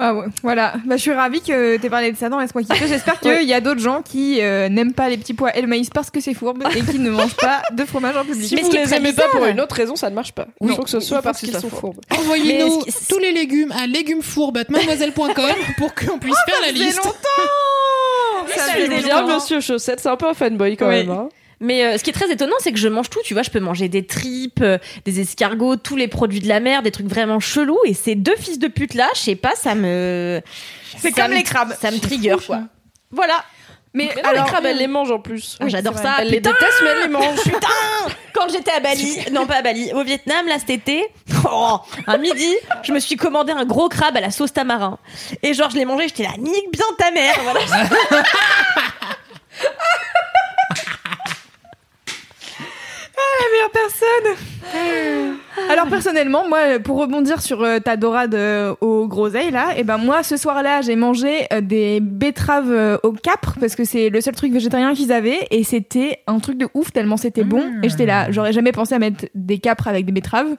[0.00, 0.74] Ah ouais, voilà.
[0.86, 2.86] Bah, je suis ravie que t'aies parlé de ça dans Laisse-moi kiffer.
[2.86, 5.66] J'espère qu'il y a d'autres gens qui euh, n'aiment pas les petits pois et le
[5.66, 8.46] maïs parce que c'est fourbe et qui ne mangent pas de fromage en public.
[8.46, 10.08] Si Mais vous qui est les très aimez pas bizarre- pour une autre raison, ça
[10.08, 10.46] ne marche pas.
[10.60, 11.96] Il faut que ce soit parce qu'ils sont fourbe.
[12.10, 12.20] fourbes.
[12.20, 15.44] Envoyez-nous Mais tous les légumes à légumefourbe@mademoiselle.com
[15.78, 17.00] pour qu'on puisse faire la Ça liste.
[17.00, 19.34] fait longtemps Ça Ça fait des bien longtemps.
[19.34, 20.96] Monsieur Chaussette, c'est un peu un fanboy quand Oui.
[21.06, 21.10] même.
[21.10, 21.28] hein.
[21.60, 23.20] Mais euh, ce qui est très étonnant, c'est que je mange tout.
[23.24, 26.60] Tu vois, je peux manger des tripes, euh, des escargots, tous les produits de la
[26.60, 27.80] mer, des trucs vraiment chelous.
[27.84, 30.40] Et ces deux fils de pute là, je sais pas, ça me.
[30.98, 31.74] C'est comme me- les crabes.
[31.80, 32.60] Ça me trigger, fou, quoi.
[33.10, 33.44] Voilà.
[33.94, 35.56] Mais, Mais non, alors, les crabes, elle les mange en plus.
[35.60, 36.16] Ah, J'adore ça.
[36.20, 37.38] Elle les Putain, déteste, mais elle les mange.
[38.34, 41.06] quand j'étais à Bali, non pas à Bali, au Vietnam, là cet été,
[41.50, 44.98] oh, à midi, je me suis commandé un gros crabe à la sauce tamarin.
[45.42, 47.34] Et genre, je l'ai mangé, j'étais là, nique bien ta mère.
[47.42, 47.60] Voilà.
[53.40, 55.68] La meilleure personne.
[55.70, 59.98] Alors personnellement, moi, pour rebondir sur euh, ta dorade euh, aux groseilles là, et ben
[59.98, 64.20] moi ce soir-là, j'ai mangé euh, des betteraves euh, au capre parce que c'est le
[64.20, 67.62] seul truc végétarien qu'ils avaient et c'était un truc de ouf tellement c'était bon.
[67.82, 70.54] Et j'étais là, j'aurais jamais pensé à mettre des capres avec des betteraves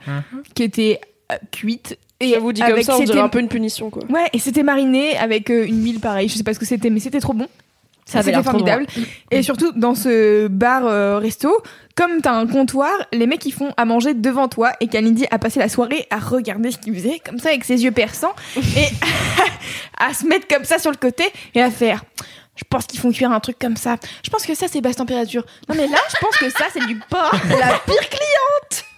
[0.56, 1.00] qui étaient
[1.32, 1.98] euh, cuites.
[2.22, 4.04] Et Je vous dis comme ça, on dirait un peu une punition quoi.
[4.10, 6.28] Ouais, et c'était mariné avec euh, une huile pareille.
[6.28, 7.48] Je sais pas ce que c'était, mais c'était trop bon.
[8.10, 8.88] Ça c'était formidable.
[9.32, 11.62] Et surtout, dans ce bar euh, resto,
[11.96, 15.38] comme t'as un comptoir, les mecs ils font à manger devant toi et Kalindi a
[15.38, 18.88] passé la soirée à regarder ce qu'il faisait, comme ça avec ses yeux perçants, et
[20.00, 22.04] à se mettre comme ça sur le côté et à faire.
[22.56, 23.96] Je pense qu'ils font cuire un truc comme ça.
[24.24, 25.46] Je pense que ça c'est basse température.
[25.70, 27.32] Non mais là, je pense que ça c'est du porc.
[27.48, 28.89] La pire cliente.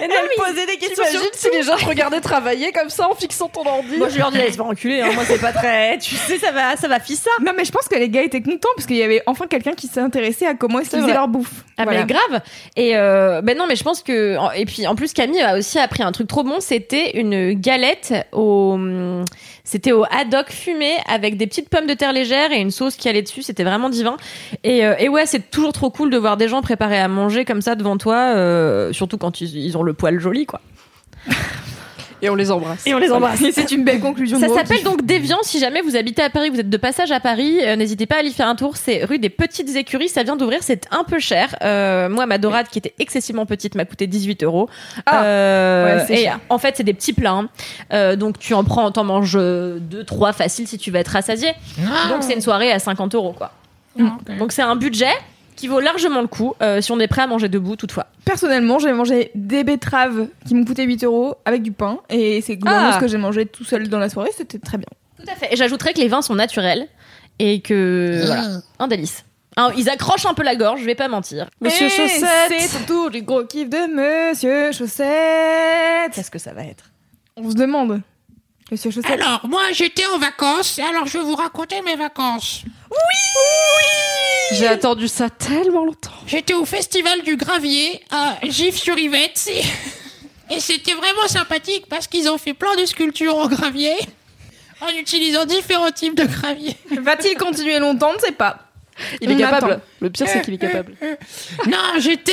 [0.00, 3.48] Elle posait des questions T'imagines si les gens te regardaient travailler comme ça en fixant
[3.48, 5.00] ton ordi Moi, je leur dis, allez, se faire enculer.
[5.00, 5.10] hein.
[5.14, 5.98] Moi, c'est pas très.
[5.98, 7.30] Tu sais, ça va, ça va fissa.
[7.44, 9.72] Non, mais je pense que les gars étaient contents parce qu'il y avait enfin quelqu'un
[9.72, 11.12] qui s'intéressait à comment ils C'est faisaient vrai.
[11.14, 11.64] leur bouffe.
[11.78, 12.00] Ah Voilà.
[12.00, 12.40] mais grave.
[12.76, 15.78] Et euh, ben non, mais je pense que et puis en plus Camille a aussi
[15.78, 16.60] appris un truc trop bon.
[16.60, 18.76] C'était une galette au,
[19.64, 23.08] c'était au haddock fumé avec des petites pommes de terre légères et une sauce qui
[23.08, 23.42] allait dessus.
[23.42, 24.16] C'était vraiment divin.
[24.64, 27.62] Et, euh, ouais, c'est toujours trop cool de voir des gens préparés à manger comme
[27.62, 30.60] ça devant toi, euh, surtout quand ils ont le poil joli quoi.
[32.22, 32.86] Et on les embrasse.
[32.86, 33.42] Et on les embrasse.
[33.42, 34.38] Et c'est une belle conclusion.
[34.38, 35.38] Ça s'appelle donc Déviant.
[35.42, 38.18] Si jamais vous habitez à Paris, vous êtes de passage à Paris, euh, n'hésitez pas
[38.18, 38.76] à y faire un tour.
[38.76, 40.08] C'est rue des Petites Écuries.
[40.08, 40.60] Ça vient d'ouvrir.
[40.62, 41.56] C'est un peu cher.
[41.62, 44.68] Euh, moi, ma dorade qui était excessivement petite m'a coûté 18 euros.
[45.06, 45.24] Ah.
[45.24, 46.38] Euh, Ouais, c'est et cher.
[46.48, 47.32] en fait, c'est des petits plats.
[47.32, 47.48] hein.
[47.92, 51.08] Euh, donc tu en prends, t'en manges euh, deux, trois facile si tu veux être
[51.08, 51.48] rassasié.
[51.80, 52.08] Ah.
[52.08, 53.50] Donc c'est une soirée à 50 euros quoi.
[53.98, 54.38] Ok.
[54.38, 55.10] Donc c'est un budget
[55.62, 58.08] qui vaut largement le coup euh, si on est prêt à manger debout toutefois.
[58.24, 62.00] Personnellement, j'ai mangé des betteraves qui m'ont coûté 8 euros avec du pain.
[62.10, 62.94] Et c'est globalement Ah.
[62.94, 64.30] ce que j'ai mangé tout seul dans la soirée.
[64.36, 64.88] C'était très bien.
[65.18, 65.52] Tout à fait.
[65.52, 66.88] Et j'ajouterais que les vins sont naturels
[67.38, 68.42] et que voilà,
[68.80, 69.24] un délice.
[69.76, 71.48] Ils accrochent un peu la gorge, je vais pas mentir.
[71.60, 72.24] Monsieur Et Chaussette.
[72.58, 73.86] C'est tour du gros kiff de
[74.32, 76.10] Monsieur Chaussette.
[76.12, 76.90] Qu'est-ce que ça va être?
[77.36, 78.00] On se demande.
[78.72, 79.10] Monsieur Chaussette.
[79.20, 82.62] Alors, moi, j'étais en vacances, alors je vais vous raconter mes vacances.
[84.52, 86.10] J'ai attendu ça tellement longtemps.
[86.26, 89.50] J'étais au festival du gravier à Gif-sur-Yvette.
[90.50, 93.92] Et c'était vraiment sympathique parce qu'ils ont fait plein de sculptures en gravier
[94.80, 96.74] en utilisant différents types de gravier.
[97.02, 98.70] Va-t-il continuer longtemps On ne sait pas.
[99.20, 99.72] Il est On capable.
[99.72, 99.82] attend.
[100.00, 100.96] Le pire, c'est qu'il est capable.
[101.66, 102.32] Non, j'étais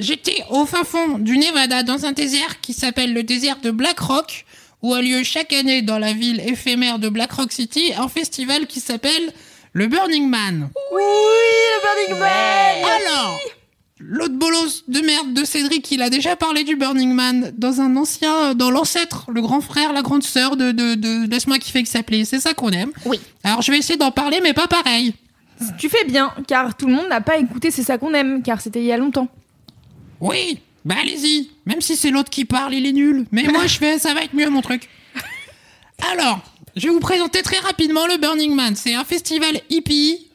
[0.00, 4.00] j'étais au fin fond du Nevada dans un désert qui s'appelle le désert de Black
[4.00, 4.46] Rock
[4.82, 8.66] où a lieu chaque année dans la ville éphémère de Black Rock City un festival
[8.66, 9.32] qui s'appelle
[9.72, 10.70] le Burning Man.
[10.92, 12.84] Oui, le Burning Man.
[12.84, 13.38] Alors,
[13.98, 17.96] l'autre bolos de merde de Cédric, il a déjà parlé du Burning Man dans un
[17.96, 21.90] ancien, dans l'ancêtre, le grand frère, la grande sœur de, de, de Laisse-moi kiffer qui
[21.90, 22.24] s'appelait.
[22.24, 22.90] C'est ça qu'on aime.
[23.04, 23.20] Oui.
[23.44, 25.14] Alors, je vais essayer d'en parler, mais pas pareil.
[25.78, 28.60] Tu fais bien, car tout le monde n'a pas écouté C'est ça qu'on aime, car
[28.62, 29.28] c'était il y a longtemps.
[30.20, 31.50] Oui, bah allez-y.
[31.66, 33.26] Même si c'est l'autre qui parle, il est nul.
[33.32, 34.88] Mais moi, je fais, ça va être mieux mon truc.
[36.12, 36.40] Alors,
[36.76, 38.74] je vais vous présenter très rapidement le Burning Man.
[38.76, 40.28] C'est un festival hippie.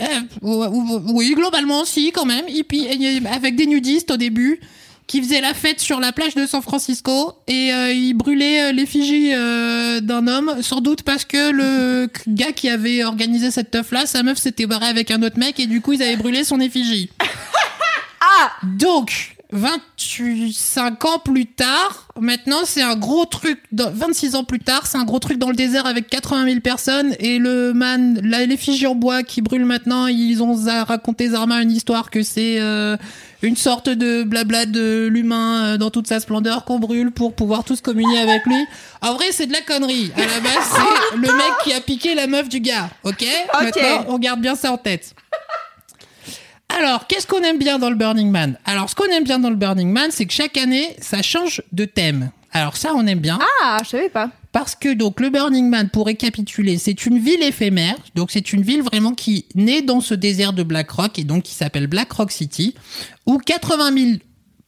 [0.00, 0.06] Euh,
[0.42, 2.46] oui, globalement, si, quand même.
[2.48, 2.88] Hippie,
[3.30, 4.60] avec des nudistes au début,
[5.06, 7.32] qui faisaient la fête sur la plage de San Francisco.
[7.46, 12.52] Et euh, ils brûlaient euh, l'effigie euh, d'un homme, sans doute parce que le gars
[12.52, 15.80] qui avait organisé cette teuf-là, sa meuf s'était barrée avec un autre mec, et du
[15.80, 17.10] coup, ils avaient brûlé son effigie.
[18.62, 24.86] Donc, 25 ans plus tard, maintenant c'est un gros truc, dans- 26 ans plus tard,
[24.86, 28.86] c'est un gros truc dans le désert avec 80 000 personnes et le man, l'effigie
[28.86, 30.54] en bois qui brûle maintenant, ils ont
[30.86, 32.96] raconté Zarma une histoire que c'est euh,
[33.42, 37.64] une sorte de blabla de l'humain euh, dans toute sa splendeur qu'on brûle pour pouvoir
[37.64, 38.62] tous communier avec lui.
[39.00, 40.10] En vrai, c'est de la connerie.
[40.16, 43.24] À la base, c'est le mec qui a piqué la meuf du gars, ok
[43.60, 45.14] Maintenant, on garde bien ça en tête.
[46.76, 48.58] Alors, qu'est-ce qu'on aime bien dans le Burning Man?
[48.64, 51.62] Alors, ce qu'on aime bien dans le Burning Man, c'est que chaque année, ça change
[51.72, 52.30] de thème.
[52.52, 53.38] Alors ça, on aime bien.
[53.62, 54.30] Ah, je savais pas.
[54.52, 57.96] Parce que donc le Burning Man, pour récapituler, c'est une ville éphémère.
[58.14, 61.42] Donc c'est une ville vraiment qui naît dans ce désert de Black Rock et donc
[61.42, 62.74] qui s'appelle Black Rock City,
[63.26, 64.06] où 80 000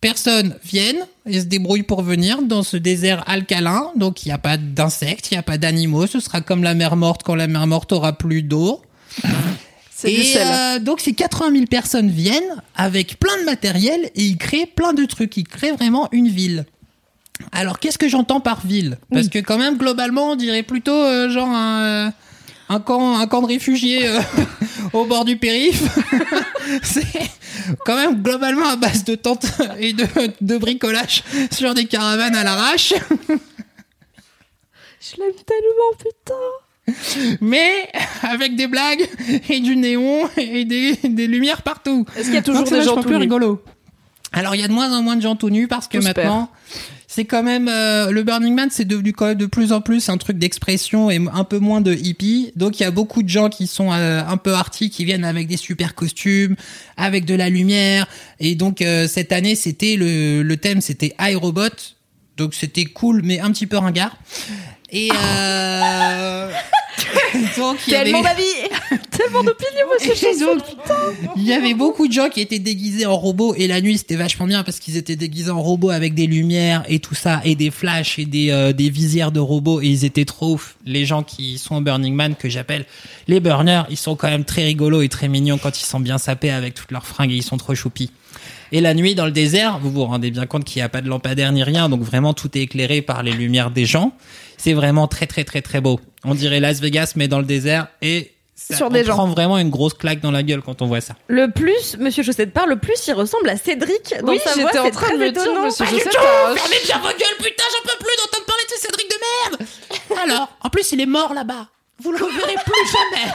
[0.00, 3.90] personnes viennent et se débrouillent pour venir dans ce désert alcalin.
[3.96, 6.06] Donc il n'y a pas d'insectes, il n'y a pas d'animaux.
[6.06, 8.82] Ce sera comme la mer morte quand la mer morte aura plus d'eau.
[10.04, 14.66] Et euh, donc ces 80 000 personnes viennent avec plein de matériel et ils créent
[14.66, 15.36] plein de trucs.
[15.36, 16.64] Ils créent vraiment une ville.
[17.52, 18.98] Alors qu'est-ce que j'entends par ville?
[19.12, 22.10] Parce que quand même globalement on dirait plutôt euh, genre un, euh,
[22.68, 24.20] un camp un camp de réfugiés euh,
[24.92, 25.82] au bord du périph.
[26.82, 27.30] C'est
[27.84, 29.46] quand même globalement à base de tentes
[29.78, 30.06] et de,
[30.40, 32.94] de bricolage sur des caravanes à l'arrache.
[35.00, 36.34] Je l'aime tellement, putain.
[37.40, 37.88] Mais
[38.22, 39.08] avec des blagues
[39.48, 42.06] et du néon et des, des lumières partout.
[42.16, 43.62] Est-ce qu'il y a toujours Donc, des gens tout plus rigolo.
[44.32, 46.50] Alors il y a de moins en moins de gens tout nus parce que maintenant
[47.08, 50.08] c'est quand même euh, le Burning Man c'est devenu quand même de plus en plus
[50.08, 52.52] un truc d'expression et un peu moins de hippie.
[52.54, 55.24] Donc il y a beaucoup de gens qui sont euh, un peu arty qui viennent
[55.24, 56.54] avec des super costumes,
[56.96, 58.06] avec de la lumière
[58.38, 61.96] et donc euh, cette année c'était le le thème c'était iRobot.
[62.36, 64.16] Donc c'était cool mais un petit peu ringard.
[64.92, 66.50] Et euh,
[67.56, 68.42] donc il y avait- Tellement ma vie
[69.10, 70.14] tellement d'opinions, monsieur
[71.36, 74.16] il y avait beaucoup de gens qui étaient déguisés en robots et la nuit c'était
[74.16, 77.54] vachement bien parce qu'ils étaient déguisés en robots avec des lumières et tout ça et
[77.54, 80.76] des flashs et des, euh, des visières de robots et ils étaient trop ouf.
[80.86, 82.86] Les gens qui sont au Burning Man que j'appelle
[83.28, 86.18] les burners, ils sont quand même très rigolos et très mignons quand ils sont bien
[86.18, 88.10] sapés avec toutes leurs fringues et ils sont trop choupis.
[88.72, 91.00] Et la nuit dans le désert, vous vous rendez bien compte qu'il n'y a pas
[91.00, 94.12] de lampadaire ni rien, donc vraiment tout est éclairé par les lumières des gens.
[94.56, 95.98] C'est vraiment très très très très beau.
[96.24, 99.14] On dirait Las Vegas mais dans le désert et ça, Sur on des gens.
[99.14, 101.14] prend vraiment une grosse claque dans la gueule quand on voit ça.
[101.28, 104.14] Le plus, monsieur Chaussette parle, le plus il ressemble à Cédric.
[104.22, 106.98] Dans Oui, sa voix, j'étais en c'est train de me dire, monsieur Chaussette, Fermez bien
[106.98, 109.16] vos gueules, putain, j'en peux plus d'entendre parler de ce Cédric de
[109.56, 109.68] merde
[110.30, 111.68] Alors, en plus, il est mort là-bas.
[112.02, 113.32] Vous le reverrez plus jamais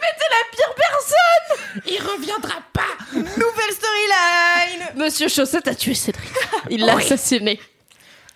[0.00, 6.30] Mais t'es la pire personne Il reviendra pas Nouvelle storyline Monsieur Chaussette a tué Cédric.
[6.70, 7.04] Il l'a Oui.
[7.04, 7.60] assassiné.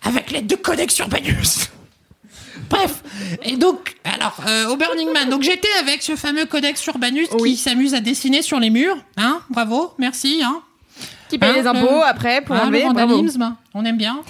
[0.03, 1.69] Avec l'aide de Codex Urbanus
[2.69, 3.03] Bref,
[3.43, 7.55] et donc, alors, euh, au Burning Man, donc j'étais avec ce fameux Codex Urbanus qui
[7.57, 10.61] s'amuse à dessiner sur les murs, hein, bravo, merci, hein.
[11.29, 12.83] Qui paye Hein, les impôts le- après pour Hein, enlever.
[12.87, 13.23] le Bravo.
[13.73, 14.21] on aime bien.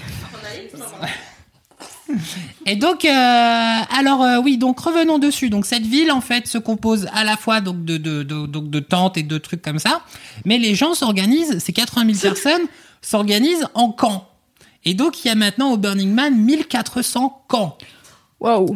[2.65, 5.49] Et donc, euh, alors euh, oui, donc revenons dessus.
[5.51, 8.69] Donc cette ville en fait se compose à la fois donc de de, de, donc
[8.71, 10.01] de tentes et de trucs comme ça,
[10.43, 11.59] mais les gens s'organisent.
[11.59, 12.67] Ces 80 000 personnes
[13.01, 14.27] s'organisent en camps.
[14.85, 17.77] Et donc il y a maintenant au Burning Man 1400 camps.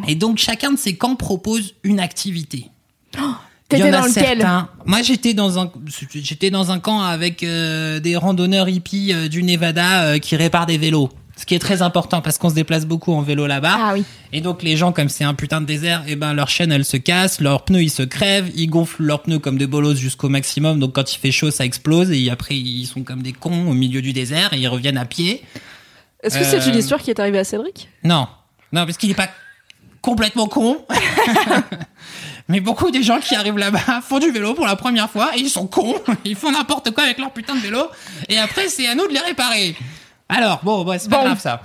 [0.07, 2.67] Et donc chacun de ces camps propose une activité.
[3.15, 4.37] Il y T'étais en a dans lequel?
[4.39, 4.69] certains.
[4.85, 5.71] Moi, j'étais dans un,
[6.13, 10.67] j'étais dans un camp avec euh, des randonneurs hippies euh, du Nevada euh, qui réparent
[10.67, 11.09] des vélos.
[11.35, 13.75] Ce qui est très important parce qu'on se déplace beaucoup en vélo là-bas.
[13.75, 14.03] Ah oui.
[14.31, 16.85] Et donc les gens, comme c'est un putain de désert, et ben leur chaîne elle
[16.85, 20.29] se casse, leurs pneus ils se crèvent, ils gonflent leurs pneus comme des bolos jusqu'au
[20.29, 20.79] maximum.
[20.79, 23.73] Donc quand il fait chaud, ça explose et après ils sont comme des cons au
[23.73, 25.43] milieu du désert et ils reviennent à pied.
[26.21, 27.89] Est-ce que c'est une histoire qui est arrivée à Cédric?
[28.03, 28.27] Non,
[28.71, 29.29] non, parce qu'il est pas
[30.03, 30.85] complètement con.
[32.49, 35.39] Mais beaucoup des gens qui arrivent là-bas font du vélo pour la première fois et
[35.39, 35.95] ils sont cons.
[36.25, 37.87] Ils font n'importe quoi avec leur putain de vélo.
[38.29, 39.75] Et après, c'est à nous de les réparer.
[40.29, 41.23] Alors, bon, bah, c'est pas Bon.
[41.25, 41.61] grave ça.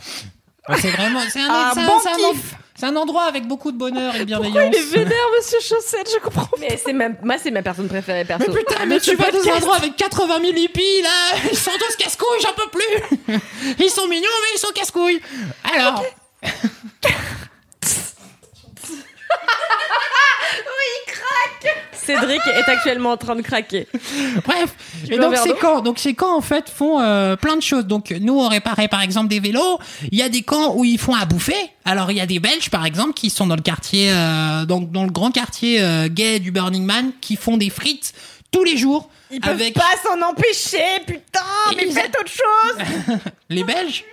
[0.68, 1.20] Bah, C'est vraiment.
[1.28, 2.54] C'est un, Un c'est un- bon c'est un en- kiff.
[2.78, 4.72] c'est un endroit avec beaucoup de bonheur et de bienveillance.
[4.72, 6.48] Il est vénère, monsieur Chaussette, je comprends.
[6.60, 8.44] Mais c'est ma, moi, c'est ma personne préférée, perso.
[8.48, 11.72] Mais putain, mais tu vas dans un endroit avec 80 000 hippies là, ils sont
[11.72, 13.34] tous casse-couilles, j'en peux plus.
[13.80, 15.20] Ils sont mignons, mais ils sont casse-couilles.
[15.74, 16.04] Alors.
[21.92, 23.86] Cédric est actuellement en train de craquer.
[24.44, 24.74] Bref,
[25.10, 27.62] et donc verre ces d'eau camps, donc ces camps en fait font euh, plein de
[27.62, 27.84] choses.
[27.86, 29.78] Donc nous on réparait par exemple des vélos.
[30.10, 31.56] Il y a des camps où ils font à bouffer.
[31.84, 34.80] Alors il y a des Belges par exemple qui sont dans le quartier, euh, dans,
[34.80, 38.12] dans le grand quartier euh, gay du Burning Man, qui font des frites
[38.50, 41.40] tous les jours Ils peuvent avec pas s'en empêcher, putain,
[41.76, 43.18] mais Ils- faites autre chose
[43.50, 44.04] les Belges.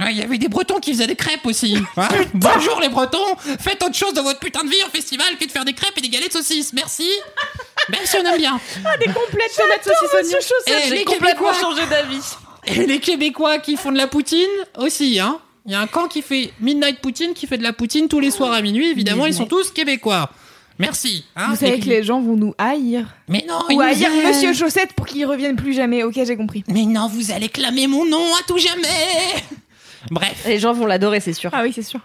[0.00, 1.76] Ouais, Il y avait des Bretons qui faisaient des crêpes aussi.
[1.96, 5.44] Hein Bonjour les Bretons, faites autre chose dans votre putain de vie en festival que
[5.44, 6.72] de faire des crêpes et des galettes saucisses.
[6.72, 7.08] Merci.
[7.90, 8.58] Même si on aime bien.
[8.98, 11.54] Des complètes tomates saucisses J'ai les complètement Québécois.
[11.60, 12.22] changé d'avis.
[12.66, 14.46] Et les Québécois qui font de la poutine
[14.78, 15.38] aussi, hein.
[15.66, 18.18] Il y a un camp qui fait Midnight Poutine, qui fait de la poutine tous
[18.20, 18.88] les soirs à minuit.
[18.90, 20.30] Évidemment, ils sont tous québécois.
[20.78, 21.24] Merci.
[21.36, 21.48] hein.
[21.50, 23.06] Vous savez que les gens vont nous haïr.
[23.28, 24.28] Mais non, ils Ou haïr aiment.
[24.28, 26.02] Monsieur Chaussette pour qu'il revienne plus jamais.
[26.02, 26.64] Ok, j'ai compris.
[26.68, 28.88] Mais non, vous allez clamer mon nom à tout jamais.
[30.10, 30.44] Bref.
[30.46, 31.50] Les gens vont l'adorer, c'est sûr.
[31.52, 32.00] Ah oui, c'est sûr.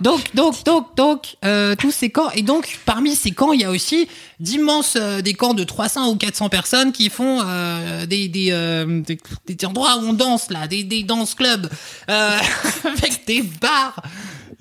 [0.00, 2.30] Donc, donc, donc, donc, euh, tous ces camps.
[2.34, 4.08] Et donc, parmi ces camps, il y a aussi
[4.40, 9.00] d'immenses euh, des camps de 300 ou 400 personnes qui font euh, des, des, euh,
[9.00, 11.70] des, des endroits où on danse, là, des, des danse clubs,
[12.10, 12.38] euh,
[12.84, 14.02] avec des bars.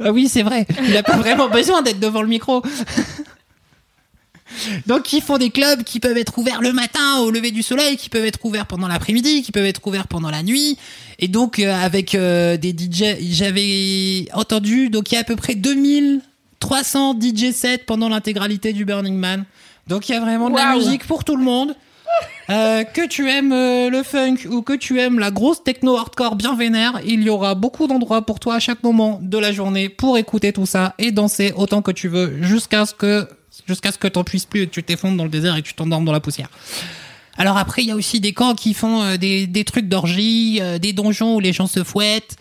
[0.03, 0.65] Ah oui, c'est vrai.
[0.83, 2.63] Il a pas vraiment besoin d'être devant le micro.
[4.87, 7.97] Donc, ils font des clubs qui peuvent être ouverts le matin au lever du soleil,
[7.97, 10.77] qui peuvent être ouverts pendant l'après-midi, qui peuvent être ouverts pendant la nuit.
[11.21, 15.35] Et donc, euh, avec euh, des DJ, j'avais entendu, donc il y a à peu
[15.35, 19.45] près 2300 DJ sets pendant l'intégralité du Burning Man.
[19.87, 21.75] Donc, il y a vraiment de la musique pour tout le monde.
[22.49, 26.35] Euh, que tu aimes euh, le funk ou que tu aimes la grosse techno hardcore
[26.35, 29.87] bien vénère, il y aura beaucoup d'endroits pour toi à chaque moment de la journée
[29.87, 33.27] pour écouter tout ça et danser autant que tu veux jusqu'à ce que
[33.67, 35.67] jusqu'à ce que t'en puisses plus et que tu t'effondres dans le désert et que
[35.67, 36.49] tu t'endormes dans la poussière.
[37.37, 40.59] Alors après, il y a aussi des camps qui font euh, des, des trucs d'orgie,
[40.61, 42.35] euh, des donjons où les gens se fouettent.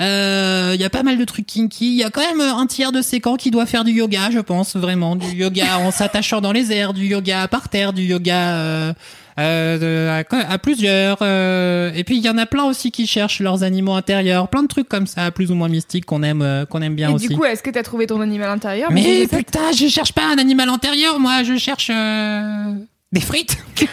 [0.00, 1.86] Euh, Il y a pas mal de trucs kinky.
[1.92, 4.30] Il y a quand même un tiers de ces camps qui doit faire du yoga,
[4.30, 5.14] je pense, vraiment.
[5.16, 8.92] Du yoga en s'attachant dans les airs, du yoga par terre, du yoga euh,
[9.38, 11.18] euh, à, à plusieurs.
[11.22, 14.48] euh, et puis il y en a plein aussi qui cherchent leurs animaux intérieurs.
[14.48, 17.14] Plein de trucs comme ça, plus ou moins mystiques, qu'on aime, qu'on aime bien Et
[17.14, 17.28] aussi.
[17.28, 18.90] du coup, est-ce que t'as trouvé ton animal intérieur?
[18.92, 22.74] Mais putain, je cherche pas un animal intérieur, moi, je cherche euh,
[23.14, 23.56] des frites.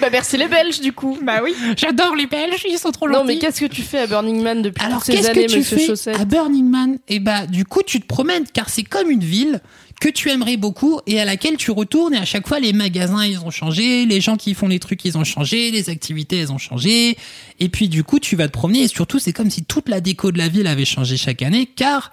[0.00, 1.18] Bah merci les Belges du coup.
[1.22, 1.54] Bah oui.
[1.76, 3.26] J'adore les Belges, ils sont trop Non gentils.
[3.26, 5.52] mais qu'est-ce que tu fais à Burning Man depuis Alors toutes ces qu'est-ce années, que
[5.52, 6.98] tu Monsieur fais Chaussette à Burning Man?
[7.08, 9.60] Et bah du coup tu te promènes car c'est comme une ville
[10.00, 13.24] que tu aimerais beaucoup et à laquelle tu retournes et à chaque fois les magasins
[13.24, 16.52] ils ont changé, les gens qui font les trucs ils ont changé, les activités elles
[16.52, 17.16] ont changé
[17.60, 20.00] et puis du coup tu vas te promener et surtout c'est comme si toute la
[20.00, 22.10] déco de la ville avait changé chaque année car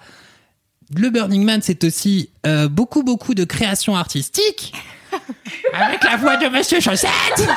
[0.96, 4.72] le Burning Man c'est aussi euh, beaucoup beaucoup de créations artistiques
[5.72, 7.48] avec la voix de Monsieur Chaussette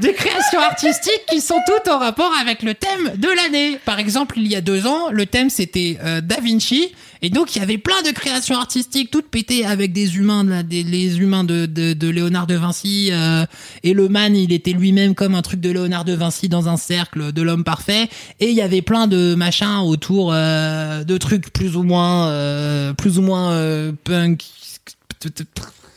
[0.00, 3.78] des créations artistiques qui sont toutes en rapport avec le thème de l'année.
[3.84, 6.94] Par exemple, il y a deux ans, le thème c'était euh, Da Vinci,
[7.24, 10.62] et donc il y avait plein de créations artistiques toutes pétées avec des humains, là,
[10.62, 13.46] des, les humains de, de, de Léonard de Vinci, euh,
[13.82, 16.76] et le man, il était lui-même comme un truc de Léonard de Vinci dans un
[16.76, 18.10] cercle de l'homme parfait,
[18.40, 22.92] et il y avait plein de machins autour euh, de trucs plus ou moins, euh,
[22.92, 24.44] plus ou moins euh, punk.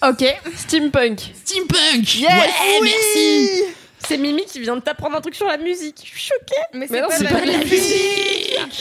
[0.02, 0.24] Ok.
[0.56, 1.34] Steampunk.
[1.44, 2.50] Steampunk Yes, Ouais,
[2.82, 3.64] oui merci
[4.08, 6.02] C'est Mimi qui vient de t'apprendre un truc sur la musique.
[6.04, 6.62] Je suis choquée.
[6.74, 8.58] Mais Mais non, c'est pas de la musique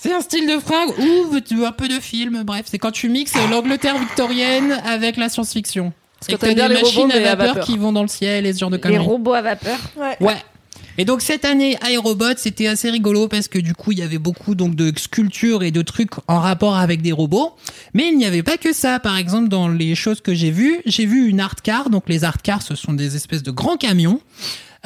[0.00, 3.34] C'est un style de fringue ou un peu de film, bref, c'est quand tu mixes
[3.50, 5.92] l'Angleterre victorienne avec la science-fiction.
[6.26, 8.02] que Et que t'as des les robots, machines mais à à vapeur, qui vont dans
[8.02, 9.04] le ciel et ce genre de Les conneries.
[9.04, 9.78] robots à vapeur.
[9.96, 10.16] Ouais.
[11.00, 14.18] Et donc cette année, Aérobot, c'était assez rigolo parce que du coup, il y avait
[14.18, 17.54] beaucoup donc de sculptures et de trucs en rapport avec des robots.
[17.94, 18.98] Mais il n'y avait pas que ça.
[18.98, 21.88] Par exemple, dans les choses que j'ai vues, j'ai vu une art car.
[21.88, 24.20] Donc les art cars, ce sont des espèces de grands camions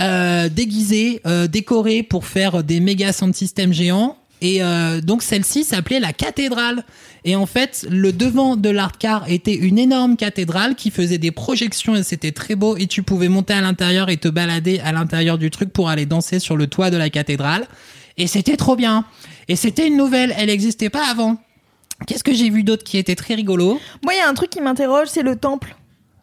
[0.01, 4.19] euh, déguisés, euh, décorés pour faire des méga sound systems géants.
[4.43, 6.85] Et euh, donc celle-ci s'appelait la cathédrale.
[7.25, 11.31] Et en fait, le devant de l'art car était une énorme cathédrale qui faisait des
[11.31, 12.77] projections et c'était très beau.
[12.77, 16.07] Et tu pouvais monter à l'intérieur et te balader à l'intérieur du truc pour aller
[16.07, 17.69] danser sur le toit de la cathédrale.
[18.19, 19.05] Et c'était trop bien.
[19.47, 21.39] Et c'était une nouvelle, elle n'existait pas avant.
[22.09, 23.81] Qu'est-ce que j'ai vu d'autre qui était très rigolo?
[24.03, 25.77] Moi, il y a un truc qui m'interroge, c'est le temple.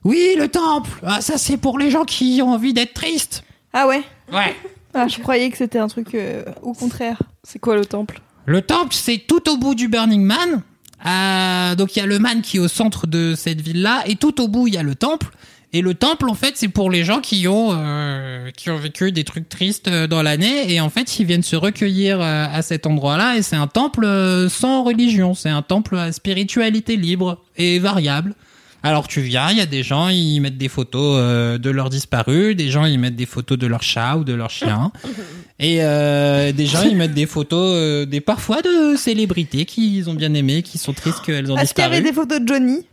[0.03, 0.89] Oui, le temple.
[1.03, 3.43] Ah, ça c'est pour les gens qui ont envie d'être tristes.
[3.71, 4.03] Ah ouais?
[4.33, 4.55] Ouais.
[4.93, 7.21] Ah, je croyais que c'était un truc euh, au contraire.
[7.43, 8.21] C'est quoi le temple?
[8.45, 10.63] Le temple, c'est tout au bout du Burning Man.
[11.05, 14.15] Euh, donc il y a le man qui est au centre de cette ville-là, et
[14.15, 15.27] tout au bout il y a le temple.
[15.71, 19.11] Et le temple, en fait, c'est pour les gens qui ont euh, qui ont vécu
[19.11, 23.37] des trucs tristes dans l'année, et en fait, ils viennent se recueillir à cet endroit-là.
[23.37, 24.07] Et c'est un temple
[24.49, 28.33] sans religion, c'est un temple à spiritualité libre et variable.
[28.81, 31.89] Alors tu viens, il y a des gens, ils mettent des photos euh, de leurs
[31.89, 34.93] disparus, des gens ils mettent des photos de leur chat ou de leur chien,
[35.59, 40.13] et euh, des gens ils mettent des photos, euh, des parfois de célébrités qu'ils ont
[40.13, 41.95] bien aimées, qui sont tristes qu'elles ont Est-ce qu'il y disparu.
[41.95, 42.85] avait des photos de Johnny?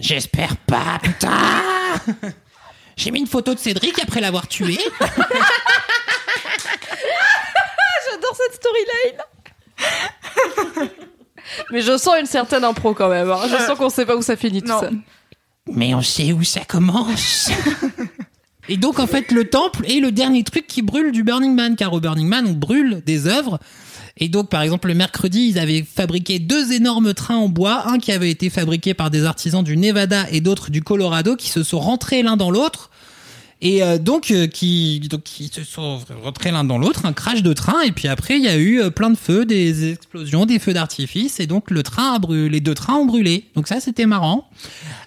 [0.00, 1.30] J'espère pas, putain.
[2.96, 4.76] J'ai mis une photo de Cédric après l'avoir tué.
[8.10, 9.18] J'adore cette storyline
[11.72, 13.30] Mais je sens une certaine impro quand même.
[13.30, 13.38] hein.
[13.50, 14.80] Je sens qu'on sait pas où ça finit tout Non.
[14.80, 14.90] ça.
[15.72, 17.50] Mais on sait où ça commence.
[18.68, 21.76] Et donc en fait le temple est le dernier truc qui brûle du Burning Man
[21.76, 23.58] car au Burning Man on brûle des œuvres.
[24.16, 27.98] Et donc par exemple le mercredi ils avaient fabriqué deux énormes trains en bois, un
[27.98, 31.62] qui avait été fabriqué par des artisans du Nevada et d'autres du Colorado qui se
[31.62, 32.90] sont rentrés l'un dans l'autre.
[33.64, 37.42] Et euh, donc, euh, qui, donc qui se sont rentrés l'un dans l'autre, un crash
[37.42, 40.44] de train, et puis après il y a eu euh, plein de feux, des explosions,
[40.44, 43.46] des feux d'artifice, et donc le train a brûlé, les deux trains ont brûlé.
[43.56, 44.50] Donc ça c'était marrant.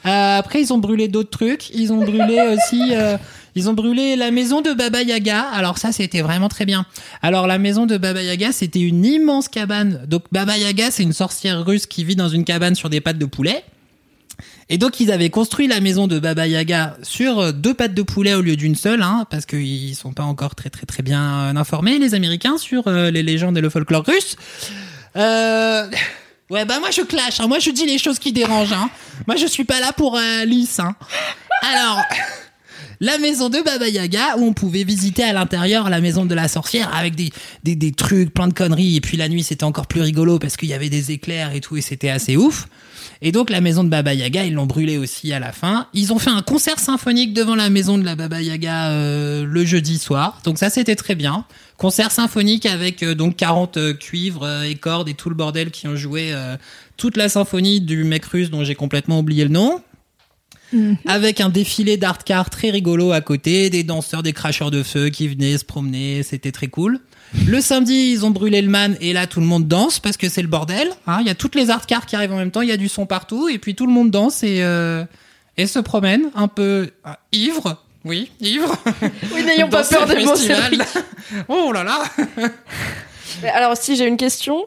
[0.07, 3.15] Euh, après ils ont brûlé d'autres trucs, ils ont brûlé aussi, euh,
[3.53, 5.41] ils ont brûlé la maison de Baba Yaga.
[5.53, 6.87] Alors ça c'était vraiment très bien.
[7.21, 10.03] Alors la maison de Baba Yaga c'était une immense cabane.
[10.07, 13.19] Donc Baba Yaga c'est une sorcière russe qui vit dans une cabane sur des pattes
[13.19, 13.63] de poulet.
[14.69, 18.01] Et donc ils avaient construit la maison de Baba Yaga sur euh, deux pattes de
[18.01, 21.21] poulet au lieu d'une seule, hein, parce qu'ils sont pas encore très très très bien
[21.21, 24.35] euh, informés les Américains sur euh, les légendes et le folklore russe.
[25.15, 25.89] Euh...
[26.49, 27.47] Ouais bah moi je clash, hein.
[27.47, 28.71] moi je dis les choses qui dérangent.
[28.71, 28.89] Hein.
[29.27, 30.79] Moi je suis pas là pour euh, lisse.
[30.79, 30.95] Hein.
[31.61, 32.01] Alors
[33.01, 36.47] la maison de Baba Yaga où on pouvait visiter à l'intérieur la maison de la
[36.47, 37.31] sorcière avec des,
[37.63, 38.95] des, des trucs, plein de conneries.
[38.95, 41.59] Et puis la nuit c'était encore plus rigolo parce qu'il y avait des éclairs et
[41.59, 42.67] tout et c'était assez ouf.
[43.21, 45.87] Et donc la maison de Baba Yaga, ils l'ont brûlée aussi à la fin.
[45.93, 49.65] Ils ont fait un concert symphonique devant la maison de la Baba Yaga euh, le
[49.65, 50.41] jeudi soir.
[50.43, 51.45] Donc ça c'était très bien.
[51.77, 55.87] Concert symphonique avec euh, donc 40 euh, cuivres et cordes et tout le bordel qui
[55.87, 56.33] ont joué
[56.95, 59.81] toute la symphonie du mec russe dont j'ai complètement oublié le nom.
[61.05, 65.09] Avec un défilé d'art car très rigolo à côté, des danseurs, des cracheurs de feu
[65.09, 66.99] qui venaient se promener, c'était très cool.
[67.45, 70.29] Le samedi, ils ont brûlé le man et là tout le monde danse parce que
[70.29, 70.89] c'est le bordel.
[71.07, 71.17] hein.
[71.21, 72.77] Il y a toutes les art cars qui arrivent en même temps, il y a
[72.77, 75.03] du son partout et puis tout le monde danse et euh,
[75.57, 77.83] et se promène un peu euh, ivre.
[78.05, 78.77] Oui, ivre.
[79.33, 80.37] Oui, n'ayons pas peur festival.
[80.71, 80.81] Cédric.
[81.49, 82.03] oh là là.
[83.53, 84.65] Alors, si j'ai une question.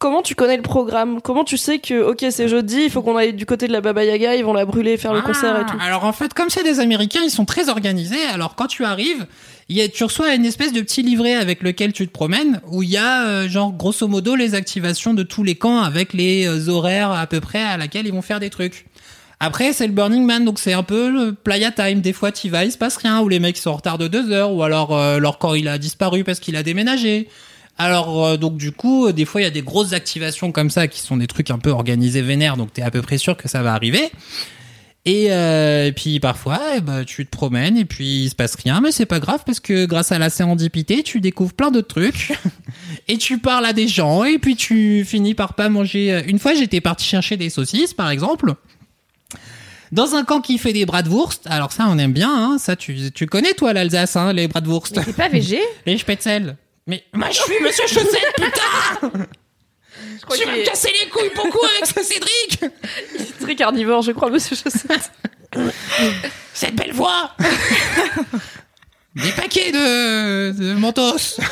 [0.00, 1.20] Comment tu connais le programme?
[1.20, 3.80] Comment tu sais que, ok, c'est jeudi, il faut qu'on aille du côté de la
[3.80, 6.34] Baba Yaga, ils vont la brûler, faire le concert et tout Ah, Alors en fait,
[6.34, 8.24] comme c'est des Américains, ils sont très organisés.
[8.32, 9.26] Alors quand tu arrives,
[9.68, 12.60] il y a, tu reçois une espèce de petit livret avec lequel tu te promènes,
[12.72, 16.14] où il y a euh, genre grosso modo les activations de tous les camps avec
[16.14, 18.86] les euh, horaires à peu près à laquelle ils vont faire des trucs.
[19.38, 22.00] Après, c'est le Burning Man, donc c'est un peu le playa time.
[22.00, 24.08] Des fois, tu vas, il se passe rien, ou les mecs sont en retard de
[24.08, 27.28] deux heures, ou alors euh, leur corps il a disparu parce qu'il a déménagé.
[27.80, 30.68] Alors euh, donc du coup, euh, des fois il y a des grosses activations comme
[30.68, 33.38] ça qui sont des trucs un peu organisés vénères, donc t'es à peu près sûr
[33.38, 34.10] que ça va arriver.
[35.06, 38.54] Et, euh, et puis parfois, eh ben, tu te promènes et puis il se passe
[38.54, 41.88] rien, mais c'est pas grave parce que grâce à la sérendipité, tu découvres plein d'autres
[41.88, 42.34] trucs
[43.08, 46.22] et tu parles à des gens et puis tu finis par pas manger.
[46.26, 48.56] Une fois, j'étais parti chercher des saucisses, par exemple.
[49.90, 52.58] Dans un camp qui fait des bras de wurst, alors ça on aime bien, hein,
[52.58, 55.60] ça tu, tu connais toi l'Alsace, hein, les bras de wurst, Mais t'es pas végé?
[55.86, 56.56] Les spätzle.
[56.90, 59.28] Mais moi je suis Monsieur Chaussette, putain
[60.34, 62.64] Tu vas me casser les couilles beaucoup avec ce Cédric
[63.40, 65.12] Très carnivore, je crois, monsieur Chaussette.
[66.52, 67.30] Cette belle voix
[69.14, 71.38] Des paquets de, de mentos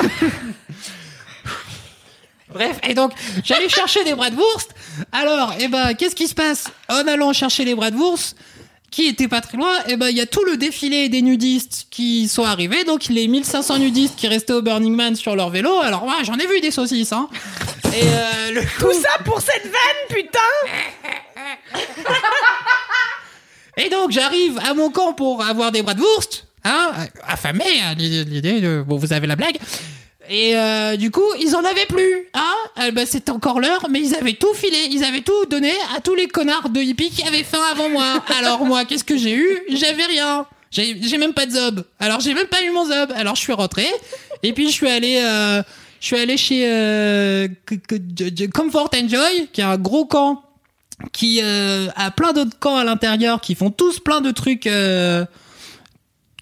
[2.48, 3.12] Bref, et donc,
[3.44, 4.74] j'allais chercher des bras de wurst.
[5.12, 6.64] Alors, eh ben, qu'est-ce qui se passe?
[6.88, 8.36] En allant chercher les bras de wurst,
[8.90, 11.86] qui était pas très loin, eh ben, il y a tout le défilé des nudistes
[11.90, 12.84] qui sont arrivés.
[12.84, 15.78] Donc, les 1500 nudistes qui restaient au Burning Man sur leur vélo.
[15.80, 17.28] Alors, moi, j'en ai vu des saucisses, hein.
[17.94, 20.38] Et euh, le Tout ça pour cette vanne, putain
[23.76, 26.90] Et donc j'arrive à mon camp pour avoir des bras de wurst, hein,
[27.24, 29.56] affamé, hein, l'idée, l'idée de- bon vous avez la blague.
[30.30, 34.00] Et euh, du coup ils en avaient plus, hein, euh, bah, c'était encore l'heure, mais
[34.00, 37.22] ils avaient tout filé, ils avaient tout donné à tous les connards de hippies qui
[37.22, 38.22] avaient faim avant moi.
[38.38, 39.62] Alors moi qu'est-ce que j'ai eu?
[39.70, 40.46] J'avais rien.
[40.70, 41.84] J'ai même pas de zob.
[41.98, 43.12] Alors j'ai même pas eu mon zob.
[43.14, 43.86] Alors je suis rentré
[44.42, 45.62] et puis je suis allé euh,
[46.00, 47.48] je suis allé chez euh,
[48.52, 50.42] Comfort Enjoy qui est un gros camp
[51.12, 54.68] qui euh, a plein d'autres camps à l'intérieur qui font tous plein de trucs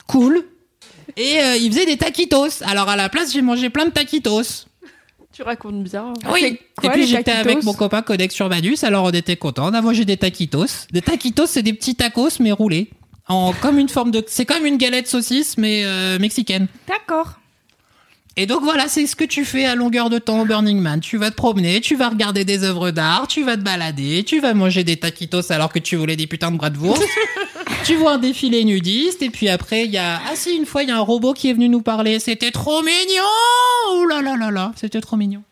[0.09, 0.45] cool.
[1.17, 2.63] Et euh, ils faisaient des taquitos.
[2.63, 4.67] Alors à la place, j'ai mangé plein de taquitos.
[5.33, 6.15] Tu racontes bien.
[6.33, 6.59] Oui.
[6.77, 9.69] quoi, Et puis j'étais avec mon copain Codex Urbanus, alors on était content.
[9.71, 10.87] On a mangé des taquitos.
[10.93, 12.89] Des taquitos, c'est des petits tacos mais roulés.
[13.29, 16.69] En, comme une forme de, c'est comme une galette saucisse mais euh, mexicaine.
[16.89, 17.35] D'accord.
[18.39, 21.01] Et donc voilà, c'est ce que tu fais à longueur de temps au Burning Man.
[21.01, 24.41] Tu vas te promener, tu vas regarder des œuvres d'art, tu vas te balader, tu
[24.41, 26.79] vas manger des taquitos alors que tu voulais des putains de bras de.
[27.87, 30.83] tu vois un défilé nudiste et puis après il y a ah si une fois
[30.83, 33.23] il y a un robot qui est venu nous parler, c'était trop mignon.
[33.91, 35.45] Oh là là là là, c'était trop mignon.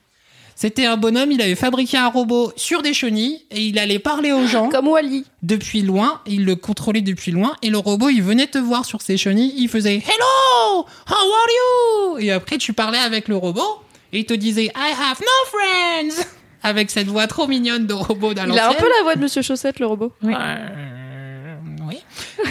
[0.56, 4.32] C'était un bonhomme, il avait fabriqué un robot sur des chenilles et il allait parler
[4.32, 5.24] aux gens Comme Wally.
[5.44, 9.02] depuis loin, il le contrôlait depuis loin, et le robot, il venait te voir sur
[9.02, 12.18] ses chenilles, il faisait Hello, how are you?
[12.18, 13.80] Et après, tu parlais avec le robot,
[14.12, 16.24] et il te disait I have no friends!
[16.62, 19.42] Avec cette voix trop mignonne de robot Il a un peu la voix de monsieur
[19.42, 20.12] Chaussette, le robot.
[20.24, 20.30] Euh,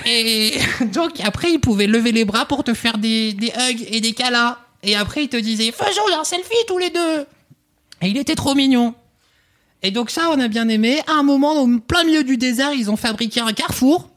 [0.06, 0.54] Et
[0.94, 4.14] donc, après, il pouvait lever les bras pour te faire des, des hugs et des
[4.14, 4.58] câlins.
[4.84, 7.26] Et après, il te disait Faisons un selfie tous les deux!
[8.02, 8.96] Et il était trop mignon.
[9.82, 11.02] Et donc ça, on a bien aimé.
[11.08, 14.10] À un moment, au plein milieu du désert, ils ont fabriqué un carrefour.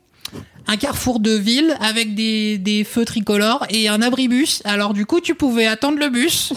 [0.69, 4.63] Un carrefour de ville avec des, des feux tricolores et un abribus.
[4.65, 6.53] Alors du coup, tu pouvais attendre le bus.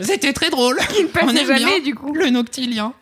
[0.00, 0.78] C'était très drôle.
[0.98, 2.12] Il ne passait On aime jamais, bien du coup.
[2.12, 2.92] Le noctilien.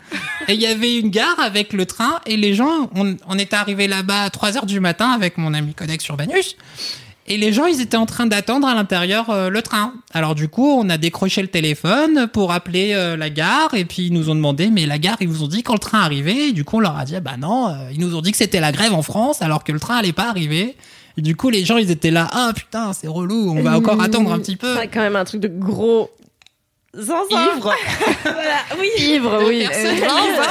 [0.49, 3.57] Et il y avait une gare avec le train et les gens, on, on était
[3.57, 6.57] arrivé là-bas à 3 heures du matin avec mon ami Codex Urbanus.
[7.29, 9.95] Et les gens, ils étaient en train d'attendre à l'intérieur euh, le train.
[10.13, 14.07] Alors du coup, on a décroché le téléphone pour appeler euh, la gare et puis
[14.07, 16.49] ils nous ont demandé, mais la gare, ils vous ont dit quand le train arrivait?
[16.49, 18.33] Et du coup, on leur a dit, ah bah non, euh, ils nous ont dit
[18.33, 20.77] que c'était la grève en France alors que le train allait pas arriver.
[21.17, 24.01] Et du coup, les gens, ils étaient là, ah putain, c'est relou, on va encore
[24.03, 24.75] attendre un petit peu.
[24.81, 26.11] C'est quand même un truc de gros
[26.97, 27.57] zinzin.
[27.57, 27.75] Ivre.
[28.25, 28.89] Voilà, oui.
[28.99, 29.67] Ivre, oui.
[29.67, 29.97] Euh,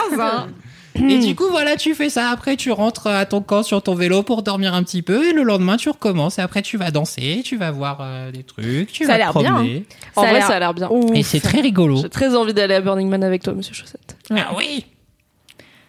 [0.10, 0.48] zinzin.
[0.96, 2.30] Et du coup, voilà, tu fais ça.
[2.30, 5.30] Après, tu rentres à ton camp sur ton vélo pour dormir un petit peu.
[5.30, 6.38] Et le lendemain, tu recommences.
[6.38, 9.32] Et après, tu vas danser, tu vas voir euh, des trucs, tu Ça a vas
[9.32, 9.86] te l'air bien, promener.
[10.16, 10.90] En Ça a vrai, l'air ça a l'air bien.
[11.14, 11.98] Et c'est très rigolo.
[12.02, 14.18] J'ai très envie d'aller à Burning Man avec toi, monsieur Chaussette.
[14.32, 14.86] Ah oui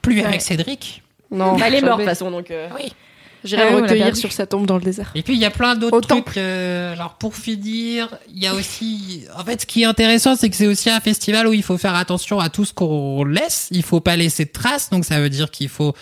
[0.02, 0.24] Plus Ouais.
[0.24, 1.02] avec Cédric.
[1.30, 2.50] Non, Bah, elle est morte de toute façon, donc.
[2.50, 2.92] euh, Oui.
[3.44, 5.10] J'irai Ah recueillir sur sa tombe dans le désert.
[5.14, 6.36] Et puis, il y a plein d'autres Au trucs.
[6.36, 9.24] euh, alors, pour finir, il y a aussi...
[9.36, 11.78] En fait, ce qui est intéressant, c'est que c'est aussi un festival où il faut
[11.78, 13.69] faire attention à tout ce qu'on laisse.
[13.70, 14.90] Il faut pas laisser de traces.
[14.90, 15.94] Donc, ça veut dire qu'il faut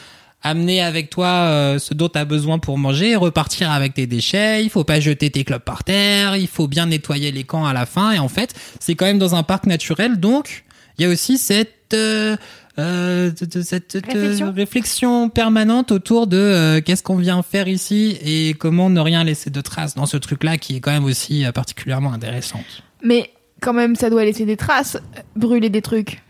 [0.42, 4.64] amener avec toi euh, ce dont tu as besoin pour manger, repartir avec tes déchets,
[4.64, 7.74] il faut pas jeter tes clubs par terre, il faut bien nettoyer les camps à
[7.74, 10.64] la fin et en fait, c'est quand même dans un parc naturel donc
[10.98, 12.36] il y a aussi cette euh,
[12.80, 14.52] euh, de- de- cette Réflexion.
[14.52, 19.50] réflexion permanente autour de euh, qu'est-ce qu'on vient faire ici et comment ne rien laisser
[19.50, 22.64] de traces dans ce truc-là qui est quand même aussi euh, particulièrement intéressante.
[23.04, 23.30] Mais
[23.60, 24.96] quand même, ça doit laisser des traces,
[25.36, 26.22] brûler des trucs.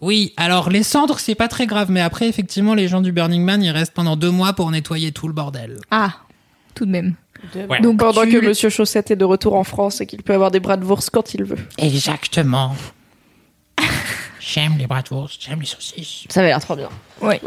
[0.00, 3.42] Oui, alors les cendres, c'est pas très grave, mais après, effectivement, les gens du Burning
[3.42, 5.78] Man, ils restent pendant deux mois pour nettoyer tout le bordel.
[5.90, 6.14] Ah,
[6.74, 7.14] tout de même.
[7.68, 7.80] Ouais.
[7.80, 10.50] Donc Pendant tu- que Monsieur Chaussette est de retour en France et qu'il peut avoir
[10.50, 11.56] des bras de bourse quand il veut.
[11.78, 12.74] Exactement.
[14.52, 16.24] J'aime les bratwurst, j'aime les saucisses.
[16.28, 16.88] Ça avait l'air trop bien.
[17.20, 17.40] Ouais.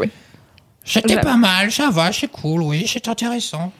[0.84, 1.20] C'était J'aime.
[1.20, 3.72] pas mal, ça va, c'est cool, oui, c'est intéressant.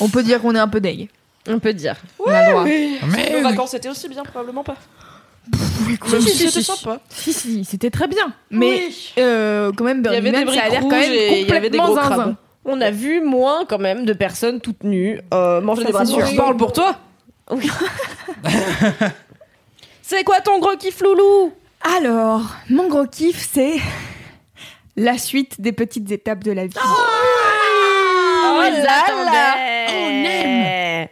[0.00, 1.08] On peut dire qu'on est un peu deg.
[1.48, 1.96] On peut dire.
[2.18, 2.64] On a le droit.
[2.64, 3.42] Mais Nos oui.
[3.42, 4.76] vacances étaient aussi bien, probablement pas.
[5.54, 6.64] Si, Si, si, c'était si.
[6.64, 6.98] sympa.
[7.08, 8.32] Si, si, c'était très bien.
[8.50, 9.12] Mais Oui.
[9.18, 11.40] euh, quand même, Il y avait Burning des Man, ça a l'air quand même et
[11.42, 12.36] il y avait des complètement gros zinzin.
[12.64, 16.04] On a vu moins quand même de personnes toutes nues euh, manger Ça, des bras
[16.06, 16.26] c'est sûr.
[16.26, 16.98] Je parle pour toi.
[20.02, 21.52] C'est quoi ton gros kiff loulou?
[21.94, 23.76] Alors, mon gros kiff, c'est
[24.96, 26.74] la suite des petites étapes de la vie.
[26.84, 29.54] Oh là là
[29.88, 31.08] On aime.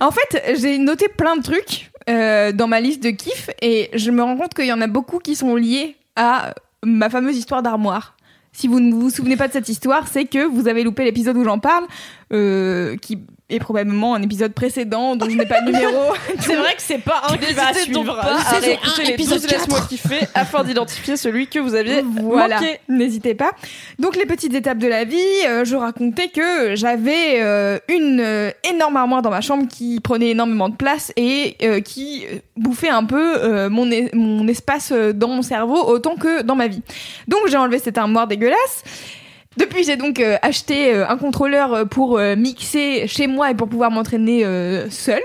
[0.00, 4.12] En fait, j'ai noté plein de trucs euh, dans ma liste de kiffs et je
[4.12, 6.54] me rends compte qu'il y en a beaucoup qui sont liés à
[6.84, 8.16] ma fameuse histoire d'armoire.
[8.52, 11.36] Si vous ne vous souvenez pas de cette histoire, c'est que vous avez loupé l'épisode
[11.36, 11.84] où j'en parle,
[12.32, 13.18] euh, qui
[13.50, 16.12] est probablement un épisode précédent dont je n'ai pas le numéro.
[16.40, 18.04] C'est vrai que c'est pas un qui va suivre.
[18.14, 19.88] pas à réécouter les épisode 12 Laisse-moi 4.
[19.88, 22.78] kiffer afin d'identifier celui que vous aviez Voilà, manqué.
[22.90, 23.52] n'hésitez pas.
[23.98, 25.16] Donc les petites étapes de la vie,
[25.46, 30.30] euh, je racontais que j'avais euh, une euh, énorme armoire dans ma chambre qui prenait
[30.30, 32.26] énormément de place et qui
[32.56, 36.82] bouffait un peu mon, es- mon espace dans mon cerveau autant que dans ma vie.
[37.28, 38.84] Donc j'ai enlevé cette armoire dégueulasse.
[39.58, 43.54] Depuis, j'ai donc euh, acheté euh, un contrôleur euh, pour euh, mixer chez moi et
[43.54, 45.20] pour pouvoir m'entraîner euh, seule.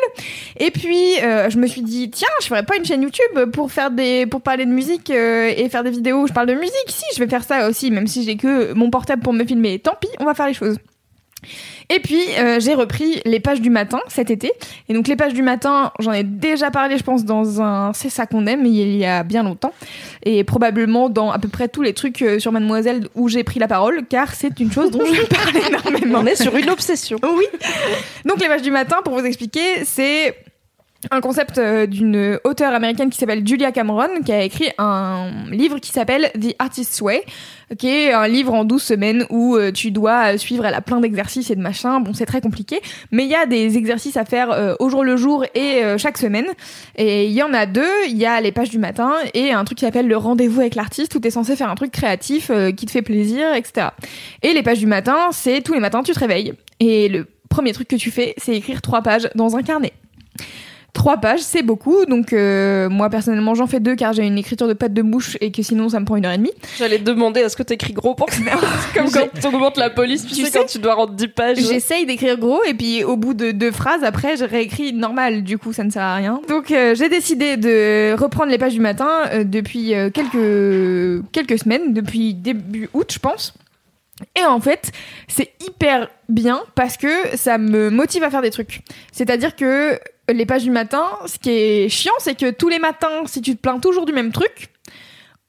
[0.60, 3.72] Et puis, euh, je me suis dit, tiens, je ferais pas une chaîne YouTube pour
[3.72, 6.74] faire des, pour parler de musique et faire des vidéos où je parle de musique.
[6.88, 9.78] Si, je vais faire ça aussi, même si j'ai que mon portable pour me filmer.
[9.78, 10.78] Tant pis, on va faire les choses.
[11.90, 14.52] Et puis, euh, j'ai repris les pages du matin cet été.
[14.90, 18.10] Et donc, les pages du matin, j'en ai déjà parlé, je pense, dans un C'est
[18.10, 19.74] ça qu'on aime, il y a bien longtemps.
[20.24, 23.60] Et probablement dans à peu près tous les trucs euh, sur Mademoiselle où j'ai pris
[23.60, 26.20] la parole, car c'est une chose dont je parle énormément.
[26.22, 27.18] On est sur une obsession.
[27.24, 27.46] Oui.
[28.26, 30.36] Donc les pages du matin, pour vous expliquer, c'est
[31.12, 35.80] un concept euh, d'une auteure américaine qui s'appelle Julia Cameron, qui a écrit un livre
[35.80, 37.24] qui s'appelle The Artist's Way,
[37.78, 41.00] qui est un livre en 12 semaines où euh, tu dois suivre, elle a plein
[41.00, 42.82] d'exercices et de machins, bon c'est très compliqué,
[43.12, 45.98] mais il y a des exercices à faire euh, au jour le jour et euh,
[45.98, 46.48] chaque semaine,
[46.96, 49.64] et il y en a deux, il y a les pages du matin et un
[49.64, 52.50] truc qui s'appelle le rendez-vous avec l'artiste, où tu es censé faire un truc créatif
[52.50, 53.88] euh, qui te fait plaisir, etc.
[54.42, 57.74] Et les pages du matin, c'est tous les matins tu te réveilles, et le premier
[57.74, 59.94] truc que tu fais, c'est écrire trois pages dans un carnet.
[60.94, 62.06] Trois pages, c'est beaucoup.
[62.06, 65.38] Donc euh, moi personnellement, j'en fais deux car j'ai une écriture de patte de bouche
[65.42, 66.54] et que sinon ça me prend une heure et demie.
[66.78, 68.28] J'allais te demander est-ce que t'écris gros pour
[68.94, 71.28] Comme quand on augmente la police, tu, Tu sais, sais quand tu dois rendre 10
[71.30, 71.58] pages.
[71.58, 75.44] J'essaye d'écrire gros et puis au bout de deux phrases, après, je réécris normal.
[75.44, 76.42] Du coup, ça ne sert à rien.
[76.48, 81.58] Donc euh, j'ai décidé de reprendre les pages du matin euh, depuis euh, quelques quelques
[81.58, 83.56] semaines, depuis début août, je pense.
[84.40, 84.92] Et en fait,
[85.28, 88.82] c'est hyper bien parce que ça me motive à faire des trucs.
[89.12, 90.00] C'est-à-dire que
[90.30, 93.56] les pages du matin, ce qui est chiant, c'est que tous les matins, si tu
[93.56, 94.70] te plains toujours du même truc,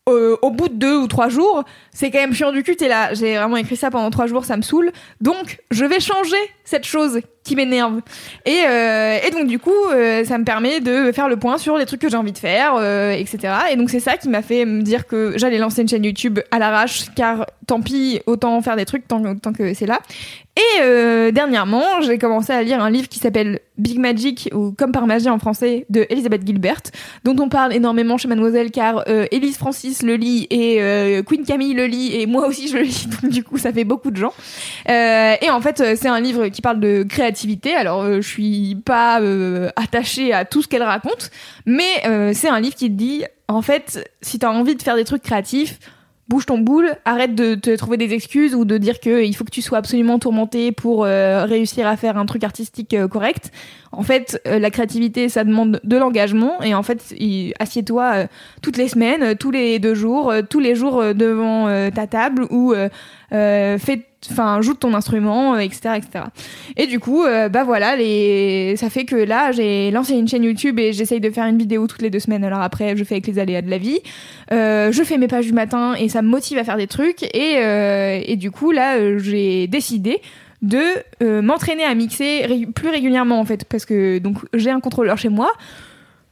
[0.07, 2.77] euh, au bout de deux ou trois jours, c'est quand même chiant du cul.
[2.77, 4.93] T'es là, j'ai vraiment écrit ça pendant trois jours, ça me saoule.
[5.21, 8.01] Donc, je vais changer cette chose qui m'énerve.
[8.47, 11.77] Et, euh, et donc, du coup, euh, ça me permet de faire le point sur
[11.77, 13.55] les trucs que j'ai envie de faire, euh, etc.
[13.71, 16.41] Et donc, c'est ça qui m'a fait me dire que j'allais lancer une chaîne YouTube
[16.51, 20.01] à l'arrache, car tant pis, autant faire des trucs tant, tant que c'est là.
[20.57, 25.05] Et dernièrement, j'ai commencé à lire un livre qui s'appelle Big Magic, ou Comme par
[25.09, 26.83] magie en français, de Elisabeth Gilbert,
[27.25, 31.87] dont on parle énormément chez Mademoiselle, car Elise Francis le lit et Queen Camille le
[31.87, 34.33] lit, et moi aussi je le lis, donc du coup ça fait beaucoup de gens.
[34.87, 39.21] Et en fait, c'est un livre qui parle de créativité, alors euh, je suis pas
[39.21, 41.31] euh, attachée à tout ce qu'elle raconte,
[41.67, 44.97] mais euh, c'est un livre qui te dit, en fait, si t'as envie de faire
[44.97, 45.79] des trucs créatifs,
[46.29, 49.45] bouge ton boule, arrête de te trouver des excuses ou de dire que il faut
[49.45, 53.51] que tu sois absolument tourmenté pour euh, réussir à faire un truc artistique correct.
[53.93, 57.15] En fait, la créativité, ça demande de l'engagement et en fait,
[57.61, 58.27] assieds-toi
[58.63, 62.75] toutes les semaines, tous les deux jours, tous les jours devant ta table ou
[63.31, 66.25] fais enfin joue de ton instrument euh, etc etc
[66.77, 70.45] et du coup euh, bah voilà les ça fait que là j'ai lancé une chaîne
[70.45, 72.45] YouTube et j'essaye de faire une vidéo toutes les deux semaines.
[72.45, 74.01] Alors après je fais avec les aléas de la vie.
[74.53, 77.23] Euh, je fais mes pages du matin et ça me motive à faire des trucs.
[77.35, 77.61] Et,
[78.27, 80.21] et du coup là j'ai décidé
[80.63, 83.65] de m'entraîner à mixer plus régulièrement en fait.
[83.65, 85.53] Parce que donc j'ai un contrôleur chez moi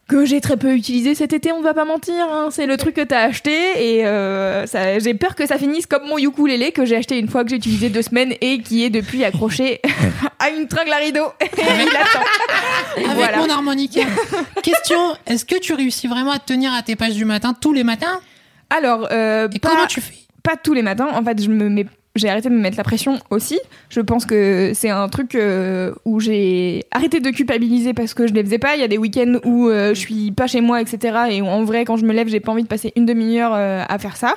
[0.08, 2.14] que j'ai très peu utilisé cet été, on ne va pas mentir.
[2.30, 2.48] hein.
[2.50, 3.52] C'est le truc que t'as acheté
[3.96, 7.28] et euh, ça- j'ai peur que ça finisse comme mon ukulélé que j'ai acheté une
[7.28, 9.80] fois que j'ai utilisé deux semaines et qui est depuis accroché
[10.38, 11.24] à une tringle à rideau.
[11.40, 12.20] Et il attend.
[12.96, 13.38] Avec Voilà.
[13.38, 14.02] mon harmonica.
[14.62, 17.72] Question, est-ce que tu réussis vraiment à te tenir à tes pages du matin tous
[17.72, 18.20] les matins?
[18.70, 20.14] Alors, euh, Et pas, comment tu fais?
[20.42, 21.08] pas tous les matins.
[21.14, 23.59] En fait, je me mets j'ai arrêté de me mettre la pression aussi.
[23.89, 28.34] Je pense que c'est un truc euh, où j'ai arrêté de culpabiliser parce que je
[28.34, 28.74] les faisais pas.
[28.74, 31.18] Il y a des week-ends où euh, je suis pas chez moi, etc.
[31.30, 33.52] Et où, en vrai, quand je me lève, j'ai pas envie de passer une demi-heure
[33.55, 34.34] euh, à faire ça.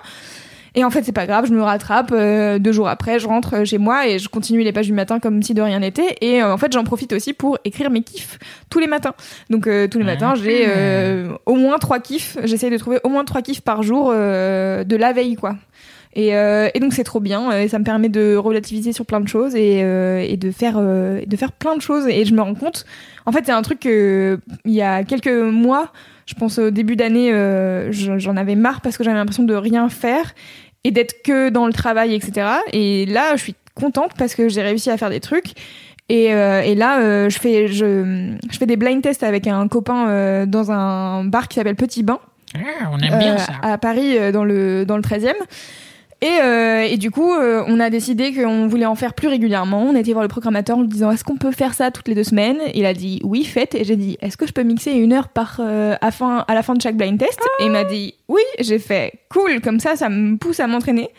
[0.77, 2.11] Et en fait, c'est pas grave, je me rattrape.
[2.11, 5.19] euh, deux jours après, je rentre chez moi et je continue les pages du matin
[5.19, 6.17] comme si de rien n'était.
[6.19, 8.37] Et en fait, j'en profite aussi pour écrire mes kiffs
[8.69, 9.13] tous les matins.
[9.49, 12.37] Donc euh, tous les matins, j'ai euh, au moins trois kiffs.
[12.43, 15.55] J'essaie de trouver au moins trois kiffs par jour euh, de la veille, quoi.
[16.15, 17.51] Et, euh, et donc c'est trop bien.
[17.57, 20.75] Et ça me permet de relativiser sur plein de choses et, euh, et de faire
[20.77, 22.07] euh, de faire plein de choses.
[22.07, 22.85] Et je me rends compte.
[23.25, 25.91] En fait, c'est un truc que il y a quelques mois.
[26.25, 29.53] Je pense au début d'année, euh, je- j'en avais marre parce que j'avais l'impression de
[29.55, 30.33] rien faire
[30.83, 32.47] et d'être que dans le travail, etc.
[32.71, 35.53] Et là, je suis contente parce que j'ai réussi à faire des trucs.
[36.07, 39.67] Et, euh, et là, euh, je, fais, je, je fais des blind tests avec un
[39.67, 42.19] copain euh, dans un bar qui s'appelle Petit Bain,
[42.55, 43.53] Ah, On aime bien euh, ça.
[43.63, 45.33] à Paris, euh, dans le, dans le 13e.
[46.21, 49.83] Et, euh, et du coup, euh, on a décidé qu'on voulait en faire plus régulièrement.
[49.83, 52.07] On a été voir le programmateur en lui disant est-ce qu'on peut faire ça toutes
[52.07, 52.57] les deux semaines?
[52.73, 53.75] Il a dit oui, faites.
[53.75, 56.53] Et j'ai dit est-ce que je peux mixer une heure par euh, à, fin, à
[56.53, 57.39] la fin de chaque blind test?
[57.59, 58.41] Et il m'a dit oui.
[58.59, 61.09] J'ai fait cool, comme ça, ça me pousse à m'entraîner.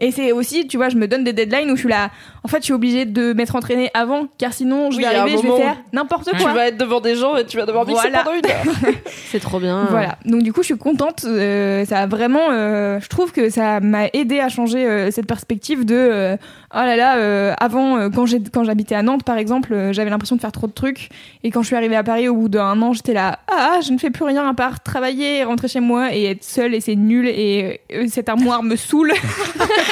[0.00, 2.10] Et c'est aussi, tu vois, je me donne des deadlines où je suis là.
[2.42, 5.36] En fait, je suis obligée de m'être entraînée avant, car sinon, je Oui, vais arriver,
[5.42, 6.52] je vais faire n'importe Tu quoi.
[6.54, 8.24] vas être devant des gens et tu vas devoir mixer Voilà.
[8.24, 8.94] pendant une heure.
[9.30, 9.86] C'est trop bien.
[9.90, 10.16] Voilà.
[10.24, 11.24] Donc du coup, je suis contente.
[11.26, 15.26] euh, ça a vraiment, euh, je trouve que ça m'a aidé à changer euh, cette
[15.26, 16.36] perspective de, euh,
[16.74, 19.92] oh là là, euh, avant euh, quand j'ai quand j'habitais à Nantes par exemple, euh,
[19.92, 21.10] j'avais l'impression de faire trop de trucs.
[21.44, 23.92] Et quand je suis arrivée à Paris au bout d'un an, j'étais là, ah, je
[23.92, 26.96] ne fais plus rien à part travailler, rentrer chez moi et être seule et c'est
[26.96, 29.12] nul et euh, cette armoire me saoule.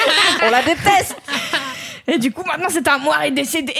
[0.46, 1.16] On la déteste.
[2.06, 3.74] et du coup, maintenant cette armoire est décédée.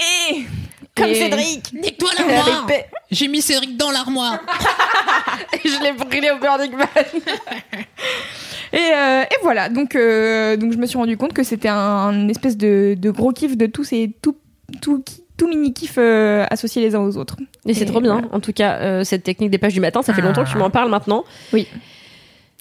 [0.95, 1.71] Comme Et- Cédric.
[1.73, 2.87] Nique-toi l'armoire paix.
[3.11, 4.39] J'ai mis Cédric dans l'armoire
[5.53, 6.87] Et je l'ai brûlé au Burning Man.
[8.71, 11.75] Et, euh, et voilà, donc, euh, donc je me suis rendu compte que c'était un,
[11.75, 14.35] un espèce de, de gros kiff de tous ces tout,
[14.79, 15.03] tout,
[15.37, 17.35] tout mini kiff euh, associés les uns aux autres.
[17.65, 18.13] Et c'est Et trop bien.
[18.13, 18.27] voilà.
[18.31, 20.25] En tout cas, euh, cette technique des pages du matin, ça fait Ah.
[20.27, 21.23] longtemps que tu m'en parles maintenant.
[21.51, 21.67] Oui.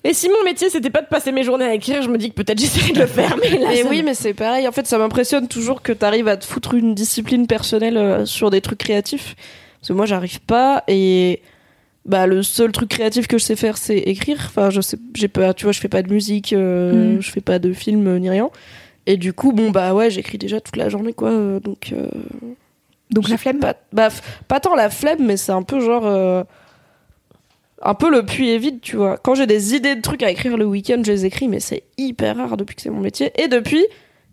[0.05, 2.31] Et si mon métier c'était pas de passer mes journées à écrire, je me dis
[2.31, 3.37] que peut-être j'essaierai de le faire.
[3.43, 4.67] Mais là, Et ça oui, mais c'est pareil.
[4.69, 8.51] En fait, ça m'impressionne toujours que t'arrives à te foutre une discipline personnelle euh, sur
[8.51, 9.35] des trucs créatifs.
[9.81, 10.85] Parce que moi, j'arrive pas.
[10.87, 11.41] Et
[12.05, 14.39] bah, le seul truc créatif que je sais faire, c'est écrire.
[14.47, 17.21] Enfin, je sais, j'ai pas, tu vois, je fais pas de musique, euh, Mm.
[17.21, 18.51] je fais pas de film euh, ni rien.
[19.07, 21.31] Et du coup, bon, bah ouais, j'écris déjà toute la journée, quoi.
[21.31, 22.07] euh, Donc, euh,
[23.11, 23.59] Donc la flemme.
[23.59, 24.09] Pas, bah,
[24.47, 26.45] pas tant la flemme, mais c'est un peu genre.
[27.83, 29.17] Un peu le puits est vide, tu vois.
[29.19, 31.85] Quand j'ai des idées de trucs à écrire le week-end, je les écris, mais c'est
[31.97, 33.33] hyper rare depuis que c'est mon métier.
[33.37, 33.85] Et depuis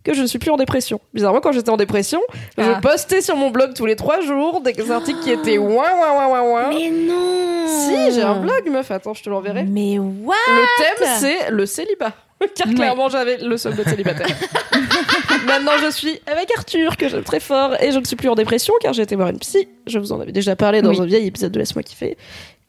[0.03, 0.99] que je ne suis plus en dépression.
[1.15, 2.21] Bizarrement, quand j'étais en dépression,
[2.57, 2.75] Ah.
[2.75, 5.69] je postais sur mon blog tous les trois jours des articles qui étaient ouin,
[5.99, 6.69] ouin, ouin, ouin, ouin.
[6.69, 8.91] Mais non Si, j'ai un blog, meuf.
[8.91, 9.63] Attends, je te l'enverrai.
[9.63, 10.35] Mais what?
[10.47, 12.13] Le thème, c'est le célibat.
[12.55, 14.27] Car clairement, j'avais le seul de célibataire.
[15.47, 18.35] Maintenant, je suis avec Arthur, que j'aime très fort, et je ne suis plus en
[18.35, 19.67] dépression, car j'ai été voir une psy.
[19.87, 20.99] Je vous en avais déjà parlé dans Oui.
[21.01, 22.17] un vieil épisode de Laisse-moi kiffer.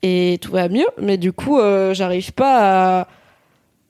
[0.02, 3.09] Et tout va mieux, mais du coup, euh, j'arrive pas à.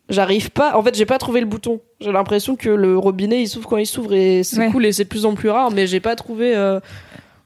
[0.09, 0.77] J'arrive pas.
[0.77, 1.81] En fait, j'ai pas trouvé le bouton.
[2.01, 4.71] J'ai l'impression que le robinet, il s'ouvre quand il s'ouvre, et c'est Ouais.
[4.71, 6.55] cool, et c'est de plus en plus rare, mais j'ai pas trouvé.
[6.57, 6.81] euh,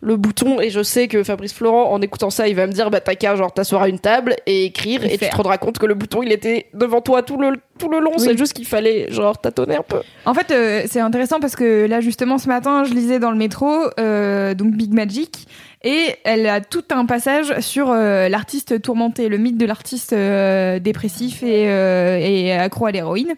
[0.02, 2.88] le bouton et je sais que Fabrice Florent en écoutant ça il va me dire
[2.90, 5.58] bah t'as qu'à genre t'asseoir à une table et écrire Et et, tu te rendras
[5.58, 8.24] compte que le bouton il était devant toi tout le tout le long Oui.
[8.24, 11.84] c'est juste qu'il fallait genre tâtonner un peu En fait, euh, c'est intéressant parce que
[11.86, 13.70] là, justement, ce matin, je lisais dans le métro,
[14.00, 15.46] euh, donc Big Magic,
[15.82, 20.78] et elle a tout un passage sur euh, l'artiste tourmenté, le mythe de l'artiste euh,
[20.78, 23.32] dépressif et, euh, et accro à l'héroïne,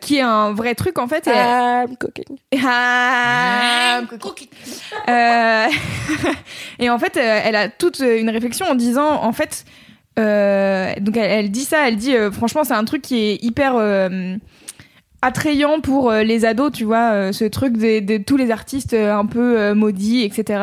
[0.00, 1.26] qui est un vrai truc en fait.
[1.26, 2.36] et- I'm cooking.
[2.64, 4.00] Ah,
[5.08, 5.66] euh,
[6.78, 9.64] et en fait, elle a toute une réflexion en disant, en fait,
[10.16, 13.74] donc elle, elle dit ça, elle dit, franchement, c'est un truc qui est hyper
[15.22, 19.72] attrayant pour les ados, tu vois, ce truc de, de tous les artistes un peu
[19.74, 20.62] maudits, etc.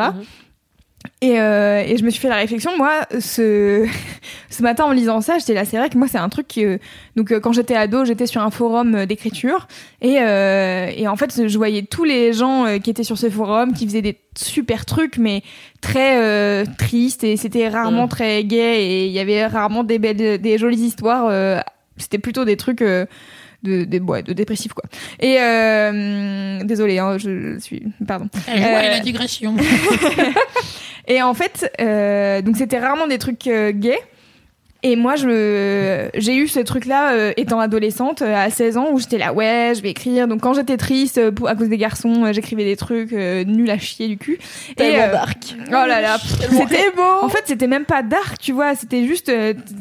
[1.22, 3.86] Et, euh, et je me suis fait la réflexion, moi, ce,
[4.50, 6.58] ce matin en lisant ça, j'étais là, c'est vrai que moi, c'est un truc.
[7.16, 9.68] Donc, euh, quand j'étais ado, j'étais sur un forum euh, d'écriture.
[10.00, 13.86] Et, et en fait, je voyais tous les gens qui étaient sur ce forum, qui
[13.86, 15.42] faisaient des super trucs, mais
[15.80, 17.24] très tristes.
[17.24, 18.08] Et c'était rarement Mm.
[18.08, 18.82] très gai.
[18.82, 21.62] Et il y avait rarement des, belles, des jolies histoires.
[21.98, 22.82] c'était plutôt des trucs.
[23.62, 24.84] De, de, ouais, de dépressif quoi.
[25.20, 28.28] Et euh, désolé, hein, je, je suis pardon.
[28.46, 29.56] Elle Euh, la digression?
[31.08, 33.98] Et en fait, euh, donc c'était rarement des trucs euh, gays.
[34.82, 38.98] Et moi, je j'ai eu ce truc-là euh, étant adolescente euh, à 16 ans où
[38.98, 40.26] j'étais là, ouais, je vais écrire.
[40.26, 43.44] Donc quand j'étais triste euh, pour, à cause des garçons, euh, j'écrivais des trucs euh,
[43.44, 44.38] nuls à chier du cul.
[44.80, 45.54] Euh, dark.
[45.68, 46.92] Oh là là, c'était
[47.22, 48.74] En fait, c'était même pas dark, tu vois.
[48.74, 49.30] C'était juste,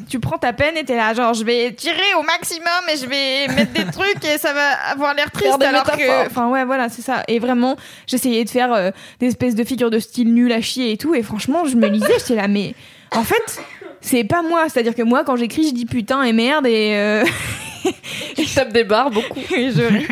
[0.10, 3.06] tu prends ta peine et t'es là, genre, je vais tirer au maximum et je
[3.06, 5.62] vais mettre des trucs et ça va avoir l'air triste.
[5.62, 7.24] Alors que, enfin ouais, voilà, c'est ça.
[7.28, 7.78] Et vraiment,
[8.08, 11.16] j'essayais de faire euh, des espèces de figures de style nul à chier et tout.
[11.16, 12.74] Et franchement, je me lisais, j'étais là, mais
[13.16, 13.62] en fait,
[14.02, 14.70] c'est pas moi.
[14.70, 17.24] C'est-à-dire que moi, quand j'écris, je dis putain et merde et euh,
[18.38, 19.40] Je tape des barres beaucoup.
[19.56, 20.08] et je ris.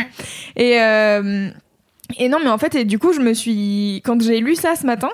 [0.55, 1.49] Et, euh,
[2.17, 4.01] et non, mais en fait, et du coup, je me suis.
[4.05, 5.09] Quand j'ai lu ça ce matin,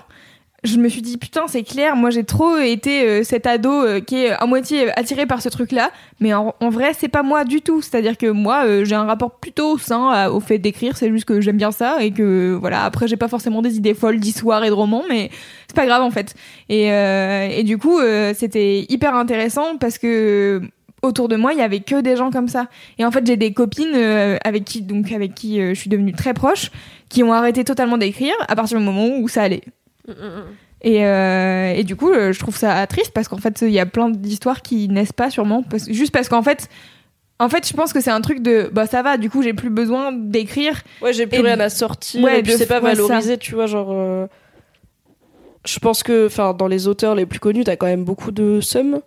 [0.64, 4.00] je me suis dit, putain, c'est clair, moi j'ai trop été euh, cet ado euh,
[4.00, 5.92] qui est à moitié attiré par ce truc-là,
[6.22, 7.82] mais en, vrai, c'est pas moi du tout.
[7.82, 11.26] C'est-à-dire que moi, euh, j'ai un rapport plutôt sain à- au fait d'écrire, c'est juste
[11.26, 14.64] que j'aime bien ça et que voilà, après, j'ai pas forcément des idées folles d'histoire
[14.64, 15.30] et de romans, mais
[15.68, 16.34] c'est pas grave en fait.
[16.70, 18.00] Et, et du coup,
[18.34, 20.62] c'était hyper intéressant parce que
[21.02, 22.68] autour de moi, il y avait que des gens comme ça.
[23.00, 23.96] Et en fait, j'ai des copines
[24.44, 26.72] avec qui, donc avec qui je suis devenue très proche,
[27.10, 29.64] qui ont arrêté totalement d'écrire à partir du moment où ça allait.
[30.82, 33.80] Et, euh, et du coup, euh, je trouve ça triste parce qu'en fait, il y
[33.80, 36.68] a plein d'histoires qui naissent pas sûrement, parce, juste parce qu'en fait,
[37.40, 39.54] en fait, je pense que c'est un truc de, bah ça va, du coup, j'ai
[39.54, 40.82] plus besoin d'écrire.
[41.02, 42.24] Ouais, j'ai plus rien à sortir.
[42.24, 43.90] Ouais, et puis c'est pas valorisé, tu vois, genre.
[43.92, 44.28] euh,
[45.66, 48.60] Je pense que, enfin, dans les auteurs les plus connus, t'as quand même beaucoup de
[48.62, 49.00] sums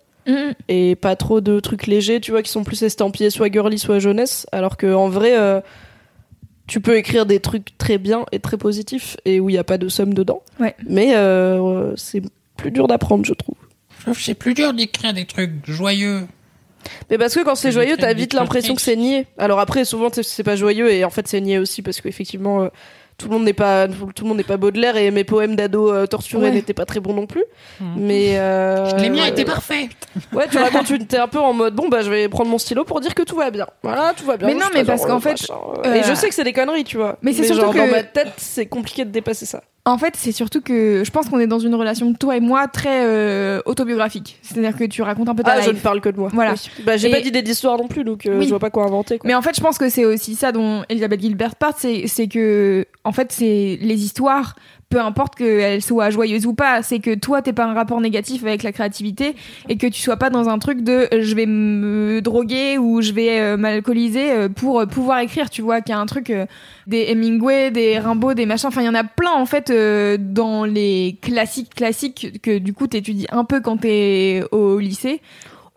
[0.67, 3.99] et pas trop de trucs légers, tu vois, qui sont plus estampillés soit girly, soit
[3.99, 4.45] jeunesse.
[4.51, 5.61] Alors que en vrai, euh,
[6.67, 9.63] tu peux écrire des trucs très bien et très positifs et où il y a
[9.63, 10.41] pas de somme dedans.
[10.59, 10.75] Ouais.
[10.87, 12.21] Mais euh, c'est
[12.57, 13.55] plus dur d'apprendre, je trouve.
[13.97, 16.27] Je trouve que c'est plus dur d'écrire des trucs joyeux.
[17.09, 19.25] Mais parce que quand c'est joyeux, t'as vite l'impression que c'est niais.
[19.37, 22.67] Alors après, souvent c'est- pas joyeux et en fait c'est niais aussi parce qu'effectivement euh,
[23.17, 25.91] tout le monde n'est pas tout le monde n'est pas Baudelaire et mes poèmes d'ado
[25.91, 26.51] euh, torturés Ouais.
[26.51, 27.43] n'étaient pas très bons non plus.
[27.95, 29.89] Mais euh, Les miens ouais, étaient parfaits.
[30.33, 32.57] Ouais, tu racontes une t'es un peu en mode bon bah je vais prendre mon
[32.57, 33.67] stylo pour dire que tout va bien.
[33.83, 34.47] Voilà, tout va bien.
[34.47, 35.53] Mais non, mais pas parce qu'en euh, fait, machin,
[35.85, 37.17] euh, et euh, je sais que c'est des conneries, tu vois.
[37.21, 39.63] mais c'est surtout genre, que- dans ma tête, c'est compliqué de dépasser ça.
[39.87, 42.67] En fait, c'est surtout que je pense qu'on est dans une relation, toi et moi,
[42.67, 44.37] très euh, autobiographique.
[44.41, 46.29] C'est-à-dire que tu racontes un peu ta Ah, je ne parle que de moi.
[46.33, 46.53] Voilà.
[46.53, 46.83] Oui.
[46.85, 48.43] Bah j'ai Et- pas d'idée d'histoire non plus donc euh, Oui.
[48.45, 49.27] je vois pas quoi inventer quoi.
[49.27, 52.85] Mais en fait, je pense que c'est aussi ça dont Elisabeth Gilbert part, c'est que,
[53.05, 54.55] en fait, c'est les histoires,
[54.89, 58.43] peu importe qu'elles soient joyeuses ou pas, c'est que toi, t'es pas un rapport négatif
[58.43, 59.35] avec la créativité
[59.67, 63.11] et que tu sois pas dans un truc de je vais me droguer ou je
[63.11, 66.31] vais euh, m'alcooliser euh, pour euh, pouvoir écrire, tu vois, qu'il y a un truc
[66.87, 69.71] des Hemingway, des Rimbaud, des machins, enfin, il y en a plein, en fait,
[70.19, 75.21] dans les classiques classiques que du coup, t'étudies un peu quand t'es au lycée.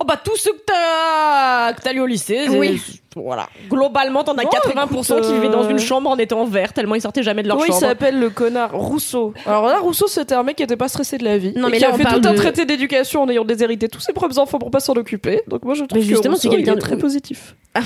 [0.03, 2.81] Oh bah tout ce que t'as que t'as lu au lycée, Oui.
[3.15, 3.49] voilà.
[3.69, 6.73] Globalement, t'en as Bon, 80% écoute, qui vivaient dans euh, une chambre en étant vert,
[6.73, 7.81] tellement ils sortaient jamais de leur Comment il chambre.
[7.87, 8.73] s'appelle le connard?
[8.73, 9.35] Rousseau.
[9.45, 11.53] Alors là, Rousseau, c'était un mec qui était pas stressé de la vie.
[11.55, 14.01] Non, et mais qui là, a fait tout un traité d'éducation en ayant déshérité tous
[14.01, 15.43] ses propres enfants pour pas s'en occuper.
[15.49, 17.55] Donc moi, je trouve Mais justement, que c'est Rousseau, il quelqu'un est de- très positif.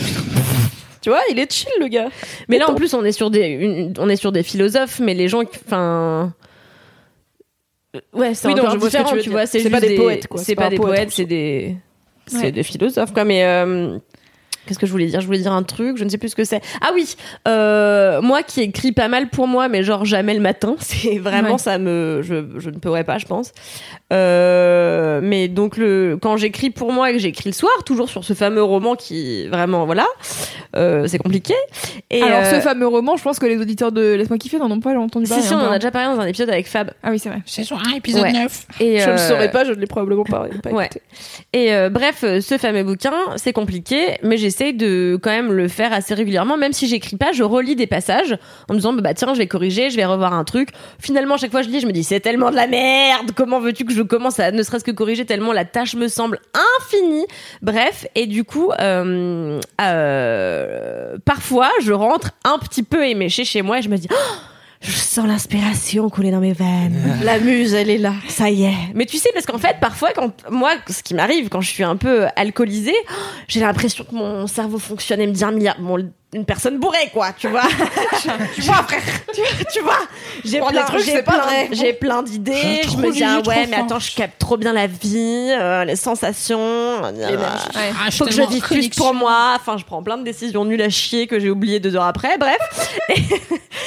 [1.03, 2.09] tu vois, il est chill, le gars.
[2.49, 5.15] Mais là, en plus, on est sur des, une- on est sur des philosophes, mais
[5.15, 6.32] les gens, enfin.
[7.97, 9.47] Euh, Ouais, c'est Oui, non, ce que différent, tu vois.
[9.47, 10.41] C'est pas des poètes, quoi.
[10.41, 11.77] C'est pas, un des poète, poètes, c'est des,
[12.27, 12.53] c'est Ouais.
[12.53, 13.25] des philosophes, quoi.
[13.25, 13.99] Mais euh,
[14.66, 15.20] qu'est-ce que je voulais dire?
[15.20, 16.61] Je voulais dire un truc, je ne sais plus ce que c'est.
[16.81, 17.16] Ah oui,
[17.49, 20.77] euh, moi qui écris pas mal pour moi, mais genre jamais le matin.
[20.81, 21.59] C'est vraiment Ouais.
[21.59, 23.53] ça me, je, je ne pourrais pas, je pense.
[24.12, 28.24] Euh, mais donc le, quand j'écris pour moi et que j'écris le soir, toujours sur
[28.24, 30.07] ce fameux roman qui vraiment, voilà,
[30.77, 31.55] euh, c'est compliqué.
[32.11, 34.70] Et Alors, euh, ce fameux roman, je pense que les auditeurs de Laisse-moi kiffer n'en
[34.70, 35.45] ont pas entendu si, parler.
[35.47, 36.93] si, on en a déjà parlé dans un épisode avec Fab.
[37.03, 37.39] Ah oui, c'est vrai.
[37.47, 38.32] Saison 1, épisode Ouais.
[38.32, 38.66] 9.
[38.81, 40.86] Et, Je ne le euh, saurais pas, je ne l'ai probablement pas, pas Ouais.
[40.86, 41.03] écouté.
[41.53, 45.93] Et euh, bref, ce fameux bouquin, c'est compliqué, mais j'essaye de quand même le faire
[45.93, 46.56] assez régulièrement.
[46.56, 49.39] Même si j'écris pas, je relis des passages en me disant, bah, bah, tiens, je
[49.39, 50.68] vais corriger, je vais revoir un truc.
[51.01, 53.32] Finalement, chaque fois je lis, je me dis, c'est tellement de la merde.
[53.35, 56.39] Comment veux-tu que je commence à ne serait-ce que corriger tellement la tâche me semble
[56.78, 57.26] infinie?
[57.62, 63.81] Bref, et du coup, euh, euh, parfois, je rentre un petit peu éméché chez moi
[63.81, 64.35] et je me dis, Oh,
[64.85, 67.19] je sens l'inspiration couler dans mes veines.
[67.23, 68.12] La muse, elle est là.
[68.28, 68.74] Ça y est.
[68.94, 71.85] Mais tu sais, parce qu'en fait, parfois, quand moi, ce qui m'arrive quand je suis
[71.85, 72.94] un peu alcoolisée,
[73.48, 75.77] j'ai l'impression que mon cerveau fonctionne et me dit un milliard.
[75.81, 77.62] Bon, une personne bourrée, quoi, tu vois.
[78.55, 79.01] tu vois, frère.
[79.32, 79.40] Tu,
[79.73, 80.01] tu vois.
[80.44, 81.69] J'ai plein, j'ai plein, vrai.
[81.70, 82.81] j'ai plein d'idées.
[82.85, 85.97] Je me dis, ah ouais, mais attends, je capte trop bien la vie, euh, les
[85.97, 87.02] sensations.
[87.02, 89.56] Ah, je Faut que je vive plus pour moi.
[89.56, 92.36] Enfin, je prends plein de décisions nulles à chier que j'ai oubliées deux heures après.
[92.39, 92.59] Bref.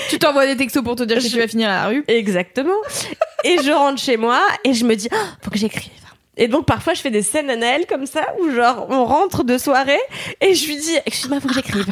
[0.10, 2.06] Tu t'envoies des textos pour te dire que tu vas finir à la rue.
[2.08, 2.78] Exactement.
[3.44, 6.07] et je rentre chez moi et je me dis, Ah, faut que j'écrive.
[6.38, 9.44] Et donc parfois je fais des scènes à Naël comme ça où genre on rentre
[9.44, 10.00] de soirée
[10.40, 11.88] et je lui dis excuse-moi faut que j'écrive.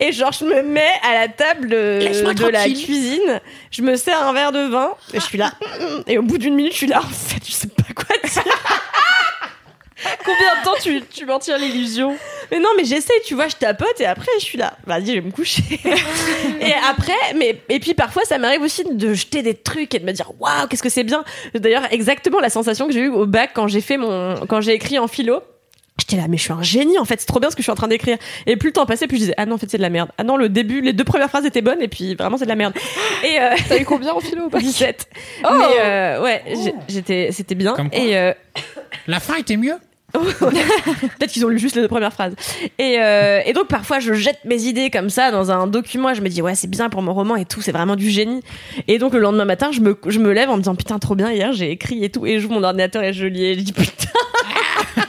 [0.00, 3.40] Et genre je me mets à la table de, de la cuisine.
[3.70, 5.52] Je me sers un verre de vin et je suis là.
[6.06, 6.98] Et au bout d'une minute je suis là.
[6.98, 8.55] En fait je sais pas quoi dire
[10.24, 12.16] Combien de temps tu, tu m'en tires l'illusion
[12.50, 14.76] Mais non, mais j'essaie, tu vois, je tapote et après je suis là.
[14.86, 15.62] Vas-y, je vais me coucher.
[16.60, 20.04] et après, mais et puis parfois ça m'arrive aussi de jeter des trucs et de
[20.04, 21.24] me dire waouh, qu'est-ce que c'est bien.
[21.54, 24.72] D'ailleurs, exactement la sensation que j'ai eue au bac quand j'ai fait mon quand j'ai
[24.72, 25.42] écrit en philo.
[25.98, 27.64] J'étais là, mais je suis un génie en fait, c'est trop bien ce que je
[27.64, 28.18] suis en train d'écrire.
[28.46, 29.88] Et plus le temps passait, plus je disais, ah non, en fait, c'est de la
[29.88, 30.10] merde.
[30.18, 32.50] Ah non, le début, les deux premières phrases étaient bonnes, et puis vraiment, c'est de
[32.50, 32.74] la merde.
[33.24, 35.08] Et euh, T'as eu combien en philo ou pas 17.
[35.44, 36.44] Oh mais euh, ouais,
[36.86, 37.72] j'étais, c'était bien.
[37.72, 37.98] Comme quoi.
[37.98, 38.32] et euh,
[39.06, 39.76] La fin était mieux?
[41.18, 42.34] Peut-être qu'ils ont lu juste les deux premières phrases.
[42.78, 46.14] Et, euh, et donc parfois je jette mes idées comme ça dans un document et
[46.14, 48.42] je me dis ouais c'est bien pour mon roman et tout, c'est vraiment du génie.
[48.88, 51.52] Et donc le lendemain matin je me, lève en me disant putain trop bien hier
[51.52, 54.08] j'ai écrit et tout et j'ouvre mon ordinateur et je lis et je dis putain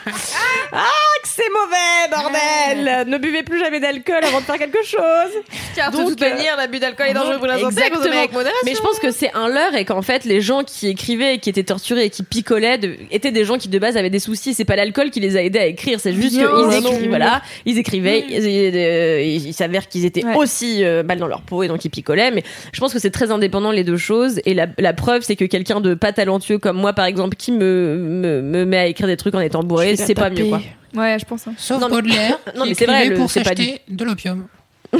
[1.35, 5.31] que c'est mauvais bordel ne buvez plus jamais d'alcool avant de faire quelque chose
[5.75, 7.67] Car de Donc, toute euh, manière, l'abus d'alcool est dangereux pour la santé.
[7.75, 7.97] Exactement.
[7.99, 8.61] consommez avec modération.
[8.65, 11.39] Mais je pense que c'est un leurre et qu'en fait les gens qui écrivaient et
[11.39, 14.19] qui étaient torturés et qui picolaient de- étaient des gens qui de base avaient des
[14.19, 14.53] soucis.
[14.53, 17.07] C'est pas l'alcool qui les a aidés à écrire, c'est juste qu'ils écrivaient.
[17.07, 18.25] Voilà, ils écrivaient.
[18.29, 20.35] ils- euh, il s'avère qu'ils étaient Ouais.
[20.35, 22.31] aussi euh, mal dans leur peau et donc ils picolaient.
[22.31, 22.43] Mais
[22.73, 24.39] je pense que c'est très indépendant les deux choses.
[24.45, 27.51] Et la, la preuve c'est que quelqu'un de pas talentueux comme moi par exemple qui
[27.51, 30.61] me, me me met à écrire des trucs en étant bourré, c'est pas mieux quoi.
[30.97, 31.47] Ouais, je pense.
[31.47, 31.53] hein.
[31.57, 32.39] Sauf Non, mais- Baudelaire.
[32.55, 34.47] Non, qui mais c'est vrai, pour s'acheter de l'opium.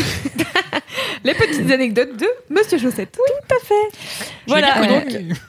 [1.24, 3.18] Les petites anecdotes de Monsieur Chaussette.
[4.48, 4.76] Voilà.
[4.76, 5.40] J'ai dit donc- que-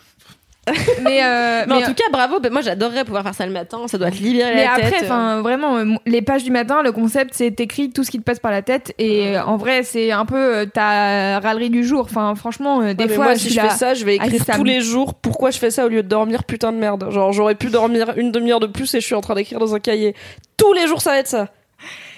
[1.03, 2.41] Mais, euh, Mais en tout cas, bravo.
[2.41, 3.81] Ben, moi, j'adorerais pouvoir faire ça le matin.
[3.87, 5.03] Ça doit te libérer Mais la après, tête.
[5.05, 8.25] enfin, vraiment, euh, les pages du matin, le concept, c'est t'écris tout ce qui te
[8.25, 8.95] passe par la tête.
[8.99, 12.03] Et euh, en vrai, c'est un peu euh, ta râlerie du jour.
[12.09, 14.45] Enfin, franchement, euh, des Ouais, fois, moi, si je fais ça, je vais écrire Ah,
[14.53, 17.11] ça tous les jours pourquoi je fais ça au lieu de dormir, putain de merde.
[17.11, 19.75] Genre, j'aurais pu dormir une demi-heure de plus et je suis en train d'écrire dans
[19.75, 20.15] un cahier.
[20.57, 21.49] Tous les jours, ça va être ça.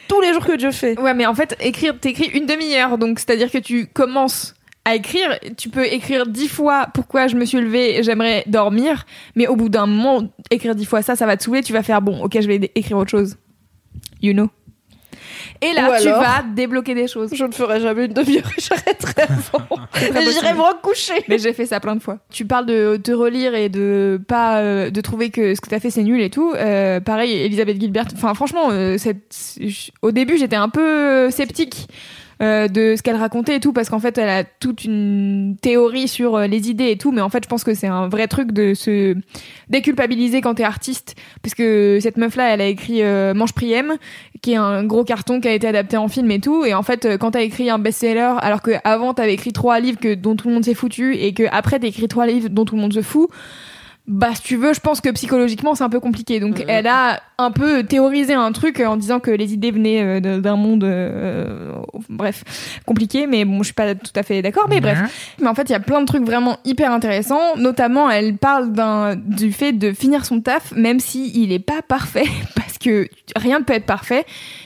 [0.09, 0.99] Tous les jours que Dieu fait.
[0.99, 2.99] Ouais, mais en fait, écrire, t'écris une demi-heure.
[2.99, 4.55] Donc, c'est-à-dire que tu commences
[4.85, 5.39] à écrire.
[5.57, 9.05] Tu peux écrire dix fois pourquoi je me suis levée j'aimerais dormir.
[9.37, 11.63] Mais au bout d'un moment, écrire dix fois ça, ça va te saouler.
[11.63, 13.37] Tu vas faire bon, ok, je vais écrire autre chose.
[14.23, 14.49] You know.
[15.63, 17.31] Et là, Ou tu alors- vas débloquer des choses.
[17.35, 19.67] Je ne ferai jamais une demi-heure j'arrêterai avant.
[20.31, 21.13] j'irai me recoucher.
[21.29, 22.19] Mais j'ai fait ça plein de fois.
[22.31, 25.81] Tu parles de te relire et de pas euh, de trouver que ce que t'as
[25.81, 26.53] fait c'est nul et tout.
[26.57, 28.07] Euh, pareil, Elisabeth Gilbert.
[28.15, 29.59] Enfin, franchement, euh, cette-
[30.03, 31.89] au début j'étais un peu sceptique.
[32.43, 36.09] Euh, de ce qu'elle racontait et tout parce qu'en fait elle a toute une théorie
[36.09, 38.29] sur euh, les idées et tout mais en fait je pense que c'est un vrai
[38.29, 39.15] truc de se
[39.69, 43.97] déculpabiliser quand t'es artiste parce que cette meuf là elle a écrit euh, Manche Priem
[44.41, 46.83] qui est un gros carton qui a été adapté en film et tout et en
[46.83, 50.35] fait quand t'as écrit un best-seller alors que avant t'avais écrit trois livres que dont
[50.35, 52.81] tout le monde s'est foutu et que après t'as écrit trois livres dont tout le
[52.81, 53.29] monde se fout
[54.11, 56.41] bah si tu veux je pense que psychologiquement c'est un peu compliqué.
[56.41, 60.41] Donc elle a un peu théorisé un truc en disant que les idées venaient euh,
[60.41, 61.73] d'un monde euh,
[62.09, 63.27] bref compliqué.
[63.27, 65.35] Mais bon je suis pas tout à fait d'accord mais bref.
[65.41, 67.57] Mais en fait, il y a plein de trucs vraiment hyper intéressants.
[67.57, 71.83] Notamment, elle parle d'un, du fait de finir son taf, même si il est pas
[71.83, 72.27] parfait,
[72.57, 74.25] parce que rien ne peut être parfait.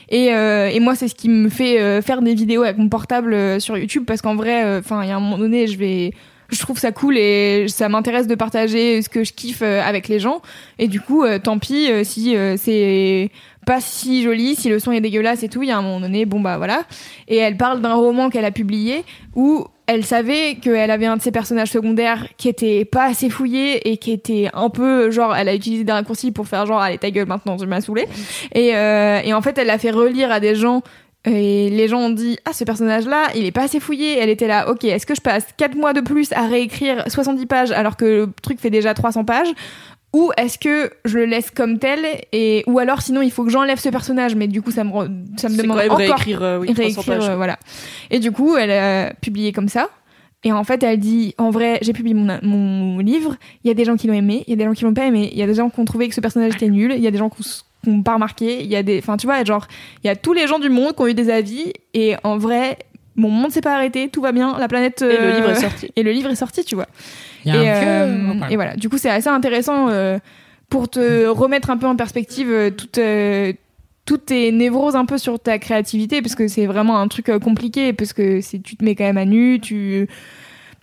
[0.08, 2.88] Et, euh, et moi, c'est ce qui me fait euh, faire des vidéos avec mon
[2.88, 5.78] portable euh, sur YouTube, parce qu'en vrai, enfin, il y a un moment donné, je
[5.78, 6.12] vais,
[6.54, 10.08] je trouve ça cool et ça m'intéresse de partager ce que je kiffe euh, avec
[10.08, 10.40] les gens.
[10.78, 13.30] Et du coup, euh, tant pis euh, si c'est
[13.66, 15.62] pas si joli, si le son est dégueulasse et tout.
[15.62, 16.82] Il y a un moment donné, bon bah voilà.
[17.28, 19.04] Et elle parle d'un roman qu'elle a publié
[19.34, 23.90] où elle savait qu'elle avait un de ses personnages secondaires qui était pas assez fouillé
[23.90, 26.96] et qui était un peu genre elle a utilisé des raccourcis pour faire genre allez
[26.96, 28.06] ta gueule maintenant tu m'as saoulé
[28.54, 30.82] et, et en fait elle l'a fait relire à des gens
[31.26, 34.28] et les gens ont dit ah ce personnage là il est pas assez fouillé elle
[34.28, 37.70] était là ok est-ce que je passe 4 mois de plus à réécrire 70 pages
[37.72, 39.48] alors que le truc fait déjà 300 pages
[40.12, 42.00] ou est-ce que je le laisse comme tel
[42.32, 44.90] et ou alors sinon il faut que j'enlève ce personnage mais du coup ça me
[44.90, 47.28] re- ça me demande encore réécrire, euh, oui, 300 réécrire, pages.
[47.30, 47.58] euh, voilà.
[48.10, 49.88] Et du coup, elle a publié comme ça.
[50.46, 53.34] Et en fait, elle dit, en vrai, j'ai publié mon, mon livre.
[53.64, 54.92] Il y a des gens qui l'ont aimé, il y a des gens qui l'ont
[54.94, 55.30] pas aimé.
[55.32, 56.92] Il y a des gens qui ont trouvé que ce personnage était nul.
[56.94, 57.42] Il y a des gens qui
[57.86, 58.62] n'ont pas remarqué.
[58.62, 59.66] Il y a des, enfin, tu vois, genre,
[60.02, 61.72] il y a tous les gens du monde qui ont eu des avis.
[61.92, 62.78] Et en vrai,
[63.16, 64.08] mon monde s'est pas arrêté.
[64.08, 64.56] Tout va bien.
[64.58, 65.02] La planète.
[65.02, 65.90] Et le euh, livre est sorti.
[65.96, 66.86] Et le livre est sorti, tu vois.
[67.44, 68.74] Il y a et, un vieux- euh, et voilà.
[68.76, 70.18] Du coup, c'est assez intéressant euh,
[70.70, 73.52] pour te remettre un peu en perspective euh, toute, euh,
[74.06, 77.38] toutes tes névroses un peu sur ta créativité, parce que c'est vraiment un truc euh,
[77.38, 80.08] compliqué, parce que c'est tu te mets quand même à nu, tu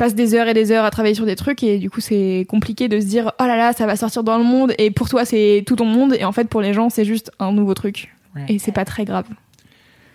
[0.02, 2.48] passes des heures et des heures à travailler sur des trucs, et du coup, c'est
[2.50, 5.08] compliqué de se dire oh là là, ça va sortir dans le monde, et pour
[5.08, 7.76] toi, c'est tout ton monde, et en fait, pour les gens, c'est juste un nouveau
[7.76, 8.12] truc.
[8.36, 8.46] Ouais.
[8.50, 9.26] Et c'est pas très grave.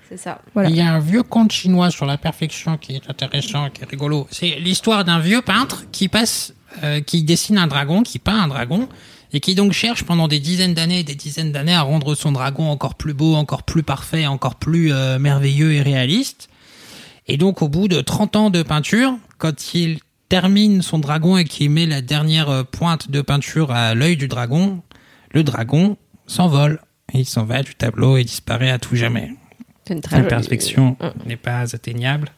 [0.09, 0.41] C'est ça.
[0.55, 0.71] Voilà.
[0.71, 3.85] Il y a un vieux conte chinois sur la perfection qui est intéressant, qui est
[3.89, 4.27] rigolo.
[4.33, 6.53] C'est l'histoire d'un vieux peintre qui passe,
[6.83, 8.89] euh, qui dessine un dragon, qui peint un dragon,
[9.33, 12.33] et qui donc cherche pendant des dizaines d'années et des dizaines d'années à rendre son
[12.33, 16.49] dragon encore plus beau, encore plus parfait, encore plus euh, merveilleux et réaliste.
[17.29, 19.99] Et donc au bout de 30 ans de peinture, quand il
[20.29, 24.29] termine son dragon et qu'il met la dernière euh, pointe de peinture à l'œil du
[24.29, 24.83] dragon,
[25.33, 25.97] le dragon
[26.27, 26.81] s'envole.
[27.15, 29.33] Et il s'en va du tableau et disparaît à tout jamais.
[29.87, 31.29] C'est une très La perfection Mm.
[31.29, 32.33] n'est pas atteignable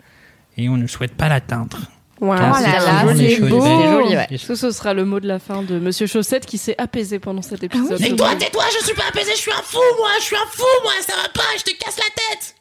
[0.59, 1.79] et on ne souhaite pas l'atteindre.
[2.21, 3.61] Oh là c'est là, joli, c'est joli, beau.
[3.65, 4.27] joli, ouais.
[4.39, 7.43] Ça, ce sera le mot de la fin de Monsieur Chaussette qui s'est apaisé pendant
[7.43, 7.99] cet épisode.
[8.01, 10.51] Mais toi, tais-toi, je suis pas apaisé, je suis un fou, moi, je suis un
[10.51, 12.57] fou, moi, ça va pas, je te casse la tête.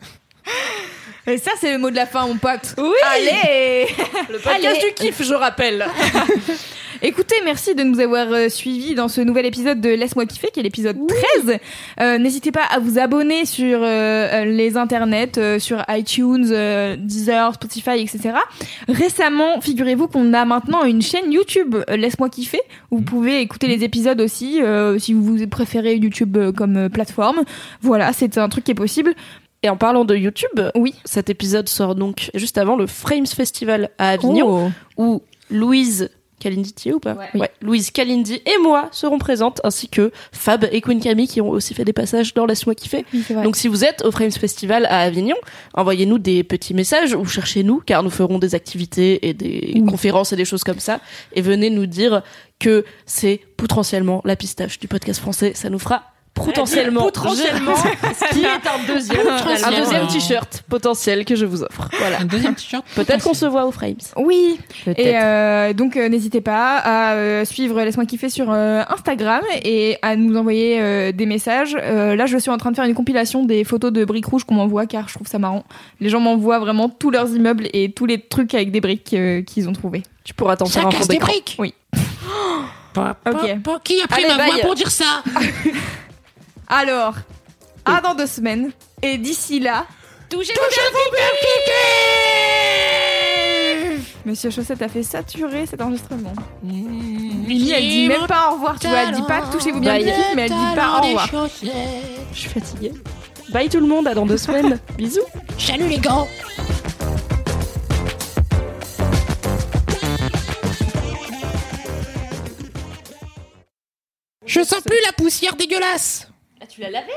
[1.29, 2.73] Et ça, c'est le mot de la fin, mon pote.
[2.77, 3.87] Oui Allez
[4.29, 4.79] Le podcast Allez.
[4.79, 5.85] du kiff, je rappelle.
[7.03, 10.61] Écoutez, merci de nous avoir euh, suivis dans ce nouvel épisode de Laisse-moi kiffer, qui
[10.61, 10.97] est l'épisode
[11.45, 11.59] 13.
[11.99, 17.53] Euh, N'hésitez pas à vous abonner sur euh, les internets, euh, sur iTunes, euh, Deezer,
[17.53, 18.31] Spotify, etc.
[18.87, 23.67] Récemment, figurez-vous qu'on a maintenant une chaîne YouTube, euh, Laisse-moi kiffer, où vous pouvez écouter
[23.67, 27.43] les épisodes aussi, euh, si vous préférez YouTube euh, comme euh, plateforme.
[27.81, 29.13] Voilà, c'est un truc qui est possible.
[29.67, 30.95] Et en parlant de YouTube, Oui.
[31.03, 34.71] cet épisode sort donc juste avant le Frames Festival à Avignon, Oh.
[34.95, 37.51] où Louise Kalindi, ou pas Ouais.
[37.61, 41.73] Louise Kalindi et moi serons présentes, ainsi que Fab et Queen Camille qui ont aussi
[41.73, 43.05] fait des passages dans Laisse-moi kiffer.
[43.13, 43.25] Oui.
[43.43, 45.35] Donc si vous êtes au Frames Festival à Avignon,
[45.73, 49.85] envoyez-nous des petits messages ou cherchez-nous car nous ferons des activités et des Oui.
[49.85, 51.01] conférences et des choses comme ça
[51.33, 52.21] et venez nous dire
[52.57, 56.03] que c'est potentiellement la pistache du podcast français, ça nous fera
[56.45, 61.89] potentiellement potentiellement, ce qui est un deuxième, un deuxième t-shirt potentiel que je vous offre.
[61.99, 62.21] Voilà.
[62.21, 62.83] Un deuxième t-shirt.
[62.95, 63.95] Peut-être qu'on se voit au Frames.
[64.15, 64.99] Oui, Peut-être.
[64.99, 69.97] Et euh, donc euh, n'hésitez pas à euh, suivre Laisse-moi kiffer sur euh, Instagram et
[70.01, 71.77] à nous envoyer euh, des messages.
[71.81, 74.43] Euh, là, je suis en train de faire une compilation des photos de briques rouges
[74.43, 75.63] qu'on m'envoie car je trouve ça marrant.
[75.99, 79.41] Les gens m'envoient vraiment tous leurs immeubles et tous les trucs avec des briques euh,
[79.41, 80.03] qu'ils ont trouvés.
[80.23, 81.55] Tu pourras t'en faire un casse fond des briques?
[81.59, 81.73] Oui.
[82.93, 83.33] Pas- Ok.
[83.63, 85.21] pas- pas- Qui a pris Allez, ma voix pour dire ça?
[86.69, 87.15] Alors,
[87.85, 88.71] à dans deux semaines
[89.01, 89.85] et d'ici là,
[90.29, 90.59] Touchez-vous
[94.25, 96.33] Monsieur Chaussette a fait saturer cet enregistrement.
[96.61, 99.97] Mimi, Mimi, elle dit même pas au revoir, tu vois, elle dit pas touchez-vous bien
[99.97, 101.29] le kiff, mais elle dit pas au revoir.
[102.33, 102.91] Je suis fatiguée.
[103.51, 104.77] Bye tout le monde, à dans deux semaines.
[104.97, 105.21] Bisous.
[105.57, 106.25] Salut les gars
[114.45, 116.26] Je sens plus la poussière dégueulasse
[116.59, 117.13] Ah, tu l'as lavé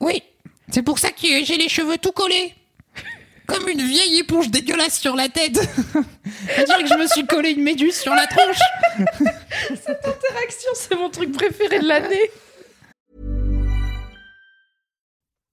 [0.00, 0.22] Oui,
[0.70, 2.54] c'est pour ça que j'ai les cheveux tout collés.
[3.46, 5.56] Comme une vieille éponge dégueulasse sur la tête.
[5.94, 8.58] On dirait que je me suis collé une méduse sur la tronche.
[9.70, 12.30] Interaction, c'est mon truc préféré de l'année.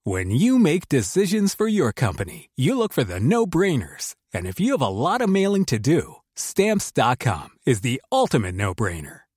[0.05, 4.15] When you make decisions for your company, you look for the no-brainers.
[4.34, 9.23] And if you have a lot of mailing to do, stamps.com is the ultimate no-brainer.